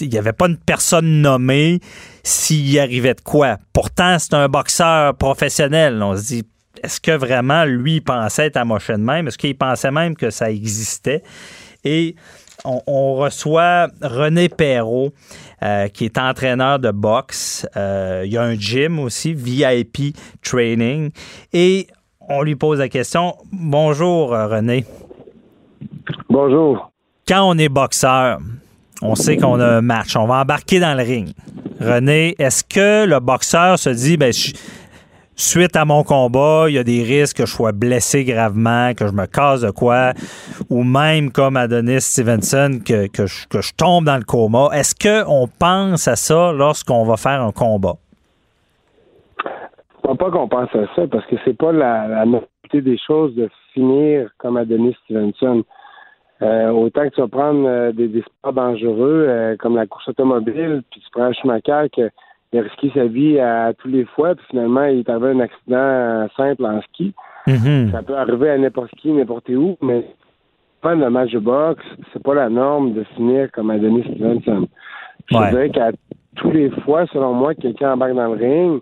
il 0.00 0.08
n'y 0.08 0.18
avait 0.18 0.32
pas 0.32 0.46
une 0.48 0.56
personne 0.58 1.22
nommée 1.22 1.78
s'il 2.24 2.78
arrivait 2.80 3.14
de 3.14 3.20
quoi? 3.20 3.56
Pourtant, 3.72 4.18
c'est 4.18 4.34
un 4.34 4.48
boxeur 4.48 5.14
professionnel. 5.14 6.02
On 6.02 6.16
se 6.16 6.22
dit, 6.26 6.42
est-ce 6.82 7.00
que 7.00 7.12
vraiment 7.12 7.64
lui 7.64 7.96
il 7.96 8.00
pensait 8.02 8.46
être 8.46 8.56
amoché 8.56 8.94
de 8.94 8.98
même? 8.98 9.28
Est-ce 9.28 9.38
qu'il 9.38 9.56
pensait 9.56 9.90
même 9.90 10.16
que 10.16 10.30
ça 10.30 10.50
existait? 10.50 11.22
Et 11.84 12.16
on, 12.64 12.80
on 12.86 13.14
reçoit 13.14 13.88
René 14.02 14.48
Perrault, 14.48 15.12
euh, 15.62 15.88
qui 15.88 16.04
est 16.06 16.18
entraîneur 16.18 16.78
de 16.78 16.90
boxe. 16.90 17.66
Euh, 17.76 18.22
il 18.26 18.32
y 18.32 18.36
a 18.36 18.42
un 18.42 18.54
gym 18.54 18.98
aussi, 18.98 19.32
VIP 19.34 20.16
Training. 20.42 21.10
Et 21.52 21.86
on 22.28 22.42
lui 22.42 22.56
pose 22.56 22.80
la 22.80 22.88
question. 22.88 23.36
Bonjour, 23.52 24.34
euh, 24.34 24.46
René. 24.48 24.84
Bonjour. 26.28 26.90
Quand 27.26 27.48
on 27.48 27.58
est 27.58 27.68
boxeur, 27.68 28.38
on 29.02 29.14
sait 29.14 29.36
qu'on 29.36 29.60
a 29.60 29.66
un 29.76 29.80
match. 29.80 30.16
On 30.16 30.26
va 30.26 30.40
embarquer 30.40 30.80
dans 30.80 30.94
le 30.96 31.02
ring. 31.02 31.28
René, 31.80 32.34
est-ce 32.38 32.64
que 32.64 33.06
le 33.06 33.20
boxeur 33.20 33.78
se 33.78 33.90
dit, 33.90 34.16
ben, 34.16 34.32
je- 34.32 34.52
suite 35.38 35.76
à 35.76 35.84
mon 35.84 36.02
combat, 36.02 36.66
il 36.68 36.74
y 36.74 36.78
a 36.78 36.84
des 36.84 37.02
risques 37.02 37.38
que 37.38 37.46
je 37.46 37.52
sois 37.52 37.72
blessé 37.72 38.24
gravement, 38.24 38.92
que 38.94 39.06
je 39.06 39.12
me 39.12 39.26
casse 39.26 39.62
de 39.62 39.70
quoi, 39.70 40.12
ou 40.68 40.82
même 40.82 41.30
comme 41.30 41.56
Adonis 41.56 42.00
Stevenson, 42.00 42.80
que, 42.84 43.06
que, 43.06 43.26
je, 43.26 43.46
que 43.48 43.62
je 43.62 43.72
tombe 43.74 44.04
dans 44.04 44.16
le 44.16 44.24
coma. 44.24 44.68
Est-ce 44.72 44.94
qu'on 44.94 45.48
pense 45.58 46.08
à 46.08 46.16
ça 46.16 46.52
lorsqu'on 46.52 47.04
va 47.04 47.16
faire 47.16 47.40
un 47.42 47.52
combat? 47.52 47.94
Je 50.04 50.10
ne 50.10 50.16
pas 50.16 50.30
qu'on 50.30 50.48
pense 50.48 50.74
à 50.74 50.86
ça 50.96 51.06
parce 51.06 51.24
que 51.26 51.36
c'est 51.44 51.56
pas 51.56 51.70
la, 51.70 52.08
la 52.08 52.24
des 52.72 52.98
choses 52.98 53.34
de 53.34 53.48
finir 53.72 54.30
comme 54.38 54.56
Adonis 54.56 54.96
Stevenson. 55.04 55.64
Euh, 56.40 56.68
autant 56.70 57.02
que 57.08 57.14
tu 57.14 57.20
vas 57.20 57.28
prendre 57.28 57.66
euh, 57.66 57.92
des, 57.92 58.22
sports 58.22 58.52
dangereux 58.52 59.26
euh, 59.28 59.56
comme 59.56 59.74
la 59.74 59.86
course 59.86 60.08
automobile, 60.08 60.82
puis 60.90 61.00
tu 61.00 61.06
prends 61.10 61.24
un 61.24 61.32
Schumacher 61.32 61.88
qui 62.50 62.58
a 62.58 62.62
risqué 62.62 62.90
sa 62.94 63.06
vie 63.06 63.38
à, 63.38 63.72
tous 63.74 63.88
les 63.88 64.04
fois, 64.04 64.34
puis 64.34 64.44
finalement 64.50 64.84
il 64.84 65.00
est 65.00 65.10
arrivé 65.10 65.30
un 65.30 65.40
accident 65.40 66.28
simple 66.36 66.64
en 66.64 66.80
ski. 66.82 67.12
Mm-hmm. 67.46 67.92
Ça 67.92 68.02
peut 68.02 68.16
arriver 68.16 68.50
à 68.50 68.58
n'importe 68.58 68.90
qui, 68.92 69.10
n'importe 69.12 69.48
où, 69.50 69.76
mais 69.82 70.04
pas 70.80 70.94
le 70.94 71.10
match 71.10 71.32
de 71.32 71.38
boxe, 71.38 71.84
c'est 72.12 72.22
pas 72.22 72.34
la 72.34 72.48
norme 72.48 72.92
de 72.94 73.04
finir 73.16 73.50
comme 73.52 73.70
Adonis 73.70 74.04
Stevenson. 74.04 74.68
Je 75.30 75.36
Ouais. 75.36 75.50
dirais 75.50 75.70
qu'à 75.70 75.90
tous 76.36 76.50
les 76.50 76.70
fois, 76.70 77.06
selon 77.12 77.34
moi, 77.34 77.54
que 77.54 77.62
quelqu'un 77.62 77.92
embarque 77.92 78.14
dans 78.14 78.32
le 78.34 78.38
ring, 78.38 78.80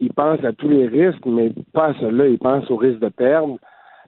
il 0.00 0.12
pense 0.12 0.42
à 0.44 0.52
tous 0.52 0.68
les 0.68 0.86
risques, 0.86 1.24
mais 1.26 1.52
pas 1.72 1.86
à 1.86 1.94
cela. 1.94 2.28
Il 2.28 2.38
pense 2.38 2.70
au 2.70 2.76
risque 2.76 3.00
de 3.00 3.08
perdre. 3.08 3.58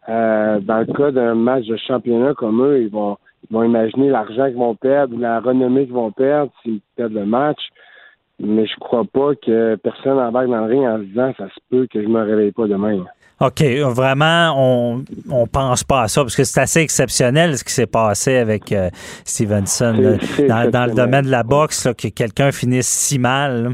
Euh, 0.08 0.60
dans 0.60 0.78
le 0.78 0.86
cas 0.86 1.10
d'un 1.10 1.34
match 1.34 1.66
de 1.66 1.76
championnat 1.76 2.34
comme 2.34 2.62
eux, 2.62 2.82
ils 2.82 2.90
vont, 2.90 3.16
ils 3.48 3.54
vont 3.54 3.64
imaginer 3.64 4.08
l'argent 4.08 4.46
qu'ils 4.46 4.56
vont 4.56 4.74
perdre 4.74 5.14
ou 5.16 5.18
la 5.18 5.40
renommée 5.40 5.84
qu'ils 5.84 5.94
vont 5.94 6.12
perdre 6.12 6.52
s'ils 6.62 6.80
perdent 6.96 7.14
le 7.14 7.26
match. 7.26 7.60
Mais 8.42 8.66
je 8.66 8.74
crois 8.80 9.04
pas 9.04 9.34
que 9.34 9.76
personne 9.76 10.18
embarque 10.18 10.48
dans 10.48 10.64
le 10.66 10.72
ring 10.72 10.84
en 10.86 10.98
se 10.98 11.04
disant 11.04 11.32
ça 11.38 11.46
se 11.48 11.60
peut 11.70 11.86
que 11.92 12.02
je 12.02 12.08
me 12.08 12.22
réveille 12.22 12.52
pas 12.52 12.66
demain. 12.66 13.04
OK, 13.40 13.62
vraiment, 13.94 14.52
on 14.56 15.02
on 15.30 15.46
pense 15.46 15.82
pas 15.84 16.02
à 16.02 16.08
ça 16.08 16.20
parce 16.22 16.36
que 16.36 16.44
c'est 16.44 16.60
assez 16.60 16.80
exceptionnel 16.80 17.56
ce 17.56 17.64
qui 17.64 17.72
s'est 17.72 17.86
passé 17.86 18.36
avec 18.36 18.70
euh, 18.72 18.88
Stevenson 19.24 19.94
là. 19.98 20.16
c'est 20.20 20.46
dans, 20.46 20.70
dans 20.70 20.84
le 20.86 20.94
domaine 20.94 21.24
de 21.24 21.30
la 21.30 21.42
boxe, 21.42 21.86
là, 21.86 21.94
que 21.94 22.08
quelqu'un 22.08 22.52
finisse 22.52 22.88
si 22.88 23.18
mal. 23.18 23.62
là. 23.62 23.70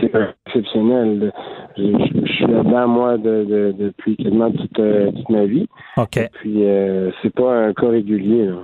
C'est 0.00 0.12
exceptionnel. 0.46 1.32
Je, 1.78 1.82
je- 1.84 2.26
je 2.26 2.32
suis 2.32 2.46
là-dedans, 2.46 2.88
moi, 2.88 3.16
de, 3.16 3.44
de- 3.44 3.74
depuis 3.78 4.16
quasiment 4.16 4.50
toute, 4.50 4.78
euh, 4.78 5.10
toute 5.12 5.30
ma 5.30 5.44
vie. 5.46 5.66
OK. 5.96 6.18
Puis, 6.34 6.64
euh, 6.66 7.10
c'est 7.22 7.32
pas 7.34 7.50
un 7.54 7.72
cas 7.72 7.88
régulier. 7.88 8.46
Là. 8.46 8.56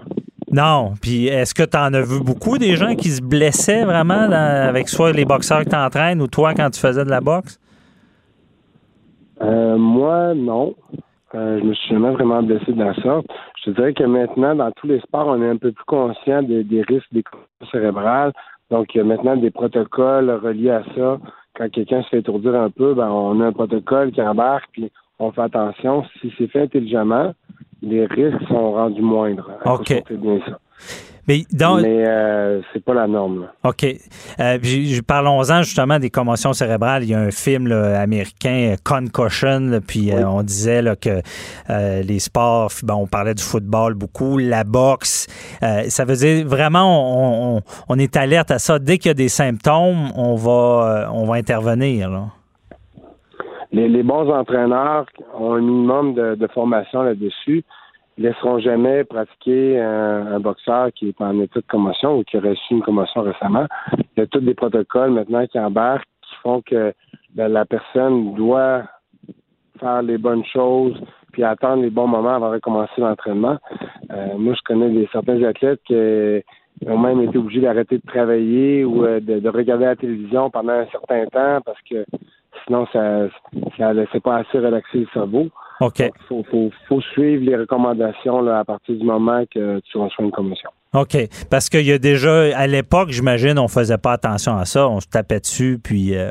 Non, 0.53 0.95
puis 1.03 1.27
est-ce 1.27 1.55
que 1.55 1.65
tu 1.65 1.77
en 1.77 1.93
as 1.93 2.03
vu 2.03 2.21
beaucoup 2.23 2.57
des 2.57 2.77
gens 2.77 2.95
qui 2.95 3.09
se 3.09 3.21
blessaient 3.21 3.85
vraiment 3.85 4.29
dans- 4.29 4.69
avec 4.69 4.89
soit 4.89 5.13
les 5.13 5.25
boxeurs 5.25 5.65
que 5.65 5.71
tu 5.71 5.77
entraînes 5.77 6.23
ou 6.23 6.29
toi 6.29 6.55
quand 6.55 6.71
tu 6.71 6.81
faisais 6.81 7.05
de 7.05 7.11
la 7.11 7.21
boxe? 7.21 7.59
Euh, 9.43 9.77
moi, 9.77 10.35
non. 10.35 10.75
Euh, 11.35 11.59
je 11.61 11.65
me 11.65 11.75
suis 11.75 11.89
jamais 11.91 12.13
vraiment 12.13 12.43
blessé 12.43 12.73
la 12.73 12.95
sorte. 12.95 13.27
Je 13.59 13.71
te 13.71 13.77
dirais 13.77 13.93
que 13.93 14.05
maintenant, 14.05 14.55
dans 14.55 14.71
tous 14.71 14.87
les 14.87 15.01
sports, 15.01 15.27
on 15.27 15.43
est 15.43 15.49
un 15.49 15.57
peu 15.57 15.73
plus 15.73 15.85
conscient 15.85 16.43
des, 16.43 16.65
risques 16.89 17.13
des 17.13 17.25
cérébrales. 17.71 18.33
Donc, 18.71 18.95
il 18.95 18.99
y 18.99 19.01
a 19.01 19.05
maintenant 19.05 19.37
des 19.37 19.51
protocoles 19.51 20.31
reliés 20.31 20.71
à 20.71 20.83
ça. 20.97 21.19
Quand 21.57 21.69
quelqu'un 21.71 22.03
se 22.03 22.09
fait 22.09 22.19
étourdir 22.19 22.55
un 22.55 22.71
peu, 22.71 22.95
ben, 22.95 23.09
on 23.09 23.41
a 23.41 23.47
un 23.47 23.53
protocole 23.53 24.13
qui 24.13 24.23
embarque, 24.23 24.69
puis 24.73 24.91
on 25.19 25.33
fait 25.33 25.43
attention. 25.43 26.05
Si 26.21 26.33
c'est 26.39 26.49
fait 26.49 26.63
intelligemment, 26.63 27.35
les 27.83 28.07
risques 28.07 28.47
sont 28.49 28.73
rendus 28.73 29.03
moindres. 29.03 29.51
OK. 29.65 30.03
C'est 30.09 30.21
bien 30.21 30.39
ça. 30.47 30.59
Mais 31.29 31.43
donc, 31.53 31.81
Mais 31.83 32.05
euh, 32.07 32.61
c'est 32.73 32.85
pas 32.85 32.95
la 32.95 33.09
norme. 33.09 33.41
là. 33.43 33.53
OK. 33.69 33.85
Euh, 34.39 34.59
Parlons-en 35.09 35.63
justement 35.63 35.99
des 35.99 36.09
commotions 36.09 36.53
cérébrales. 36.53 37.03
Il 37.03 37.09
y 37.11 37.15
a 37.15 37.19
un 37.19 37.33
film 37.33 37.67
là, 37.67 38.01
américain, 38.01 38.75
euh, 38.75 38.77
Concussion, 38.85 39.59
là, 39.71 39.81
puis 39.81 40.13
euh, 40.13 40.25
on 40.29 40.45
disait 40.45 40.83
là, 40.83 40.95
que 40.95 41.21
euh, 41.69 42.03
les 42.03 42.21
sports, 42.21 42.71
bon, 42.85 42.95
on 42.95 43.07
parlait 43.09 43.35
du 43.35 43.43
football 43.43 43.95
beaucoup, 43.95 44.39
la 44.39 44.63
boxe. 44.63 45.27
euh, 45.65 45.83
ça 45.89 46.05
veut 46.05 46.15
dire 46.15 46.47
vraiment, 46.47 46.85
on, 46.85 47.57
on- 47.57 47.61
on 47.89 47.99
est 47.99 48.17
alerte 48.17 48.53
à 48.53 48.61
ça. 48.61 48.79
Dès 48.79 48.99
qu'il 48.99 49.09
y 49.09 49.11
a 49.11 49.15
des 49.15 49.29
symptômes, 49.29 50.11
on 50.15 50.37
va, 50.37 50.53
euh, 50.53 51.07
on 51.13 51.27
va 51.27 51.35
intervenir. 51.35 52.09
Les, 53.77 53.89
les 53.89 54.03
bons 54.03 54.31
entraîneurs 54.31 55.05
ont 55.39 55.53
un 55.53 55.61
minimum 55.61 56.15
de, 56.15 56.47
formation 56.49 57.03
là-dessus. 57.03 57.63
Ils 58.17 58.25
laisseront 58.25 58.59
jamais 58.59 59.05
pratiquer 59.05 59.79
un, 59.79 60.41
boxeur 60.41 60.91
qui 60.95 61.09
est 61.09 61.21
en 61.21 61.39
état 61.41 61.61
de 61.61 61.67
commotion 61.67 62.19
ou 62.19 62.25
qui 62.25 62.39
a 62.39 62.41
reçu 62.41 62.73
une 62.73 62.83
commotion 62.83 63.21
récemment. 63.21 63.67
Il 63.99 64.21
y 64.21 64.23
a 64.23 64.27
tous 64.27 64.41
des 64.41 64.55
protocoles 64.55 65.11
maintenant 65.11 65.47
qui 65.47 65.59
embarquent 65.59 66.09
qui 66.23 66.35
font 66.43 66.63
que 66.63 66.95
la, 67.37 67.49
la 67.49 67.67
personne 67.67 68.35
doit 68.35 68.85
faire 69.79 70.01
les 70.01 70.17
bonnes 70.17 70.45
choses 70.47 70.99
puis 71.33 71.45
attendre 71.45 71.83
les 71.83 71.91
bons 71.91 72.07
moments 72.07 72.37
avant 72.37 72.49
de 72.49 72.55
recommencer 72.55 72.99
l'entraînement. 72.99 73.59
Euh, 74.11 74.39
moi, 74.39 74.55
je 74.55 74.63
connais 74.65 74.89
des 74.89 75.07
certains 75.13 75.43
athlètes 75.43 75.83
qui 75.85 75.95
ont 76.87 76.99
même 76.99 77.21
été 77.21 77.37
obligés 77.37 77.61
d'arrêter 77.61 77.99
de 77.99 78.07
travailler 78.07 78.87
ou 78.87 79.05
euh, 79.05 79.21
de 79.21 79.49
regarder 79.51 79.85
la 79.85 79.97
télévision 79.97 80.49
pendant 80.49 80.73
un 80.73 80.87
certain 80.87 81.27
temps 81.27 81.61
parce 81.67 81.81
que 81.83 82.07
sinon 82.67 82.87
ça 82.93 83.29
ça 83.79 83.93
laissait 83.93 84.21
pas 84.21 84.37
assez 84.39 84.59
relaxer 84.59 84.99
le 84.99 85.07
cerveau. 85.13 85.47
OK. 85.81 85.99
Il 86.01 86.11
faut, 86.29 86.43
faut, 86.51 86.71
faut 86.89 87.01
suivre 87.01 87.45
les 87.45 87.57
recommandations 87.57 88.41
là, 88.41 88.61
à 88.61 88.65
partir 88.65 88.95
du 88.97 89.05
moment 89.05 89.45
que 89.53 89.81
tu 89.81 89.99
reçois 89.99 90.25
une 90.25 90.31
commotion. 90.31 90.71
OK. 90.95 91.17
Parce 91.51 91.69
qu'il 91.69 91.85
y 91.87 91.93
a 91.93 91.99
déjà, 91.99 92.57
à 92.57 92.67
l'époque, 92.67 93.11
j'imagine, 93.11 93.59
on 93.59 93.69
faisait 93.69 93.99
pas 93.99 94.13
attention 94.13 94.57
à 94.57 94.65
ça. 94.65 94.89
On 94.89 95.01
se 95.01 95.07
tapait 95.09 95.41
dessus, 95.41 95.79
puis 95.83 96.17
euh, 96.17 96.31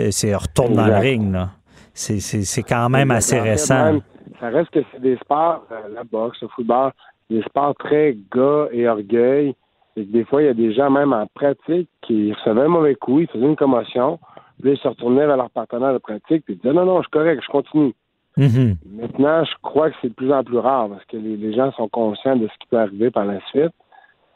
euh, 0.00 0.08
c'est 0.10 0.34
retourne 0.34 0.74
dans 0.74 0.86
le 0.86 0.96
ring. 0.96 1.32
là. 1.32 1.50
C'est- 1.94 2.18
C'est 2.20 2.42
c'est 2.42 2.62
quand 2.64 2.88
même 2.88 3.10
assez 3.12 3.38
récent. 3.38 3.84
même, 3.84 4.00
ça 4.40 4.48
reste 4.48 4.70
que 4.70 4.80
c'est 4.92 5.00
des 5.00 5.16
sports, 5.18 5.64
euh, 5.70 5.76
la 5.94 6.02
boxe, 6.02 6.38
le 6.42 6.48
football, 6.48 6.90
des 7.30 7.42
sports 7.42 7.74
très 7.76 8.16
gars 8.34 8.66
et 8.72 8.88
orgueil. 8.88 9.54
Et 9.96 10.04
que 10.04 10.12
des 10.12 10.24
fois, 10.24 10.42
il 10.42 10.46
y 10.46 10.48
a 10.48 10.54
des 10.54 10.74
gens 10.74 10.90
même 10.90 11.12
en 11.12 11.26
pratique 11.34 11.88
qui 12.02 12.32
recevaient 12.32 12.62
un 12.62 12.68
mauvais 12.68 12.96
coup, 12.96 13.20
ils 13.20 13.28
faisaient 13.28 13.46
une 13.46 13.56
commotion, 13.56 14.18
puis 14.60 14.72
ils 14.72 14.78
se 14.78 14.88
retournaient 14.88 15.26
vers 15.26 15.36
leur 15.36 15.50
partenaire 15.50 15.92
de 15.92 15.98
pratique, 15.98 16.44
puis 16.44 16.54
ils 16.54 16.56
disaient 16.56 16.74
non, 16.74 16.84
non, 16.84 16.98
je 16.98 17.02
suis 17.02 17.10
correct, 17.10 17.42
je 17.44 17.50
continue. 17.50 17.94
Mhm. 18.36 18.76
Maintenant, 19.00 19.44
je 19.44 19.52
crois 19.62 19.90
que 19.90 19.96
c'est 20.02 20.08
de 20.08 20.14
plus 20.14 20.32
en 20.32 20.44
plus 20.44 20.58
rare 20.58 20.88
parce 20.90 21.04
que 21.06 21.16
les, 21.16 21.36
les 21.36 21.54
gens 21.54 21.72
sont 21.72 21.88
conscients 21.88 22.36
de 22.36 22.46
ce 22.46 22.52
qui 22.60 22.68
peut 22.70 22.78
arriver 22.78 23.10
par 23.10 23.24
la 23.24 23.40
suite. 23.48 23.72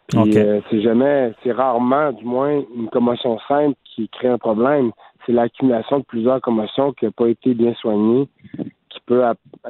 Puis 0.08 0.38
euh, 0.38 0.60
c'est 0.70 0.80
jamais, 0.80 1.32
c'est 1.42 1.52
rarement, 1.52 2.12
du 2.12 2.24
moins, 2.24 2.62
une 2.76 2.88
commotion 2.88 3.38
simple 3.46 3.76
qui 3.84 4.08
crée 4.08 4.28
un 4.28 4.38
problème. 4.38 4.90
C'est 5.24 5.32
l'accumulation 5.32 6.00
de 6.00 6.04
plusieurs 6.04 6.40
commotions 6.40 6.92
qui 6.92 7.04
n'a 7.04 7.10
pas 7.12 7.28
été 7.28 7.54
bien 7.54 7.74
soignée 7.74 8.28
qui 8.56 9.00
peut 9.06 9.22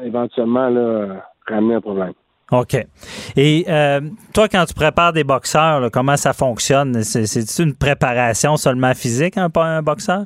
éventuellement 0.02 0.68
là, 0.68 1.26
ramener 1.46 1.74
un 1.74 1.80
problème. 1.80 2.12
OK. 2.52 2.74
Et 3.36 3.64
euh, 3.68 4.00
toi, 4.34 4.48
quand 4.48 4.64
tu 4.64 4.74
prépares 4.74 5.12
des 5.12 5.24
boxeurs, 5.24 5.80
là, 5.80 5.90
comment 5.90 6.16
ça 6.16 6.32
fonctionne? 6.32 7.02
C'est- 7.02 7.26
C'est-tu 7.26 7.68
une 7.68 7.76
préparation 7.76 8.56
seulement 8.56 8.92
physique, 8.94 9.36
un, 9.36 9.48
un 9.56 9.82
boxeur? 9.82 10.24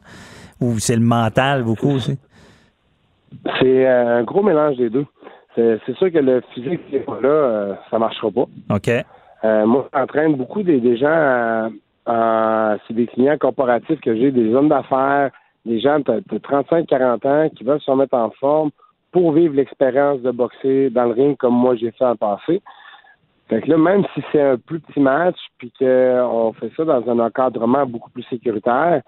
Ou 0.60 0.78
c'est 0.78 0.96
le 0.96 1.02
mental 1.02 1.62
beaucoup 1.64 1.90
aussi? 1.90 2.18
C'est 3.60 3.86
euh, 3.86 4.18
un 4.20 4.22
gros 4.22 4.42
mélange 4.42 4.76
des 4.76 4.90
deux. 4.90 5.06
C'est 5.56 5.94
sûr 5.98 6.10
que 6.10 6.18
le 6.18 6.42
physique, 6.52 6.80
qui 6.88 6.94
n'est 6.94 7.00
pas 7.00 7.18
là, 7.22 7.28
euh, 7.28 7.74
ça 7.90 7.98
marchera 7.98 8.28
pas. 8.30 8.46
OK. 8.74 8.88
Euh, 9.44 9.66
moi, 9.66 9.88
j'entraîne 9.94 10.34
beaucoup 10.36 10.62
des, 10.62 10.80
des 10.80 10.96
gens, 10.96 11.70
euh, 12.08 12.76
c'est 12.88 12.94
des 12.94 13.06
clients 13.06 13.36
corporatifs 13.38 14.00
que 14.00 14.16
j'ai, 14.16 14.30
des 14.32 14.52
hommes 14.54 14.68
d'affaires, 14.68 15.30
des 15.64 15.80
gens 15.80 15.98
de, 16.00 16.22
de 16.30 16.38
35-40 16.38 17.26
ans 17.28 17.48
qui 17.54 17.62
veulent 17.64 17.80
se 17.80 17.90
remettre 17.90 18.14
en 18.14 18.30
forme 18.40 18.70
pour 19.14 19.30
vivre 19.30 19.54
l'expérience 19.54 20.20
de 20.22 20.32
boxer 20.32 20.90
dans 20.90 21.04
le 21.04 21.12
ring 21.12 21.36
comme 21.36 21.54
moi 21.54 21.76
j'ai 21.76 21.92
fait 21.92 22.04
en 22.04 22.16
passé. 22.16 22.60
Fait 23.48 23.60
que 23.60 23.70
là, 23.70 23.78
même 23.78 24.02
si 24.12 24.20
c'est 24.32 24.40
un 24.40 24.56
plus 24.56 24.80
petit 24.80 24.98
match, 24.98 25.36
puis 25.56 25.72
qu'on 25.78 26.52
fait 26.58 26.72
ça 26.76 26.84
dans 26.84 27.08
un 27.08 27.20
encadrement 27.20 27.86
beaucoup 27.86 28.10
plus 28.10 28.24
sécuritaire, 28.24 29.02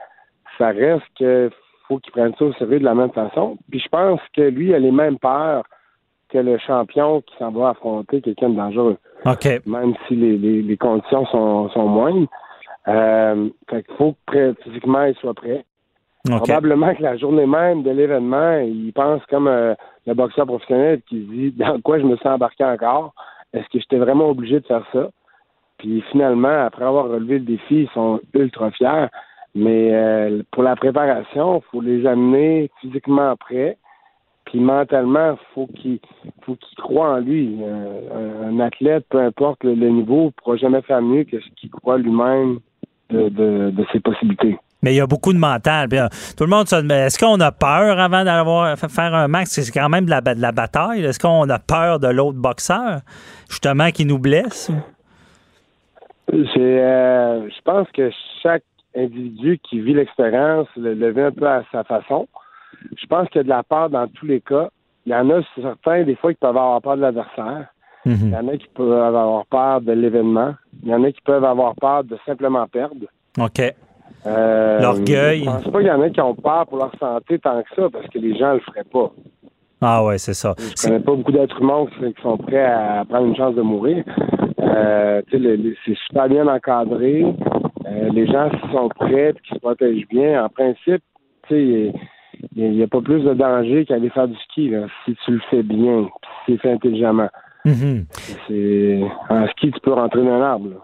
ça 0.59 0.69
reste 0.69 1.03
que 1.19 1.51
faut 1.88 1.99
qu'il 1.99 2.12
prenne 2.12 2.33
ça 2.38 2.45
au 2.45 2.53
sérieux 2.53 2.79
de 2.79 2.85
la 2.85 2.95
même 2.95 3.11
façon. 3.11 3.59
Puis 3.69 3.81
je 3.81 3.88
pense 3.88 4.21
que 4.33 4.42
lui 4.42 4.73
a 4.75 4.79
les 4.79 4.92
mêmes 4.92 5.19
peurs 5.19 5.64
que 6.29 6.38
le 6.38 6.57
champion 6.59 7.21
qui 7.23 7.37
s'en 7.38 7.51
va 7.51 7.71
affronter 7.71 8.21
quelqu'un 8.21 8.51
de 8.51 8.57
dangereux 8.57 8.99
même 9.66 9.95
si 10.07 10.14
les, 10.14 10.38
les, 10.38 10.62
les 10.62 10.77
conditions 10.77 11.27
sont, 11.27 11.69
sont 11.71 11.88
moindres. 11.88 12.29
Euh, 12.87 13.49
fait 13.69 13.83
qu'il 13.83 13.97
faut 13.97 14.14
que 14.29 14.55
physiquement 14.62 15.03
il 15.03 15.16
soit 15.16 15.35
prêt. 15.35 15.64
Probablement 16.27 16.95
que 16.95 17.03
la 17.03 17.17
journée 17.17 17.47
même 17.47 17.83
de 17.83 17.91
l'événement, 17.91 18.59
il 18.59 18.93
pense 18.93 19.25
comme 19.27 19.49
euh, 19.49 19.75
le 20.07 20.15
boxeur 20.15 20.47
professionnel 20.47 21.01
qui 21.09 21.23
se 21.25 21.31
dit 21.31 21.51
dans 21.53 21.81
quoi 21.81 21.99
je 21.99 22.05
me 22.05 22.17
sens 22.17 22.27
embarqué 22.27 22.65
encore? 22.65 23.15
Est-ce 23.53 23.69
que 23.69 23.79
j'étais 23.79 23.99
vraiment 23.99 24.29
obligé 24.29 24.61
de 24.61 24.67
faire 24.67 24.85
ça? 24.93 25.11
Puis 25.79 26.03
finalement, 26.11 26.65
après 26.67 26.85
avoir 26.85 27.09
relevé 27.09 27.39
le 27.39 27.45
défi, 27.45 27.83
ils 27.83 27.91
sont 27.95 28.21
ultra 28.35 28.71
fiers. 28.71 29.07
Mais 29.55 29.91
euh, 29.93 30.43
pour 30.51 30.62
la 30.62 30.77
préparation, 30.77 31.59
il 31.59 31.71
faut 31.71 31.81
les 31.81 32.07
amener 32.07 32.71
physiquement 32.81 33.35
prêts. 33.37 33.79
Puis 34.44 34.61
mentalement, 34.61 35.37
faut 35.55 35.67
qu'il 35.67 35.98
faut 36.42 36.55
qu'il 36.55 36.79
croit 36.79 37.15
en 37.15 37.19
lui. 37.19 37.59
Euh, 37.63 38.48
un, 38.48 38.61
athlète, 38.61 39.07
peu 39.09 39.19
importe 39.19 39.65
le, 39.65 39.75
le 39.75 39.88
niveau, 39.88 40.27
ne 40.27 40.31
pourra 40.31 40.57
jamais 40.57 40.83
faire 40.83 41.03
mieux 41.03 41.25
que 41.25 41.40
ce 41.40 41.48
qu'il 41.57 41.71
croit 41.71 41.98
lui-même 41.98 42.61
de, 43.11 43.29
de, 43.29 43.71
de 43.71 43.87
ses 43.92 44.00
possibilités. 44.00 44.59
Mais 44.83 44.92
il 44.92 44.96
y 44.96 45.00
a 45.00 45.06
beaucoup 45.06 45.33
de 45.33 45.38
mental. 45.38 45.88
Puis, 45.88 45.98
euh, 45.98 46.08
tout 46.37 46.44
le 46.44 46.50
monde 46.50 46.68
se 46.68 46.77
demande 46.77 46.92
est-ce 46.92 47.18
qu'on 47.18 47.40
a 47.40 47.50
peur 47.50 47.98
avant 47.98 48.24
d'avoir 48.24 48.79
faire 48.79 49.14
un 49.14 49.29
match? 49.29 49.48
C'est 49.48 49.72
quand 49.72 49.88
même 49.88 50.04
de 50.04 50.10
la, 50.10 50.20
de 50.20 50.40
la 50.40 50.52
bataille. 50.52 51.04
Est-ce 51.04 51.18
qu'on 51.18 51.48
a 51.48 51.58
peur 51.58 51.98
de 51.98 52.08
l'autre 52.08 52.38
boxeur, 52.38 53.00
justement, 53.48 53.90
qui 53.90 54.04
nous 54.04 54.18
blesse? 54.18 54.70
Euh, 56.33 57.48
je 57.48 57.62
pense 57.64 57.88
que 57.92 58.10
chaque 58.42 58.64
individu 58.96 59.58
qui 59.68 59.81
vit 59.81 59.94
l'expérience 59.94 60.66
le, 60.77 60.94
le 60.94 61.12
vit 61.12 61.20
un 61.20 61.33
peu 61.33 61.46
à 61.46 61.62
sa 61.70 61.85
façon. 61.85 62.29
Je 62.96 63.06
pense 63.06 63.29
qu'il 63.29 63.38
y 63.38 63.40
a 63.40 63.44
de 63.44 63.48
la 63.48 63.62
peur 63.62 63.90
dans 63.90 64.06
tous 64.08 64.27
les 64.27 64.40
cas. 64.40 64.68
Il 65.06 65.12
y 65.12 65.14
en 65.14 65.31
a 65.31 65.40
certains, 65.54 66.02
des 66.02 66.16
fois, 66.16 66.33
qui 66.33 66.38
peuvent 66.40 66.50
avoir 66.50 66.83
peur 66.83 66.96
de 66.96 67.02
l'adversaire. 67.02 67.68
Il 68.04 68.31
y 68.31 68.37
en 68.37 68.46
a 68.46 68.56
qui 68.56 68.68
peuvent 68.72 68.92
avoir 68.92 69.46
peur 69.46 69.81
de 69.81 69.92
l'événement. 69.92 70.54
Il 70.83 70.90
y 70.90 70.94
en 70.94 71.02
a 71.02 71.10
qui 71.10 71.20
peuvent 71.22 71.44
avoir 71.44 71.74
peur 71.74 72.04
de 72.04 72.16
simplement 72.24 72.66
perdre. 72.68 73.06
OK. 73.38 73.60
Euh, 74.27 74.81
L'orgueil. 74.81 75.40
Je 75.40 75.44
pense 75.44 75.64
pas 75.64 75.79
qu'il 75.79 75.88
y 75.88 75.90
en 75.90 76.00
a 76.00 76.10
qui 76.10 76.20
ont 76.20 76.35
peur 76.35 76.66
pour 76.66 76.79
leur 76.79 76.92
santé 76.98 77.38
tant 77.38 77.62
que 77.62 77.68
ça, 77.74 77.88
parce 77.90 78.06
que 78.08 78.18
les 78.18 78.37
gens 78.37 78.54
le 78.54 78.60
feraient 78.60 78.85
pas. 78.92 79.12
Ah 79.81 80.04
ouais, 80.04 80.18
c'est 80.18 80.35
ça. 80.35 80.54
Je 80.58 80.87
connais 80.87 81.00
pas 81.00 81.14
beaucoup 81.14 81.33
d'êtres 81.33 81.60
humains 81.60 81.87
qui 81.98 82.22
sont 82.22 82.38
prêts 82.38 82.64
à 82.64 83.04
prendre 83.08 83.27
une 83.27 83.37
chance 83.37 83.54
de 83.54 83.62
mourir. 83.62 84.04
Euh, 84.58 85.22
c'est 85.31 85.96
super 86.06 86.29
bien 86.29 86.46
encadré. 86.48 87.24
Euh, 87.87 88.08
les 88.12 88.27
gens 88.27 88.50
qui 88.50 88.72
sont 88.72 88.88
prêts 88.88 89.31
et 89.31 89.40
qui 89.46 89.54
se 89.54 89.60
protègent 89.60 90.08
bien, 90.08 90.44
en 90.44 90.48
principe, 90.48 91.02
il 91.50 91.92
n'y 92.56 92.83
a, 92.83 92.88
pas 92.88 93.00
plus 93.00 93.22
de 93.22 93.35
danger 93.35 93.85
qu'aller 93.85 94.10
faire 94.10 94.29
du 94.29 94.37
ski, 94.37 94.70
là, 94.70 94.87
si 95.04 95.14
tu 95.24 95.33
le 95.33 95.40
fais 95.50 95.62
bien, 95.62 96.08
si 96.46 96.52
c'est 96.52 96.60
fait 96.62 96.72
intelligemment. 96.72 97.29
Mhm. 97.64 98.06
En 99.31 99.46
ski, 99.48 99.70
tu 99.70 99.81
peux 99.81 99.92
rentrer 99.92 100.24
dans 100.24 100.33
un 100.33 100.42
arbre. 100.42 100.70
là. 100.70 100.77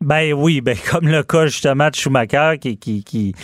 Ben 0.00 0.32
oui, 0.32 0.60
ben 0.60 0.76
comme 0.92 1.08
le 1.08 1.24
cas 1.24 1.46
justement 1.46 1.88
de 1.88 1.94
Schumacher 1.96 2.58
qui, 2.60 2.78
qui, 2.78 3.02
qui, 3.02 3.34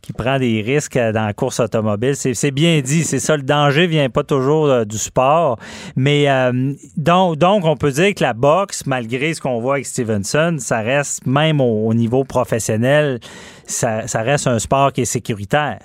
qui 0.00 0.12
prend 0.12 0.38
des 0.38 0.62
risques 0.62 0.96
euh, 0.96 1.10
dans 1.10 1.26
la 1.26 1.32
course 1.32 1.58
automobile. 1.58 2.14
C'est 2.14 2.52
bien 2.52 2.80
dit, 2.80 3.02
c'est 3.02 3.18
ça. 3.18 3.36
Le 3.36 3.42
danger 3.42 3.88
vient 3.88 4.08
pas 4.08 4.22
toujours 4.22 4.66
euh, 4.66 4.84
du 4.84 4.96
sport. 4.96 5.58
Mais 5.96 6.30
euh, 6.30 6.72
donc, 6.96 7.38
donc, 7.38 7.64
on 7.64 7.76
peut 7.76 7.90
dire 7.90 8.14
que 8.14 8.22
la 8.22 8.32
boxe, 8.32 8.86
malgré 8.86 9.34
ce 9.34 9.40
qu'on 9.40 9.58
voit 9.58 9.74
avec 9.74 9.86
Stevenson, 9.86 10.56
ça 10.58 10.82
reste, 10.82 11.26
même 11.26 11.60
au, 11.60 11.88
au 11.88 11.94
niveau 11.94 12.22
professionnel, 12.22 13.18
ça, 13.64 14.06
ça 14.06 14.22
reste 14.22 14.46
un 14.46 14.60
sport 14.60 14.92
qui 14.92 15.00
est 15.00 15.04
sécuritaire. 15.04 15.80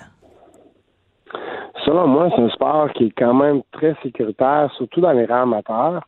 Selon 1.84 2.06
moi, 2.06 2.30
c'est 2.36 2.40
un 2.42 2.50
sport 2.50 2.92
qui 2.92 3.06
est 3.06 3.14
quand 3.18 3.34
même 3.34 3.62
très 3.72 3.96
sécuritaire, 4.02 4.70
surtout 4.76 5.00
dans 5.00 5.12
les 5.12 5.26
rangs 5.26 5.42
amateurs. 5.42 6.04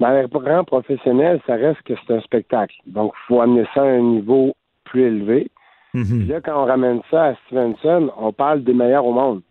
Dans 0.00 0.10
les 0.10 0.26
rangs 0.32 0.64
professionnels, 0.64 1.40
ça 1.46 1.54
reste 1.54 1.82
que 1.82 1.92
c'est 1.94 2.14
un 2.14 2.20
spectacle. 2.20 2.74
Donc, 2.86 3.12
il 3.14 3.26
faut 3.28 3.40
amener 3.40 3.66
ça 3.74 3.82
à 3.82 3.86
un 3.86 4.00
niveau 4.00 4.54
plus 4.84 5.02
élevé. 5.02 5.50
Mhm. 5.92 6.04
Puis 6.04 6.26
là, 6.26 6.40
quand 6.40 6.62
on 6.62 6.66
ramène 6.66 7.00
ça 7.10 7.24
à 7.26 7.34
Stevenson, 7.46 8.10
on 8.16 8.32
parle 8.32 8.64
des 8.64 8.72
meilleurs 8.72 9.04
au 9.04 9.12
monde. 9.12 9.42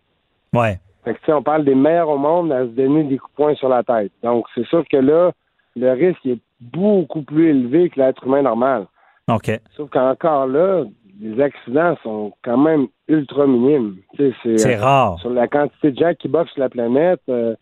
Ouais. 0.54 0.80
Fait 1.04 1.14
que, 1.14 1.20
tu 1.20 1.26
sais, 1.28 1.34
on 1.34 1.44
parle 1.44 1.66
des 1.66 1.76
meilleurs 1.76 2.10
au 2.10 2.18
monde 2.18 2.52
à 2.52 2.64
se 2.64 2.70
donner 2.70 3.04
des 3.04 3.18
coups 3.18 3.32
de 3.32 3.36
poing 3.36 3.56
sur 3.56 3.70
la 3.70 3.84
tête. 3.84 4.12
Donc, 4.24 4.46
c'est 4.56 4.66
sûr 4.66 4.84
que 4.90 4.98
là, 4.98 5.32
le 5.76 5.92
risque 5.92 6.26
est 6.26 6.40
beaucoup 6.60 7.22
plus 7.22 7.50
élevé 7.50 7.90
que 7.90 8.00
l'être 8.00 8.26
humain 8.26 8.42
normal. 8.42 8.88
OK. 9.30 9.52
Sauf 9.76 9.90
qu'encore 9.92 10.48
là, 10.48 10.84
les 11.22 11.42
accidents 11.42 11.96
sont 12.04 12.34
quand 12.44 12.58
même 12.58 12.88
ultra 13.08 13.46
minimes. 13.46 13.98
C'est 14.18 14.76
rare. 14.76 15.20
Sur 15.20 15.30
la 15.30 15.48
quantité 15.48 15.92
de 15.92 16.00
gens 16.00 16.14
qui 16.18 16.28
boxent 16.28 16.52
sur 16.52 16.62
la 16.62 16.70
planète, 16.70 17.22
euh, 17.30 17.56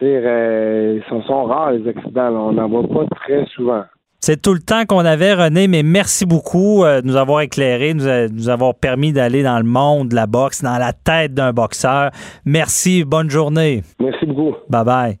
sais, 0.00 0.20
euh, 0.24 1.00
ils 1.00 1.24
sont, 1.26 1.44
rares 1.44 1.72
les 1.72 1.88
accidents. 1.88 2.30
là. 2.30 2.38
On 2.38 2.52
n'en 2.52 2.68
voit 2.68 2.82
pas 2.88 3.16
très 3.16 3.44
souvent. 3.54 3.82
C'est 4.20 4.42
tout 4.42 4.52
le 4.52 4.58
temps 4.60 4.84
qu'on 4.84 5.04
avait, 5.04 5.32
René, 5.34 5.68
mais 5.68 5.84
merci 5.84 6.26
beaucoup 6.26 6.82
euh, 6.84 7.00
de 7.00 7.06
nous 7.06 7.14
avoir 7.16 7.40
éclairé, 7.42 7.94
nous, 7.94 8.08
a- 8.08 8.26
nous 8.28 8.48
avoir 8.48 8.74
permis 8.74 9.12
d'aller 9.12 9.44
dans 9.44 9.58
le 9.58 9.64
monde 9.64 10.08
de 10.08 10.16
la 10.16 10.26
boxe, 10.26 10.60
dans 10.62 10.76
la 10.78 10.92
tête 10.92 11.34
d'un 11.34 11.52
boxeur. 11.52 12.10
Merci, 12.44 13.04
bonne 13.04 13.30
journée. 13.30 13.82
Merci 14.00 14.26
beaucoup. 14.26 14.56
Bye 14.68 14.84
bye. 14.84 15.18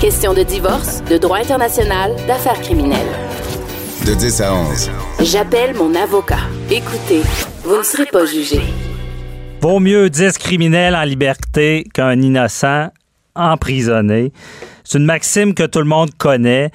Question 0.00 0.32
de 0.32 0.42
divorce, 0.42 1.02
de 1.10 1.18
droit 1.18 1.38
international, 1.38 2.12
d'affaires 2.26 2.60
criminelles. 2.62 3.12
De 4.06 4.14
10 4.14 4.40
à 4.40 4.54
11. 4.54 4.90
J'appelle 5.22 5.74
mon 5.76 5.94
avocat. 5.94 6.38
Écoutez, 6.70 7.20
vous 7.64 7.76
ne 7.78 7.82
serez 7.82 8.06
pas 8.06 8.24
jugé. 8.24 8.60
Vaut 9.60 9.78
mieux 9.78 10.08
10 10.08 10.38
criminels 10.38 10.96
en 10.96 11.02
liberté 11.02 11.84
qu'un 11.92 12.18
innocent 12.22 12.88
emprisonné. 13.34 14.32
C'est 14.84 14.96
une 14.96 15.04
maxime 15.04 15.52
que 15.52 15.64
tout 15.64 15.80
le 15.80 15.84
monde 15.84 16.08
connaît. 16.16 16.70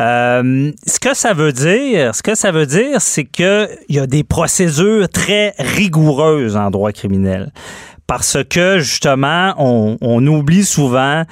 Euh, 0.00 0.72
ce 0.84 0.98
que 0.98 1.14
ça 1.14 1.32
veut 1.32 1.52
dire, 1.52 2.12
ce 2.12 2.24
que 2.24 2.34
ça 2.34 2.50
veut 2.50 2.66
dire, 2.66 3.00
c'est 3.00 3.22
que 3.22 3.68
il 3.88 3.94
y 3.94 4.00
a 4.00 4.08
des 4.08 4.24
procédures 4.24 5.08
très 5.08 5.54
rigoureuses 5.60 6.56
en 6.56 6.70
droit 6.70 6.90
criminel, 6.90 7.52
parce 8.08 8.38
que 8.50 8.80
justement, 8.80 9.54
on, 9.58 9.96
on 10.00 10.26
oublie 10.26 10.64
souvent 10.64 11.22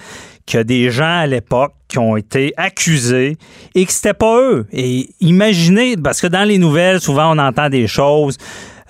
qu'il 0.47 0.59
y 0.59 0.61
a 0.61 0.65
des 0.65 0.93
gens 0.93 1.19
à 1.19 1.27
l'époque 1.27 1.75
qui 1.89 1.99
ont 1.99 2.17
été 2.17 2.55
accusés 2.57 3.37
et 3.75 3.85
que 3.85 3.93
c'était 3.93 4.15
pas 4.15 4.41
eux. 4.41 4.67
Et 4.73 5.09
imaginez, 5.21 5.97
parce 5.97 6.21
que 6.21 6.29
dans 6.29 6.45
les 6.47 6.59
nouvelles, 6.59 7.01
souvent 7.01 7.37
on 7.37 7.39
entend 7.39 7.69
des 7.69 7.89
choses. 7.89 8.37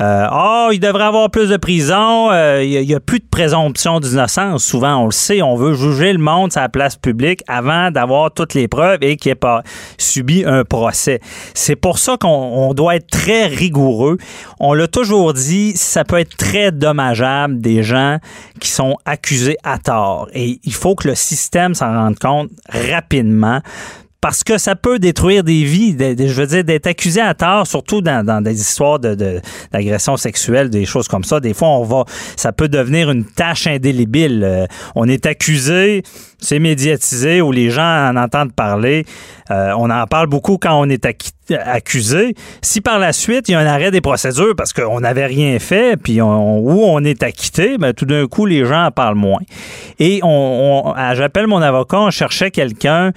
Euh, 0.01 0.26
Ah, 0.30 0.68
il 0.72 0.80
devrait 0.80 1.05
avoir 1.05 1.30
plus 1.30 1.49
de 1.51 1.57
prison. 1.57 2.30
euh, 2.30 2.62
Il 2.64 2.86
n'y 2.86 2.95
a, 2.95 3.01
plus 3.01 3.18
de 3.20 3.26
présomption 3.30 4.01
d'innocence. 4.01 4.64
Souvent, 4.64 4.97
on 4.97 5.07
le 5.07 5.12
sait, 5.12 5.43
on 5.43 5.57
veut 5.57 5.74
juger 5.74 6.12
le 6.12 6.18
monde 6.18 6.53
sur 6.53 6.61
la 6.61 6.68
place 6.68 6.97
publique 6.97 7.43
avant 7.47 7.90
d'avoir 7.90 8.32
toutes 8.32 8.55
les 8.55 8.68
preuves 8.68 8.99
et 9.03 9.16
qu'il 9.16 9.30
n'ait 9.30 9.36
pas 9.36 9.62
subi 9.99 10.45
un 10.45 10.64
procès. 10.64 11.20
C'est 11.55 11.76
pour 11.76 11.99
ça 11.99 12.16
qu'on 12.16 12.28
on 12.28 12.74
doit 12.74 12.97
être 12.97 13.09
très 13.09 13.47
rigoureux. 13.47 14.18
On 14.61 14.74
l'a 14.74 14.88
toujours 14.88 15.34
dit, 15.34 15.72
ça 15.76 16.05
peut 16.05 16.18
être 16.18 16.36
très 16.36 16.72
dommageable 16.72 17.61
des 17.61 17.82
gens 17.82 18.18
qui 18.61 18.70
sont 18.70 18.97
accusés 19.05 19.57
à 19.64 19.78
tort. 19.78 20.28
Et 20.34 20.61
il 20.64 20.74
faut 20.74 20.95
que 20.95 21.09
le 21.09 21.14
système 21.14 21.74
s'en 21.74 21.93
rende 21.93 22.18
compte 22.18 22.51
rapidement 22.68 23.61
parce 24.23 24.45
que 24.45 24.57
ça 24.57 24.77
peut 24.77 25.01
détruire 25.01 25.43
des 25.43 25.64
vies. 25.64 25.97
Je 25.99 26.33
veux 26.33 26.47
dire, 26.47 26.62
d'être 26.62 26.87
accusé 26.87 27.20
à 27.20 27.35
tort, 27.35 27.66
surtout 27.66 28.01
dans, 28.01 28.43
des 28.43 28.61
histoires 28.61 29.01
de, 29.01 29.16
de- 29.16 29.41
d'agression 29.73 30.16
sexuelle, 30.16 30.70
des 30.70 30.85
choses 30.87 31.09
comme 31.09 31.25
ça. 31.25 31.41
Des 31.41 31.53
fois, 31.53 31.68
on 31.70 31.83
va, 31.83 32.05
ça 32.37 32.53
peut 32.53 32.68
devenir 32.68 33.11
une 33.11 33.25
tâche 33.25 33.66
indélébile. 33.66 34.43
Euh, 34.45 34.66
on 34.95 35.09
est 35.09 35.27
accusé, 35.27 36.05
c'est 36.39 36.61
médiatisé, 36.61 37.43
où 37.43 37.51
les 37.51 37.70
gens 37.70 37.83
en 38.11 38.16
entendent 38.16 38.53
parler. 38.53 39.05
Euh, 39.53 39.74
on 39.76 39.90
en 39.90 40.07
parle 40.07 40.28
beaucoup 40.28 40.57
quand 40.57 40.80
on 40.80 40.88
est 40.88 41.07
accusé. 41.50 42.34
Si 42.62 42.80
par 42.80 42.98
la 42.98 43.12
suite, 43.12 43.48
il 43.48 43.53
y 43.53 43.55
a 43.55 43.59
un 43.59 43.66
arrêt 43.66 43.90
des 43.90 44.00
procédures 44.00 44.55
parce 44.57 44.72
qu'on 44.72 45.00
n'avait 45.00 45.26
rien 45.26 45.59
fait, 45.59 45.96
puis 45.96 46.22
on, 46.22 46.66
on 46.66 47.05
est 47.05 47.22
acquitté, 47.22 47.76
ben, 47.76 47.92
tout 47.92 48.07
d'un 48.07 48.26
coup, 48.26 48.46
les 48.46 48.64
gens 48.64 48.86
en 48.86 48.90
parlent 48.90 49.16
moins. 49.16 49.40
Et 49.98 50.20
on, 50.22 50.94
j'appelle 51.14 51.46
mon 51.46 51.61
avocat, 51.61 51.98
on 51.98 52.11
cherchait 52.11 52.50
quelqu'un 52.50 53.12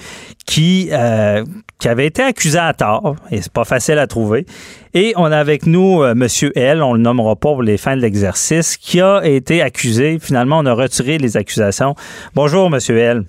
qui, 0.46 0.90
euh, 0.92 1.44
qui 1.80 1.88
avait 1.88 2.08
été 2.08 2.22
accusé 2.22 2.58
à 2.58 2.74
tort, 2.74 3.16
et 3.32 3.42
c'est 3.42 3.54
pas 3.54 3.66
facile 3.66 4.00
à 4.00 4.08
trouver. 4.08 4.46
Et 4.94 5.14
on 5.16 5.26
a 5.26 5.38
avec 5.38 5.66
nous 5.66 6.04
euh, 6.04 6.16
Monsieur 6.16 6.52
L, 6.58 6.82
on 6.82 6.94
le 6.94 7.00
nommera 7.00 7.36
pas 7.36 7.50
pour 7.50 7.64
les 7.64 7.78
fins 7.78 7.96
de 7.96 8.02
l'exercice, 8.02 8.78
qui 8.78 9.00
a 9.00 9.22
été 9.24 9.62
accusé. 9.62 10.20
Finalement, 10.20 10.60
on 10.60 10.66
a 10.66 10.74
retiré 10.74 11.18
les 11.18 11.38
accusations. 11.38 11.96
Bonjour, 12.34 12.70
Monsieur 12.70 12.98
L. 12.98 13.24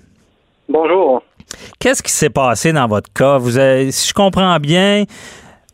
Bonjour. 0.69 1.23
Qu'est-ce 1.79 2.03
qui 2.03 2.11
s'est 2.11 2.29
passé 2.29 2.73
dans 2.73 2.87
votre 2.87 3.11
cas? 3.13 3.39
Si 3.91 4.09
je 4.09 4.13
comprends 4.13 4.57
bien, 4.59 5.05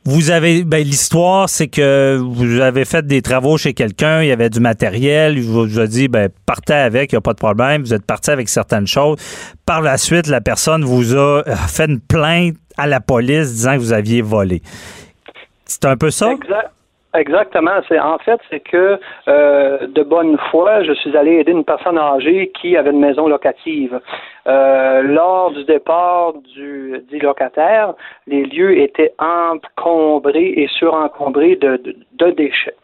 vous 0.05 0.31
avez 0.31 0.63
ben, 0.63 0.83
l'histoire, 0.83 1.47
c'est 1.47 1.67
que 1.67 2.17
vous 2.17 2.59
avez 2.59 2.83
fait 2.83 3.05
des 3.07 3.21
travaux 3.21 3.57
chez 3.57 3.73
quelqu'un, 3.73 4.21
il 4.21 4.27
y 4.27 4.31
avait 4.31 4.49
du 4.49 4.59
matériel, 4.59 5.37
il 5.37 5.43
vous 5.43 5.79
a 5.79 5.87
dit 5.87 6.09
ben 6.09 6.29
partez 6.45 6.73
avec, 6.73 7.11
il 7.11 7.15
n'y 7.15 7.19
a 7.19 7.21
pas 7.21 7.33
de 7.33 7.39
problème, 7.39 7.83
vous 7.83 7.93
êtes 7.93 8.05
parti 8.05 8.29
avec 8.29 8.49
certaines 8.49 8.87
choses. 8.87 9.17
Par 9.65 9.81
la 9.81 9.97
suite, 9.97 10.27
la 10.27 10.41
personne 10.41 10.83
vous 10.83 11.15
a 11.15 11.43
euh, 11.47 11.55
fait 11.67 11.85
une 11.85 12.01
plainte 12.01 12.55
à 12.77 12.87
la 12.87 12.99
police 12.99 13.53
disant 13.53 13.75
que 13.75 13.79
vous 13.79 13.93
aviez 13.93 14.21
volé. 14.21 14.61
C'est 15.65 15.85
un 15.85 15.95
peu 15.95 16.11
ça? 16.11 16.33
Exact. 16.33 16.71
Exactement. 17.15 17.79
C'est 17.87 17.99
en 17.99 18.17
fait 18.19 18.39
c'est 18.49 18.59
que 18.59 18.99
euh, 19.27 19.87
de 19.87 20.01
bonne 20.03 20.37
foi, 20.49 20.83
je 20.83 20.93
suis 20.93 21.15
allé 21.15 21.33
aider 21.33 21.51
une 21.51 21.63
personne 21.63 21.97
âgée 21.97 22.51
qui 22.59 22.75
avait 22.75 22.89
une 22.89 22.99
maison 22.99 23.27
locative. 23.27 23.99
Euh, 24.47 25.01
lors 25.03 25.51
du 25.51 25.63
départ 25.65 26.33
du 26.55 26.99
dit 27.09 27.19
locataire, 27.19 27.93
les 28.27 28.43
lieux 28.45 28.77
étaient 28.79 29.13
encombrés 29.19 30.53
et 30.57 30.67
surencombrés 30.67 31.55
de, 31.55 31.77
de, 31.77 31.95
de 32.13 32.31
déchets. 32.31 32.75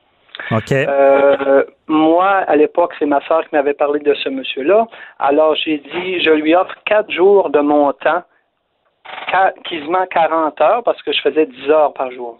OK. 0.51 0.71
Euh, 0.71 1.63
moi, 1.87 2.27
à 2.47 2.55
l'époque, 2.55 2.93
c'est 2.97 3.05
ma 3.05 3.19
soeur 3.21 3.41
qui 3.41 3.55
m'avait 3.55 3.73
parlé 3.73 3.99
de 3.99 4.13
ce 4.13 4.29
monsieur-là. 4.29 4.87
Alors, 5.19 5.55
j'ai 5.55 5.79
dit, 5.79 6.21
je 6.23 6.29
lui 6.31 6.55
offre 6.55 6.73
quatre 6.85 7.11
jours 7.11 7.49
de 7.49 7.59
mon 7.59 7.91
temps, 7.93 8.23
qua- 9.31 9.53
quasiment 9.69 10.05
40 10.09 10.61
heures, 10.61 10.83
parce 10.83 11.01
que 11.01 11.11
je 11.11 11.21
faisais 11.21 11.45
10 11.45 11.69
heures 11.69 11.93
par 11.93 12.09
jour. 12.11 12.39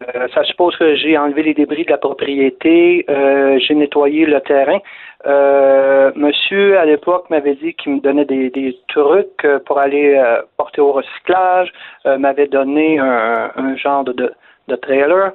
Mhm. 0.00 0.28
ça 0.34 0.44
suppose 0.44 0.76
que 0.76 0.94
j'ai 0.94 1.18
enlevé 1.18 1.42
les 1.42 1.54
débris 1.54 1.84
de 1.84 1.90
la 1.90 1.98
propriété, 1.98 3.04
euh, 3.10 3.58
j'ai 3.58 3.74
nettoyé 3.74 4.24
le 4.24 4.40
terrain. 4.40 4.78
Euh, 5.26 6.10
monsieur, 6.14 6.78
à 6.78 6.86
l'époque, 6.86 7.28
m'avait 7.28 7.54
dit 7.56 7.74
qu'il 7.74 7.92
me 7.94 8.00
donnait 8.00 8.24
des, 8.24 8.48
des 8.50 8.76
trucs 8.88 9.46
pour 9.66 9.78
aller 9.78 10.18
porter 10.56 10.80
au 10.80 10.92
recyclage, 10.92 11.70
m'avait 12.06 12.46
donné 12.46 12.98
un, 12.98 13.50
un 13.54 13.76
genre 13.76 14.04
de, 14.04 14.32
de 14.68 14.76
trailer. 14.76 15.32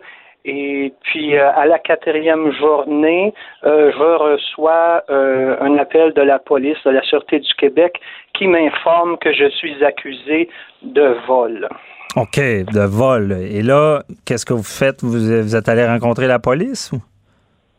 Et 0.48 0.94
puis 1.04 1.38
à 1.38 1.66
la 1.66 1.80
quatrième 1.80 2.52
journée, 2.54 3.34
je 3.64 4.16
reçois 4.18 5.04
un 5.10 5.78
appel 5.78 6.14
de 6.14 6.22
la 6.22 6.40
police 6.40 6.78
de 6.86 6.92
la 6.92 7.02
Sûreté 7.04 7.40
du 7.40 7.54
Québec 7.56 8.00
qui 8.34 8.48
m'informe 8.48 9.18
que 9.18 9.34
je 9.34 9.50
suis 9.50 9.84
accusé 9.84 10.50
de 10.84 11.16
vol. 11.28 11.68
OK, 12.16 12.40
de 12.40 12.86
vol. 12.88 13.34
Et 13.34 13.62
là, 13.62 14.04
qu'est-ce 14.26 14.46
que 14.46 14.54
vous 14.54 14.64
faites? 14.64 15.04
Vous, 15.04 15.56
êtes 15.56 15.68
allé 15.68 15.86
rencontrer 15.86 16.28
la 16.28 16.40
police? 16.40 16.92
Ou? 16.94 17.02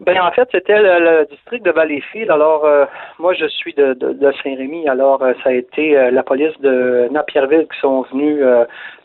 Ben 0.01 0.21
en 0.21 0.31
fait, 0.31 0.47
c'était 0.53 0.79
le, 0.79 1.27
district 1.31 1.65
de 1.65 1.71
Valleyfield. 1.71 2.31
Alors, 2.31 2.67
euh, 2.67 2.85
moi, 3.19 3.33
je 3.33 3.47
suis 3.47 3.73
de, 3.73 3.95
de, 3.95 4.33
Saint-Rémy. 4.43 4.87
Alors, 4.91 5.23
euh, 5.23 5.33
ça 5.43 5.49
a 5.49 5.53
été 5.53 5.97
euh, 5.97 6.11
la 6.11 6.23
police 6.23 6.53
de 6.61 7.09
Napierville 7.11 7.67
qui 7.73 7.81
sont 7.81 8.03
venus 8.13 8.45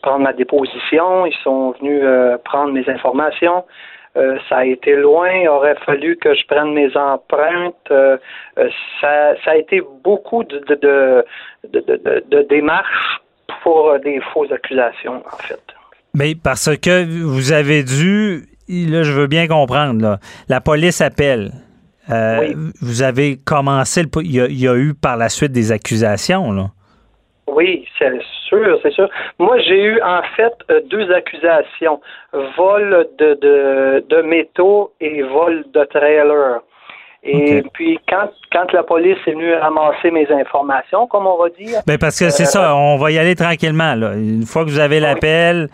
prendre 0.02 0.18
ma 0.18 0.34
déposition. 0.34 1.24
Ils 1.24 1.36
sont 1.42 1.70
venus 1.80 2.04
prendre 2.44 2.74
mes 2.74 2.86
informations. 2.90 3.64
ça 4.14 4.56
a 4.58 4.64
été 4.66 4.96
loin. 4.96 5.30
Il 5.30 5.48
aurait 5.48 5.76
fallu 5.86 6.18
que 6.18 6.34
je 6.34 6.46
prenne 6.46 6.74
mes 6.74 6.94
empreintes. 6.94 7.90
ça, 9.00 9.34
a 9.46 9.56
été 9.56 9.80
beaucoup 10.04 10.44
de 10.44 11.22
démarches 12.50 13.22
pour 13.62 13.98
des 14.00 14.20
fausses 14.32 14.52
accusations, 14.52 15.22
en 15.32 15.36
fait. 15.38 15.60
Mais 16.14 16.34
parce 16.34 16.76
que 16.76 17.24
vous 17.24 17.52
avez 17.52 17.82
dû, 17.82 18.44
là, 18.68 19.02
je 19.02 19.12
veux 19.12 19.26
bien 19.26 19.46
comprendre, 19.46 20.02
là, 20.02 20.18
la 20.48 20.60
police 20.60 21.00
appelle. 21.00 21.52
Euh, 22.10 22.52
vous 22.80 23.02
avez 23.02 23.36
commencé, 23.36 24.02
le, 24.02 24.08
il, 24.22 24.60
y 24.60 24.68
a, 24.68 24.74
eu 24.74 24.92
par 24.94 25.16
la 25.16 25.28
suite 25.28 25.52
des 25.52 25.72
accusations, 25.72 26.52
là. 26.52 26.66
Oui, 27.46 27.86
c'est 27.98 28.10
sûr, 28.48 28.78
c'est 28.82 28.92
sûr. 28.92 29.08
Moi, 29.38 29.58
j'ai 29.60 29.82
eu 29.82 30.00
en 30.02 30.22
fait 30.36 30.52
euh, 30.70 30.80
deux 30.88 31.10
accusations 31.12 32.00
vol 32.56 33.08
de, 33.18 33.34
de, 33.34 34.04
de 34.08 34.22
métaux 34.22 34.92
et 35.00 35.22
vol 35.22 35.64
de 35.72 35.84
trailer. 35.84 36.60
Et 37.24 37.62
puis, 37.72 38.00
quand, 38.08 38.30
quand 38.50 38.72
la 38.72 38.82
police 38.82 39.16
est 39.26 39.30
venue 39.30 39.54
ramasser 39.54 40.10
mes 40.10 40.28
informations, 40.30 41.06
comme 41.06 41.26
on 41.26 41.38
va 41.40 41.50
dire. 41.50 41.80
Bien, 41.86 41.96
parce 41.96 42.18
que 42.18 42.30
c'est 42.30 42.46
ça, 42.46 42.72
euh, 42.72 42.74
on 42.74 42.96
va 42.96 43.12
y 43.12 43.18
aller 43.18 43.36
tranquillement. 43.36 43.94
Là. 43.94 44.14
Une 44.14 44.44
fois 44.44 44.64
que 44.64 44.70
vous 44.70 44.80
avez 44.80 44.98
l'appel, 44.98 45.68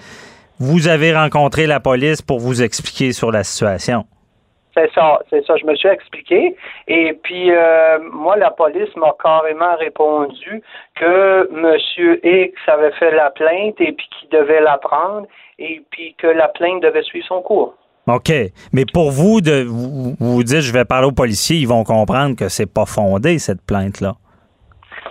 vous 0.61 0.89
avez 0.89 1.15
rencontré 1.15 1.67
la 1.67 1.81
police 1.81 2.21
pour 2.21 2.39
vous 2.39 2.63
expliquer 2.63 3.13
sur 3.13 3.33
la 3.33 3.45
situation. 3.45 4.05
C'est 4.77 4.93
ça, 4.93 5.19
c'est 5.31 5.45
ça. 5.47 5.57
Je 5.57 5.67
me 5.67 5.75
suis 5.75 5.89
expliqué. 5.89 6.55
Et 6.87 7.15
puis, 7.23 7.51
euh, 7.51 7.99
moi, 8.13 8.37
la 8.37 8.51
police 8.51 8.95
m'a 8.97 9.15
carrément 9.21 9.75
répondu 9.77 10.63
que 10.95 11.49
M. 11.51 12.19
X 12.23 12.55
avait 12.67 12.93
fait 12.93 13.11
la 13.11 13.31
plainte 13.31 13.81
et 13.81 13.93
puis 13.93 14.07
qu'il 14.21 14.29
devait 14.29 14.61
la 14.61 14.77
prendre 14.77 15.27
et 15.59 15.83
puis 15.91 16.15
que 16.19 16.27
la 16.27 16.49
plainte 16.49 16.83
devait 16.83 17.03
suivre 17.03 17.27
son 17.27 17.41
cours. 17.41 17.75
OK. 18.09 18.33
Mais 18.73 18.85
pour 18.93 19.11
vous, 19.11 19.41
de 19.41 19.65
vous, 19.65 20.17
vous 20.19 20.43
dites, 20.43 20.61
je 20.61 20.73
vais 20.73 20.85
parler 20.85 21.07
aux 21.07 21.13
policiers, 21.13 21.57
ils 21.57 21.69
vont 21.69 21.85
comprendre 21.85 22.37
que 22.37 22.49
c'est 22.49 22.73
pas 22.73 22.87
fondé, 22.87 23.39
cette 23.39 23.63
plainte-là. 23.63 24.15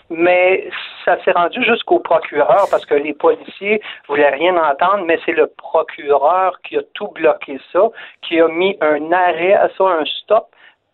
Mais 0.10 0.70
ça 1.06 1.18
s'est 1.24 1.32
rendu 1.32 1.64
jusqu'au 1.64 2.00
procureur 2.00 2.68
parce 2.70 2.86
que 2.86 2.96
les 2.96 3.14
policiers 3.14 3.82
voulaient 4.08 4.30
rien 4.30 4.56
entendre, 4.56 5.06
mais 5.06 5.20
c'est 5.26 5.34
le 5.34 5.52
procureur 5.58 6.60
qui 6.68 6.78
a 6.78 6.82
tout 6.94 7.10
bloqué 7.16 7.60
ça, 7.72 7.82
qui 8.28 8.40
a 8.40 8.48
mis 8.48 8.78
un 8.82 9.12
arrêt 9.12 9.54
à 9.54 9.70
ça, 9.78 9.84
un 9.84 10.06
stop, 10.24 10.48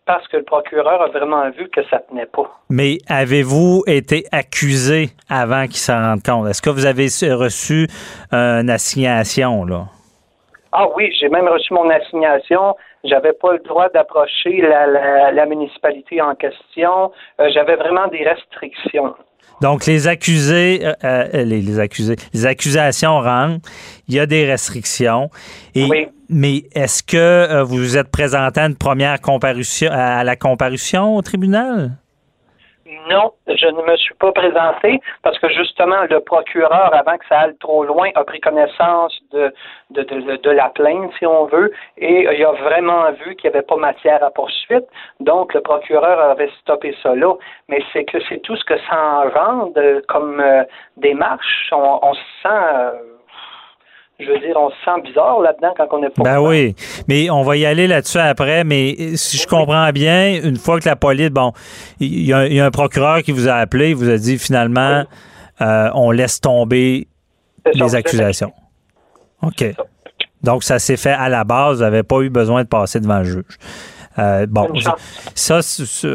parce 0.06 0.26
que 0.28 0.36
le 0.36 0.44
procureur 0.44 1.00
a 1.00 1.08
vraiment 1.08 1.50
vu 1.50 1.68
que 1.70 1.80
ça 1.88 1.98
tenait 2.08 2.26
pas. 2.26 2.50
Mais 2.68 2.98
avez-vous 3.08 3.84
été 3.86 4.24
accusé 4.32 5.10
avant 5.28 5.64
qu'il 5.64 5.76
s'en 5.76 6.00
rende 6.00 6.22
compte? 6.22 6.48
Est-ce 6.48 6.60
que 6.60 6.70
vous 6.70 6.86
avez 6.86 7.06
reçu 7.34 7.88
une 8.30 8.70
assignation, 8.70 9.64
là? 9.64 9.86
Ah 10.76 10.88
oui, 10.96 11.08
j'ai 11.20 11.28
même 11.28 11.46
reçu 11.46 11.72
mon 11.72 11.88
assignation. 11.88 12.74
J'avais 13.04 13.32
pas 13.32 13.52
le 13.52 13.60
droit 13.60 13.88
d'approcher 13.90 14.60
la, 14.60 15.46
municipalité 15.46 16.20
en 16.20 16.34
question. 16.34 17.12
Euh, 17.40 17.48
j'avais 17.54 17.76
vraiment 17.76 18.08
des 18.08 18.24
restrictions. 18.24 19.14
Donc, 19.60 19.86
les 19.86 20.08
accusés, 20.08 20.80
euh, 20.84 20.92
euh, 21.04 21.44
les, 21.44 21.78
accusés, 21.78 22.16
les 22.32 22.44
accusations 22.44 23.20
rentrent. 23.20 23.68
Il 24.08 24.16
y 24.16 24.18
a 24.18 24.26
des 24.26 24.46
restrictions. 24.46 25.30
Et, 25.76 25.84
oui. 25.84 26.08
Mais 26.28 26.64
est-ce 26.74 27.04
que 27.04 27.62
vous 27.62 27.76
vous 27.76 27.96
êtes 27.96 28.10
présenté 28.10 28.58
à 28.58 28.66
une 28.66 28.76
première 28.76 29.20
comparution, 29.20 29.90
à 29.92 30.24
la 30.24 30.34
comparution 30.34 31.14
au 31.14 31.22
tribunal? 31.22 31.92
Non, 33.08 33.32
je 33.46 33.66
ne 33.66 33.82
me 33.82 33.96
suis 33.96 34.14
pas 34.14 34.32
présenté 34.32 35.00
parce 35.22 35.38
que 35.38 35.48
justement 35.48 36.02
le 36.08 36.20
procureur, 36.20 36.94
avant 36.94 37.16
que 37.18 37.26
ça 37.28 37.40
aille 37.40 37.56
trop 37.58 37.84
loin, 37.84 38.10
a 38.14 38.24
pris 38.24 38.40
connaissance 38.40 39.18
de, 39.32 39.52
de, 39.90 40.02
de, 40.02 40.36
de 40.36 40.50
la 40.50 40.68
plainte, 40.70 41.10
si 41.18 41.26
on 41.26 41.46
veut, 41.46 41.72
et 41.98 42.26
il 42.34 42.44
a 42.44 42.52
vraiment 42.52 43.10
vu 43.12 43.36
qu'il 43.36 43.50
n'y 43.50 43.56
avait 43.56 43.66
pas 43.66 43.76
matière 43.76 44.22
à 44.22 44.30
poursuite. 44.30 44.86
Donc 45.20 45.54
le 45.54 45.60
procureur 45.60 46.18
avait 46.20 46.50
stoppé 46.60 46.96
ça 47.02 47.14
là. 47.14 47.34
Mais 47.68 47.82
c'est 47.92 48.04
que 48.04 48.18
c'est 48.28 48.40
tout 48.40 48.56
ce 48.56 48.64
que 48.64 48.78
ça 48.88 49.24
engendre 49.24 50.00
comme 50.08 50.40
euh, 50.40 50.64
démarche. 50.96 51.70
On, 51.72 51.98
on 52.02 52.14
se 52.14 52.20
sent 52.42 52.48
euh, 52.48 53.13
je 54.20 54.26
veux 54.26 54.38
dire, 54.38 54.56
on 54.56 54.70
se 54.70 54.76
sent 54.84 55.08
bizarre 55.08 55.40
là-dedans 55.40 55.74
quand 55.76 55.86
on 55.90 56.00
n'est 56.00 56.10
pas. 56.10 56.22
Ben 56.22 56.40
oui, 56.40 56.74
mais 57.08 57.30
on 57.30 57.42
va 57.42 57.56
y 57.56 57.66
aller 57.66 57.86
là-dessus 57.86 58.18
après. 58.18 58.62
Mais 58.62 59.16
si 59.16 59.36
je 59.36 59.46
comprends 59.46 59.90
bien, 59.90 60.40
une 60.42 60.56
fois 60.56 60.78
que 60.78 60.88
la 60.88 60.96
police, 60.96 61.30
bon, 61.30 61.52
il 61.98 62.24
y, 62.24 62.32
a 62.32 62.64
un 62.64 62.70
procureur 62.70 63.22
qui 63.22 63.32
vous 63.32 63.48
a 63.48 63.54
appelé, 63.54 63.90
il 63.90 63.96
vous 63.96 64.08
a 64.08 64.16
dit 64.16 64.38
finalement, 64.38 65.04
euh, 65.60 65.90
on 65.94 66.10
laisse 66.12 66.40
tomber 66.40 67.08
les 67.72 67.94
accusations. 67.94 68.52
OK. 69.42 69.64
Donc, 70.42 70.62
ça 70.62 70.78
s'est 70.78 70.96
fait 70.96 71.12
à 71.12 71.28
la 71.28 71.44
base. 71.44 71.78
Vous 71.78 71.82
n'avez 71.82 72.02
pas 72.02 72.20
eu 72.20 72.30
besoin 72.30 72.62
de 72.62 72.68
passer 72.68 73.00
devant 73.00 73.18
le 73.18 73.24
juge. 73.24 73.58
Euh, 74.18 74.46
bon, 74.48 74.68
ça, 75.34 75.56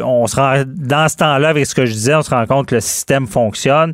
on 0.04 0.26
se 0.26 0.36
rend, 0.36 0.62
dans 0.66 1.08
ce 1.08 1.16
temps-là, 1.16 1.48
avec 1.48 1.66
ce 1.66 1.74
que 1.74 1.84
je 1.84 1.92
disais, 1.92 2.14
on 2.14 2.22
se 2.22 2.30
rend 2.30 2.46
compte 2.46 2.66
que 2.66 2.76
le 2.76 2.80
système 2.80 3.26
fonctionne. 3.26 3.92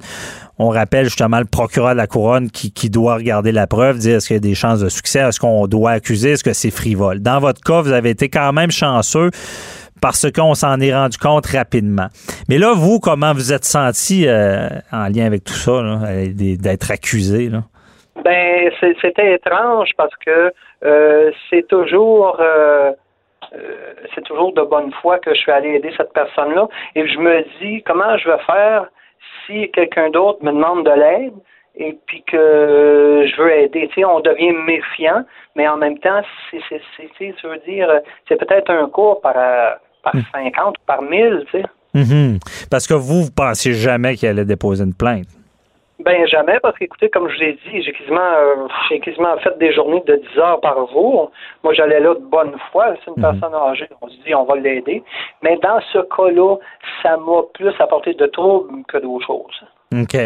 On 0.58 0.68
rappelle 0.70 1.04
justement 1.04 1.38
le 1.38 1.44
procureur 1.44 1.92
de 1.92 1.98
la 1.98 2.06
couronne 2.06 2.50
qui, 2.50 2.90
doit 2.90 3.16
regarder 3.16 3.52
la 3.52 3.66
preuve, 3.66 3.98
dire 3.98 4.16
est-ce 4.16 4.28
qu'il 4.28 4.36
y 4.36 4.38
a 4.38 4.40
des 4.40 4.54
chances 4.54 4.80
de 4.80 4.88
succès, 4.88 5.20
est-ce 5.20 5.38
qu'on 5.38 5.66
doit 5.66 5.90
accuser, 5.90 6.32
est-ce 6.32 6.44
que 6.44 6.54
c'est 6.54 6.70
frivole. 6.70 7.20
Dans 7.20 7.40
votre 7.40 7.60
cas, 7.60 7.82
vous 7.82 7.92
avez 7.92 8.10
été 8.10 8.28
quand 8.28 8.52
même 8.52 8.70
chanceux 8.70 9.30
parce 10.00 10.30
qu'on 10.30 10.54
s'en 10.54 10.80
est 10.80 10.94
rendu 10.94 11.18
compte 11.18 11.46
rapidement. 11.46 12.08
Mais 12.48 12.58
là, 12.58 12.72
vous, 12.74 13.00
comment 13.00 13.32
vous 13.32 13.52
êtes 13.52 13.64
senti 13.64 14.26
euh, 14.26 14.68
en 14.92 15.08
lien 15.08 15.26
avec 15.26 15.44
tout 15.44 15.52
ça, 15.52 15.82
d'être 16.32 16.90
accusé? 16.90 17.48
Là? 17.48 17.62
Ben, 18.24 18.70
c'était 19.00 19.34
étrange 19.34 19.90
parce 19.96 20.14
que 20.24 20.52
euh, 20.84 21.30
c'est 21.50 21.66
toujours 21.68 22.38
euh, 22.40 22.92
c'est 24.14 24.22
toujours 24.22 24.52
de 24.52 24.62
bonne 24.62 24.92
foi 25.00 25.18
que 25.18 25.34
je 25.34 25.38
suis 25.38 25.52
allé 25.52 25.70
aider 25.70 25.92
cette 25.96 26.12
personne-là. 26.12 26.68
Et 26.94 27.06
je 27.06 27.18
me 27.18 27.44
dis 27.60 27.82
comment 27.82 28.16
je 28.18 28.28
vais 28.28 28.42
faire 28.46 28.86
si 29.46 29.70
quelqu'un 29.72 30.10
d'autre 30.10 30.42
me 30.42 30.52
demande 30.52 30.84
de 30.84 30.90
l'aide 30.90 31.34
et 31.76 31.96
puis 32.06 32.22
que 32.22 33.26
je 33.26 33.42
veux 33.42 33.52
aider, 33.52 33.88
tu 33.88 34.00
sais, 34.00 34.04
on 34.04 34.20
devient 34.20 34.52
méfiant, 34.66 35.24
mais 35.54 35.68
en 35.68 35.76
même 35.76 35.98
temps, 35.98 36.22
c'est, 36.50 36.60
c'est, 36.68 36.80
c'est, 37.18 37.34
veux 37.44 37.58
dire, 37.66 37.88
c'est 38.28 38.36
peut-être 38.36 38.70
un 38.70 38.88
cours 38.88 39.20
par, 39.20 39.34
par 40.02 40.14
50 40.32 40.54
hmm. 40.54 40.68
ou 40.68 40.72
par 40.86 41.02
1000, 41.02 41.44
tu 41.50 41.58
sais. 41.58 41.64
Mm-hmm. 41.94 42.68
Parce 42.70 42.86
que 42.86 42.94
vous, 42.94 43.24
vous 43.24 43.30
pensiez 43.30 43.72
jamais 43.72 44.16
qu'il 44.16 44.28
allait 44.28 44.44
déposer 44.44 44.84
une 44.84 44.94
plainte. 44.94 45.28
Ben 45.98 46.26
jamais, 46.26 46.60
parce 46.60 46.76
qu'écoutez, 46.78 47.08
comme 47.08 47.28
je 47.30 47.36
vous 47.36 47.42
ai 47.42 47.52
dit, 47.54 47.82
j'ai 47.82 47.92
quasiment, 47.92 48.20
euh, 48.20 48.68
j'ai 48.88 49.00
quasiment 49.00 49.36
fait 49.38 49.56
des 49.58 49.72
journées 49.72 50.02
de 50.06 50.16
10 50.34 50.38
heures 50.38 50.60
par 50.60 50.76
jour. 50.90 51.30
Moi, 51.64 51.72
j'allais 51.72 52.00
là 52.00 52.14
de 52.14 52.20
bonne 52.20 52.54
foi. 52.70 52.94
C'est 52.98 53.10
une 53.10 53.22
mhm. 53.22 53.40
personne 53.40 53.54
âgée. 53.54 53.88
On 54.02 54.08
se 54.08 54.16
dit, 54.26 54.34
on 54.34 54.44
va 54.44 54.56
l'aider. 54.56 55.02
Mais 55.42 55.56
dans 55.62 55.80
ce 55.92 55.98
cas-là, 55.98 56.56
ça 57.02 57.16
m'a 57.16 57.42
plus 57.54 57.72
apporté 57.80 58.12
de 58.12 58.26
troubles 58.26 58.84
que 58.88 58.98
d'autres 58.98 59.26
choses. 59.26 59.64
OK. 59.94 60.16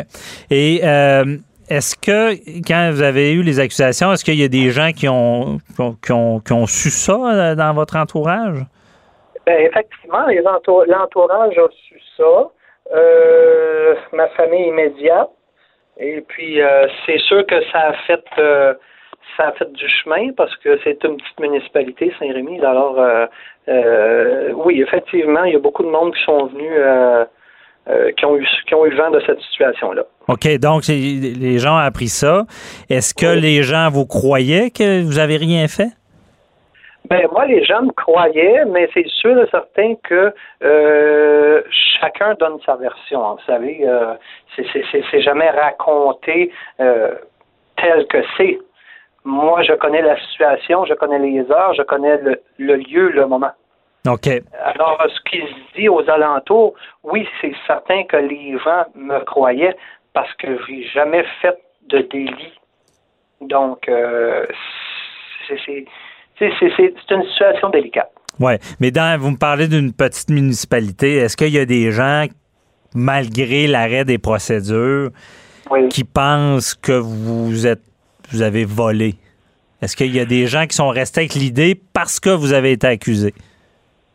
Et 0.50 0.80
euh, 0.82 1.36
est-ce 1.68 1.94
que, 1.94 2.34
quand 2.66 2.90
vous 2.92 3.02
avez 3.02 3.32
eu 3.32 3.42
les 3.42 3.60
accusations, 3.60 4.12
est-ce 4.12 4.24
qu'il 4.24 4.40
y 4.40 4.44
a 4.44 4.48
des 4.48 4.70
gens 4.70 4.90
qui 4.90 5.08
ont, 5.08 5.58
qui 6.04 6.12
ont, 6.12 6.40
qui 6.40 6.52
ont 6.52 6.66
su 6.66 6.90
ça 6.90 7.14
euh, 7.14 7.54
dans 7.54 7.72
votre 7.74 7.96
entourage? 7.96 8.58
Ben, 9.46 9.66
effectivement, 9.66 10.26
l'entourage 10.88 11.58
a 11.58 11.68
su 11.70 12.00
ça. 12.16 12.50
Euh, 12.92 13.94
ma 14.12 14.28
famille 14.30 14.66
immédiate. 14.66 15.30
Et 16.00 16.22
puis, 16.26 16.60
euh, 16.60 16.86
c'est 17.04 17.18
sûr 17.18 17.46
que 17.46 17.56
ça 17.70 17.88
a 17.88 17.92
fait 18.06 18.24
euh, 18.38 18.74
ça 19.36 19.48
a 19.48 19.52
fait 19.52 19.70
du 19.72 19.88
chemin 19.88 20.32
parce 20.36 20.54
que 20.56 20.78
c'est 20.82 21.02
une 21.04 21.16
petite 21.18 21.40
municipalité, 21.40 22.12
Saint-Rémy. 22.18 22.60
Alors, 22.64 22.96
euh, 23.68 24.52
oui, 24.54 24.80
effectivement, 24.80 25.44
il 25.44 25.52
y 25.52 25.56
a 25.56 25.60
beaucoup 25.60 25.82
de 25.82 25.90
monde 25.90 26.14
qui 26.14 26.24
sont 26.24 26.46
venus 26.46 26.72
qui, 28.16 28.24
ont 28.24 28.36
eu, 28.36 28.46
qui 28.66 28.74
ont 28.74 28.86
eu 28.86 28.94
vent 28.96 29.10
de 29.10 29.20
cette 29.26 29.40
situation-là. 29.40 30.02
OK, 30.28 30.48
donc 30.58 30.86
les 30.88 31.58
gens 31.58 31.74
ont 31.74 31.78
appris 31.78 32.08
ça. 32.08 32.44
Est-ce 32.88 33.14
que 33.14 33.26
les 33.26 33.62
gens 33.62 33.88
vous 33.90 34.06
croyaient 34.06 34.70
que 34.70 35.02
vous 35.02 35.18
avez 35.18 35.36
rien 35.36 35.68
fait? 35.68 35.90
Ben 37.08 37.26
moi, 37.32 37.46
les 37.46 37.64
gens 37.64 37.82
me 37.82 37.92
croyaient, 37.92 38.64
mais 38.66 38.88
c'est 38.94 39.06
sûr 39.08 39.38
et 39.38 39.48
certain 39.50 39.94
que 40.04 40.32
euh, 40.62 41.62
chacun 42.00 42.34
donne 42.34 42.60
sa 42.64 42.76
version. 42.76 43.34
Vous 43.34 43.44
savez, 43.46 43.80
euh, 43.86 44.14
c'est 44.56 45.20
jamais 45.22 45.50
raconté 45.50 46.52
euh, 46.78 47.14
tel 47.76 48.06
que 48.06 48.18
c'est. 48.36 48.58
Moi, 49.24 49.62
je 49.62 49.72
connais 49.72 50.02
la 50.02 50.18
situation, 50.20 50.84
je 50.84 50.94
connais 50.94 51.18
les 51.18 51.50
heures, 51.50 51.74
je 51.74 51.82
connais 51.82 52.16
le, 52.18 52.40
le 52.58 52.76
lieu, 52.76 53.10
le 53.10 53.26
moment. 53.26 53.52
OK. 54.08 54.28
Alors, 54.64 55.02
ce 55.08 55.20
qui 55.30 55.40
se 55.40 55.78
dit 55.78 55.88
aux 55.88 56.08
alentours, 56.08 56.74
oui, 57.02 57.28
c'est 57.40 57.52
certain 57.66 58.04
que 58.04 58.16
les 58.16 58.58
gens 58.58 58.84
me 58.94 59.20
croyaient 59.24 59.76
parce 60.14 60.32
que 60.34 60.58
j'ai 60.66 60.84
jamais 60.84 61.24
fait 61.42 61.58
de 61.88 61.98
délit. 61.98 62.58
Donc, 63.40 63.88
euh, 63.88 64.46
c'est 65.48 65.84
c'est 66.40 67.14
une 67.14 67.24
situation 67.24 67.70
délicate. 67.70 68.10
Oui, 68.38 68.54
mais 68.80 68.90
dans, 68.90 69.20
vous 69.20 69.32
me 69.32 69.36
parlez 69.36 69.68
d'une 69.68 69.92
petite 69.92 70.30
municipalité. 70.30 71.16
Est-ce 71.16 71.36
qu'il 71.36 71.50
y 71.50 71.58
a 71.58 71.66
des 71.66 71.92
gens, 71.92 72.24
malgré 72.94 73.66
l'arrêt 73.66 74.04
des 74.04 74.18
procédures, 74.18 75.10
qui 75.90 76.04
pensent 76.04 76.74
que 76.74 76.92
vous 76.92 77.66
êtes 77.66 77.82
vous 78.32 78.42
avez 78.42 78.64
volé? 78.64 79.16
Est-ce 79.82 79.96
qu'il 79.96 80.14
y 80.14 80.20
a 80.20 80.24
des 80.24 80.46
gens 80.46 80.66
qui 80.66 80.76
sont 80.76 80.88
restés 80.88 81.22
avec 81.22 81.34
l'idée 81.34 81.80
parce 81.92 82.20
que 82.20 82.30
vous 82.30 82.52
avez 82.52 82.72
été 82.72 82.86
accusé? 82.86 83.34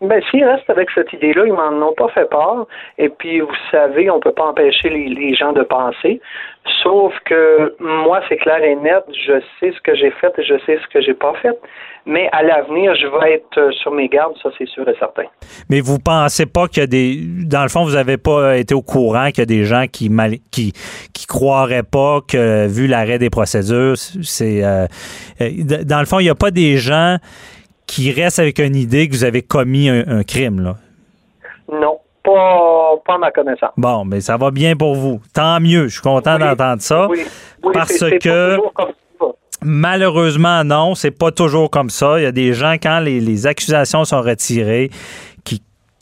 Ben, 0.07 0.21
s'ils 0.29 0.43
restent 0.43 0.69
avec 0.69 0.89
cette 0.91 1.11
idée-là, 1.13 1.45
ils 1.45 1.53
m'en 1.53 1.87
ont 1.87 1.93
pas 1.93 2.09
fait 2.09 2.29
part. 2.29 2.65
Et 2.97 3.09
puis, 3.09 3.39
vous 3.39 3.55
savez, 3.71 4.09
on 4.09 4.19
peut 4.19 4.31
pas 4.31 4.45
empêcher 4.45 4.89
les, 4.89 5.35
gens 5.35 5.53
de 5.53 5.63
penser. 5.63 6.21
Sauf 6.81 7.13
que 7.25 7.75
moi, 7.79 8.21
c'est 8.29 8.37
clair 8.37 8.63
et 8.63 8.75
net, 8.75 9.03
je 9.11 9.39
sais 9.59 9.71
ce 9.71 9.81
que 9.81 9.95
j'ai 9.95 10.11
fait 10.11 10.33
et 10.37 10.43
je 10.43 10.55
sais 10.65 10.79
ce 10.81 10.87
que 10.93 11.01
j'ai 11.01 11.13
pas 11.13 11.33
fait. 11.41 11.57
Mais 12.07 12.29
à 12.31 12.43
l'avenir, 12.43 12.93
je 12.95 13.07
vais 13.07 13.33
être 13.33 13.73
sur 13.81 13.91
mes 13.91 14.07
gardes, 14.07 14.35
ça 14.41 14.49
c'est 14.57 14.67
sûr 14.67 14.87
et 14.87 14.95
certain. 14.99 15.23
Mais 15.69 15.81
vous 15.81 15.97
pensez 15.97 16.45
pas 16.45 16.67
qu'il 16.67 16.81
y 16.81 16.83
a 16.83 16.87
des. 16.87 17.19
Dans 17.45 17.63
le 17.63 17.69
fond, 17.69 17.83
vous 17.83 17.95
n'avez 17.95 18.17
pas 18.17 18.57
été 18.57 18.75
au 18.75 18.83
courant 18.83 19.27
qu'il 19.29 19.39
y 19.39 19.41
a 19.41 19.45
des 19.45 19.63
gens 19.63 19.85
qui 19.91 20.09
mal... 20.09 20.33
qui 20.51 20.71
croiraient 21.27 21.83
pas 21.83 22.19
que, 22.21 22.67
vu 22.67 22.87
l'arrêt 22.87 23.17
des 23.17 23.31
procédures, 23.31 23.97
c'est. 23.97 24.63
Euh, 24.63 24.85
euh, 25.41 25.49
dans 25.83 25.99
le 25.99 26.05
fond, 26.05 26.19
il 26.19 26.23
n'y 26.23 26.29
a 26.29 26.35
pas 26.35 26.51
des 26.51 26.77
gens 26.77 27.17
qui 27.85 28.11
reste 28.11 28.39
avec 28.39 28.59
une 28.59 28.75
idée 28.75 29.07
que 29.07 29.13
vous 29.13 29.23
avez 29.23 29.41
commis 29.41 29.89
un, 29.89 30.23
crime, 30.23 30.61
là? 30.61 30.75
Non, 31.71 31.99
pas, 32.23 32.93
pas 33.05 33.15
à 33.15 33.17
ma 33.17 33.31
connaissance. 33.31 33.71
Bon, 33.77 34.05
mais 34.05 34.21
ça 34.21 34.37
va 34.37 34.51
bien 34.51 34.75
pour 34.75 34.95
vous. 34.95 35.21
Tant 35.33 35.59
mieux. 35.59 35.87
Je 35.87 35.93
suis 35.93 36.01
content 36.01 36.37
d'entendre 36.37 36.81
ça. 36.81 37.07
Oui, 37.07 37.21
parce 37.73 38.03
que. 38.21 38.57
Malheureusement, 39.61 40.63
non, 40.63 40.93
c'est 40.93 41.11
pas 41.17 41.31
toujours 41.31 41.71
comme 41.71 41.89
ça. 41.89 42.19
Il 42.19 42.23
y 42.23 42.27
a 42.27 42.31
des 42.31 42.53
gens, 42.53 42.73
quand 42.73 42.99
les, 42.99 43.19
les 43.19 43.47
accusations 43.47 44.05
sont 44.05 44.21
retirées, 44.21 44.91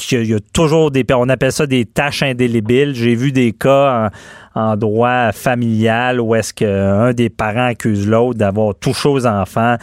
qui, 0.07 0.15
il 0.15 0.29
y 0.29 0.33
a 0.33 0.39
toujours 0.53 0.91
des, 0.91 1.05
on 1.13 1.29
appelle 1.29 1.51
ça 1.51 1.65
des 1.65 1.85
tâches 1.85 2.23
indélébiles. 2.23 2.93
J'ai 2.95 3.15
vu 3.15 3.31
des 3.31 3.51
cas 3.51 4.09
en, 4.55 4.77
droit 4.77 5.31
familial 5.31 6.21
où 6.21 6.35
est-ce 6.35 6.53
qu'un 6.53 7.13
des 7.13 7.29
parents 7.29 7.67
accuse 7.67 8.07
l'autre 8.07 8.37
d'avoir 8.37 8.75
touché 8.75 9.09
aux 9.09 9.25
enfants 9.25 9.77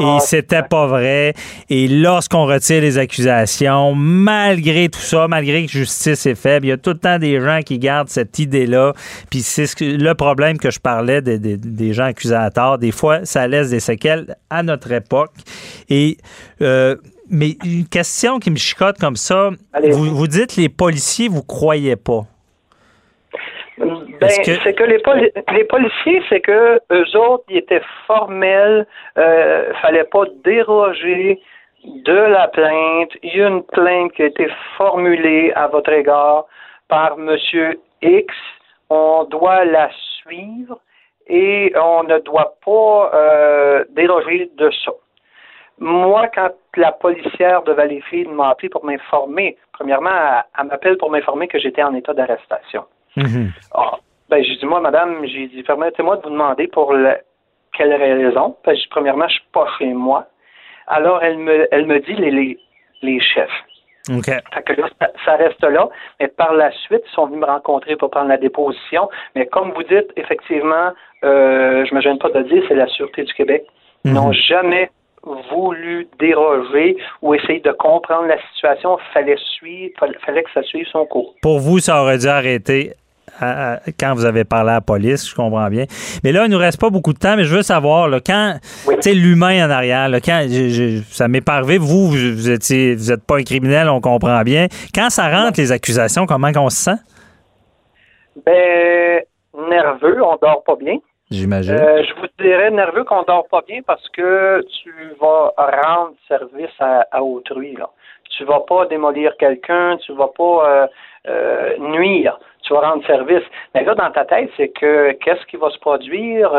et 0.00 0.04
ah, 0.04 0.18
c'était 0.20 0.62
pas 0.62 0.86
vrai. 0.86 1.34
Et 1.68 1.88
lorsqu'on 1.88 2.46
retire 2.46 2.80
les 2.80 2.98
accusations, 2.98 3.94
malgré 3.94 4.88
tout 4.88 5.00
ça, 5.00 5.26
malgré 5.28 5.66
que 5.66 5.72
justice 5.72 6.26
est 6.26 6.34
faible, 6.34 6.66
il 6.66 6.68
y 6.70 6.72
a 6.72 6.76
tout 6.76 6.90
le 6.90 6.98
temps 6.98 7.18
des 7.18 7.40
gens 7.40 7.60
qui 7.64 7.78
gardent 7.78 8.08
cette 8.08 8.38
idée-là. 8.38 8.92
Puis 9.30 9.42
c'est 9.42 9.68
le 9.80 10.12
problème 10.14 10.58
que 10.58 10.70
je 10.70 10.78
parlais 10.78 11.20
des, 11.20 11.38
des, 11.38 11.92
gens 11.92 12.04
accusateurs. 12.04 12.78
Des 12.78 12.92
fois, 12.92 13.24
ça 13.24 13.46
laisse 13.48 13.70
des 13.70 13.80
séquelles 13.80 14.36
à 14.50 14.62
notre 14.62 14.92
époque. 14.92 15.32
Et 15.88 16.18
euh, 16.60 16.96
mais 17.30 17.56
une 17.64 17.86
question 17.86 18.38
qui 18.38 18.50
me 18.50 18.56
chicote 18.56 18.98
comme 18.98 19.16
ça, 19.16 19.50
vous, 19.90 20.04
vous, 20.14 20.26
dites 20.26 20.56
les 20.56 20.68
policiers, 20.68 21.28
vous 21.28 21.42
croyez 21.42 21.96
pas. 21.96 22.24
Ben, 23.78 24.28
c'est 24.28 24.74
que 24.74 24.84
les, 24.84 25.00
les 25.52 25.64
policiers, 25.64 26.22
c'est 26.28 26.40
que 26.40 26.80
eux 26.90 27.16
autres, 27.16 27.44
ils 27.48 27.58
étaient 27.58 27.82
formels, 28.06 28.86
euh, 29.16 29.72
fallait 29.80 30.04
pas 30.04 30.24
déroger 30.44 31.40
de 31.84 32.12
la 32.12 32.48
plainte. 32.48 33.10
Il 33.22 33.36
y 33.36 33.42
a 33.42 33.48
une 33.48 33.62
plainte 33.62 34.12
qui 34.12 34.22
a 34.22 34.26
été 34.26 34.48
formulée 34.76 35.52
à 35.54 35.68
votre 35.68 35.92
égard 35.92 36.46
par 36.88 37.16
Monsieur 37.16 37.78
X. 38.02 38.34
On 38.90 39.24
doit 39.24 39.64
la 39.64 39.90
suivre 40.20 40.80
et 41.28 41.72
on 41.76 42.02
ne 42.04 42.18
doit 42.18 42.54
pas 42.64 43.10
euh, 43.14 43.84
déroger 43.90 44.50
de 44.56 44.70
ça. 44.84 44.92
Moi, 45.80 46.28
quand 46.34 46.50
la 46.76 46.92
policière 46.92 47.62
de 47.62 47.72
Valleyfield 47.72 48.30
m'a 48.30 48.50
appelé 48.50 48.68
pour 48.68 48.84
m'informer, 48.84 49.56
premièrement, 49.72 50.10
elle, 50.58 50.66
m'appelle 50.66 50.96
pour 50.96 51.10
m'informer 51.10 51.46
que 51.46 51.58
j'étais 51.58 51.82
en 51.82 51.94
état 51.94 52.14
d'arrestation. 52.14 52.84
Mhm. 53.16 53.52
Ah, 53.74 53.98
ben, 54.28 54.42
j'ai 54.42 54.56
dit, 54.56 54.66
moi, 54.66 54.80
madame, 54.80 55.24
j'ai 55.26 55.46
dit, 55.48 55.62
permettez-moi 55.62 56.16
de 56.16 56.22
vous 56.22 56.30
demander 56.30 56.66
pour 56.68 56.94
quelle 57.76 57.94
raison. 57.94 58.56
Ben, 58.64 58.76
premièrement, 58.90 59.28
je 59.28 59.34
suis 59.34 59.48
pas 59.52 59.66
chez 59.78 59.92
moi. 59.92 60.26
Alors, 60.88 61.22
elle 61.22 61.38
me, 61.38 61.68
elle 61.70 61.86
me 61.86 62.00
dit 62.00 62.14
les, 62.14 62.58
les, 63.02 63.20
chefs. 63.20 63.50
Fait 64.06 64.62
que 64.64 64.80
là, 64.80 64.88
ça, 65.24 65.36
reste 65.36 65.62
là. 65.62 65.88
Mais 66.18 66.28
par 66.28 66.54
la 66.54 66.72
suite, 66.72 67.02
ils 67.06 67.14
sont 67.14 67.26
venus 67.26 67.40
me 67.40 67.46
rencontrer 67.46 67.94
pour 67.96 68.10
prendre 68.10 68.28
la 68.28 68.38
déposition. 68.38 69.08
Mais 69.34 69.46
comme 69.46 69.72
vous 69.72 69.82
dites, 69.82 70.10
effectivement, 70.16 70.92
euh, 71.24 71.84
je 71.84 71.94
me 71.94 72.00
gêne 72.00 72.18
pas 72.18 72.30
de 72.30 72.38
le 72.38 72.44
dire, 72.44 72.62
c'est 72.68 72.74
la 72.74 72.86
Sûreté 72.86 73.24
du 73.24 73.34
Québec. 73.34 73.64
Ils 74.04 74.14
n'ont 74.14 74.28
mhm. 74.28 74.34
jamais 74.48 74.90
voulu 75.24 76.08
déroger 76.18 76.96
ou 77.22 77.34
essayer 77.34 77.60
de 77.60 77.72
comprendre 77.72 78.26
la 78.26 78.38
situation, 78.52 78.98
fallait 79.12 79.38
suivre, 79.56 79.92
fallait 80.24 80.42
que 80.42 80.50
ça 80.52 80.62
suive 80.62 80.86
son 80.90 81.06
cours. 81.06 81.34
Pour 81.42 81.58
vous, 81.58 81.78
ça 81.78 82.02
aurait 82.02 82.18
dû 82.18 82.26
arrêter 82.26 82.94
quand 83.98 84.14
vous 84.14 84.24
avez 84.24 84.44
parlé 84.44 84.70
à 84.70 84.74
la 84.74 84.80
police, 84.80 85.28
je 85.28 85.34
comprends 85.34 85.68
bien. 85.68 85.84
Mais 86.24 86.32
là, 86.32 86.46
il 86.46 86.50
nous 86.50 86.58
reste 86.58 86.80
pas 86.80 86.90
beaucoup 86.90 87.12
de 87.12 87.18
temps, 87.18 87.36
mais 87.36 87.44
je 87.44 87.54
veux 87.54 87.62
savoir, 87.62 88.08
là, 88.08 88.20
quand, 88.24 88.58
tu 88.86 88.96
sais, 89.00 89.14
l'humain 89.14 89.66
en 89.66 89.70
arrière, 89.70 90.08
là, 90.08 90.20
quand, 90.20 90.44
ça 91.10 91.28
m'est 91.28 91.40
pas 91.40 91.56
arrivé, 91.56 91.78
vous, 91.78 92.08
vous 92.08 92.50
étiez, 92.50 92.94
vous 92.94 93.12
êtes 93.12 93.24
pas 93.24 93.36
un 93.36 93.44
criminel, 93.44 93.88
on 93.88 94.00
comprend 94.00 94.42
bien. 94.42 94.66
Quand 94.94 95.10
ça 95.10 95.28
rentre, 95.28 95.60
les 95.60 95.72
accusations, 95.72 96.26
comment 96.26 96.50
on 96.56 96.70
se 96.70 96.76
sent? 96.76 96.96
Ben, 98.44 99.22
nerveux, 99.70 100.22
on 100.22 100.36
dort 100.40 100.62
pas 100.64 100.76
bien. 100.76 100.98
J'imagine. 101.30 101.74
Euh, 101.74 102.02
je 102.04 102.14
vous 102.14 102.26
dirais 102.38 102.70
nerveux 102.70 103.04
qu'on 103.04 103.22
dort 103.22 103.46
pas 103.48 103.62
bien 103.66 103.82
parce 103.82 104.08
que 104.10 104.64
tu 104.82 104.92
vas 105.20 105.52
rendre 105.58 106.14
service 106.26 106.70
à, 106.80 107.22
autrui. 107.22 107.74
Là. 107.74 107.90
Tu 108.30 108.44
vas 108.44 108.60
pas 108.60 108.86
démolir 108.86 109.36
quelqu'un, 109.38 109.98
tu 109.98 110.12
vas 110.14 110.28
pas 110.28 110.68
euh, 110.68 110.86
euh, 111.28 111.76
nuire, 111.78 112.38
tu 112.62 112.72
vas 112.72 112.80
rendre 112.80 113.06
service. 113.06 113.42
Mais 113.74 113.84
là, 113.84 113.94
dans 113.94 114.10
ta 114.10 114.24
tête, 114.24 114.50
c'est 114.56 114.68
que 114.68 115.12
qu'est-ce 115.12 115.44
qui 115.46 115.56
va 115.56 115.68
se 115.70 115.78
produire, 115.78 116.50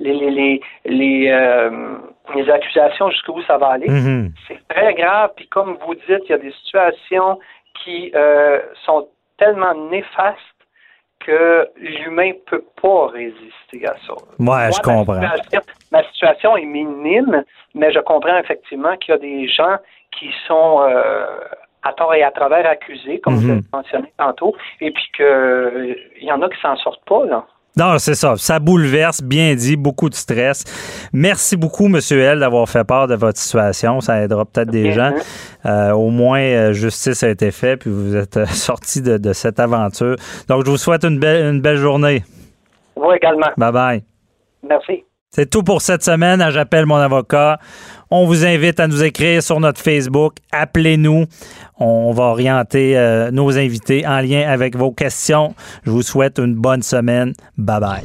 les 0.00 0.14
les 0.14 0.30
les 0.30 0.60
les, 0.86 1.70
les 2.34 2.50
accusations 2.50 3.10
jusqu'où 3.10 3.42
ça 3.42 3.58
va 3.58 3.68
aller? 3.68 3.88
Mm-hmm. 3.88 4.30
C'est 4.48 4.68
très 4.68 4.94
grave. 4.94 5.32
Puis 5.36 5.46
comme 5.48 5.76
vous 5.86 5.94
dites, 5.94 6.22
il 6.24 6.30
y 6.30 6.34
a 6.34 6.38
des 6.38 6.52
situations 6.52 7.38
qui 7.84 8.12
sont 8.86 9.08
tellement 9.36 9.74
néfastes 9.90 10.55
que 11.20 11.68
l'humain 11.76 12.32
peut 12.46 12.64
pas 12.80 13.08
résister 13.08 13.86
à 13.86 13.94
ça. 14.06 14.14
Moi, 14.38 14.70
je 14.70 14.80
comprends. 14.80 15.20
Ma 15.92 16.02
situation, 16.12 16.56
est 16.56 16.64
minime, 16.64 17.44
mais 17.74 17.92
je 17.92 18.00
comprends 18.00 18.38
effectivement 18.38 18.96
qu'il 18.96 19.12
y 19.12 19.14
a 19.14 19.18
des 19.18 19.48
gens 19.48 19.76
qui 20.12 20.30
sont 20.46 20.82
euh, 20.82 21.26
à 21.82 21.92
tort 21.92 22.14
et 22.14 22.22
à 22.22 22.30
travers 22.30 22.66
accusés, 22.66 23.20
comme 23.20 23.34
vous 23.34 23.42
mhm. 23.42 23.48
l'avez 23.48 23.66
mentionné 23.72 24.12
tantôt, 24.18 24.54
et 24.80 24.90
puis 24.90 25.04
qu'il 25.14 25.24
euh, 25.24 25.94
y 26.20 26.32
en 26.32 26.42
a 26.42 26.48
qui 26.48 26.60
s'en 26.60 26.76
sortent 26.76 27.04
pas, 27.04 27.24
là. 27.26 27.46
Non, 27.76 27.98
c'est 27.98 28.14
ça. 28.14 28.34
Ça 28.36 28.58
bouleverse, 28.58 29.22
bien 29.22 29.54
dit, 29.54 29.76
beaucoup 29.76 30.08
de 30.08 30.14
stress. 30.14 30.64
Merci 31.12 31.56
beaucoup, 31.56 31.88
Monsieur 31.88 32.20
L, 32.20 32.40
d'avoir 32.40 32.68
fait 32.68 32.84
part 32.84 33.06
de 33.06 33.14
votre 33.14 33.38
situation. 33.38 34.00
Ça 34.00 34.22
aidera 34.22 34.46
peut-être 34.46 34.70
des 34.70 34.92
gens. 34.92 35.12
Euh, 35.66 35.90
au 35.92 36.08
moins, 36.10 36.40
euh, 36.40 36.72
justice 36.72 37.22
a 37.22 37.28
été 37.28 37.50
faite, 37.50 37.80
puis 37.80 37.90
vous 37.90 38.16
êtes 38.16 38.38
euh, 38.38 38.46
sorti 38.46 39.02
de, 39.02 39.32
cette 39.32 39.60
aventure. 39.60 40.16
Donc, 40.48 40.64
je 40.64 40.70
vous 40.70 40.78
souhaite 40.78 41.04
une 41.04 41.18
belle, 41.18 41.54
une 41.54 41.60
belle 41.60 41.76
journée. 41.76 42.24
Vous 42.96 43.12
également. 43.12 43.50
Bye 43.58 43.72
bye. 43.72 44.04
Merci. 44.66 45.04
C'est 45.36 45.50
tout 45.50 45.62
pour 45.62 45.82
cette 45.82 46.02
semaine. 46.02 46.42
J'appelle 46.50 46.86
mon 46.86 46.96
avocat. 46.96 47.60
On 48.10 48.24
vous 48.26 48.46
invite 48.46 48.80
à 48.80 48.88
nous 48.88 49.04
écrire 49.04 49.42
sur 49.42 49.60
notre 49.60 49.82
Facebook. 49.82 50.36
Appelez-nous. 50.50 51.26
On 51.78 52.10
va 52.12 52.24
orienter 52.24 52.96
euh, 52.96 53.30
nos 53.30 53.58
invités 53.58 54.06
en 54.06 54.20
lien 54.20 54.48
avec 54.48 54.78
vos 54.78 54.92
questions. 54.92 55.54
Je 55.84 55.90
vous 55.90 56.00
souhaite 56.00 56.38
une 56.38 56.54
bonne 56.54 56.80
semaine. 56.80 57.34
Bye 57.58 57.80
bye. 57.80 58.04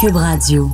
Cube 0.00 0.14
Radio. 0.14 0.70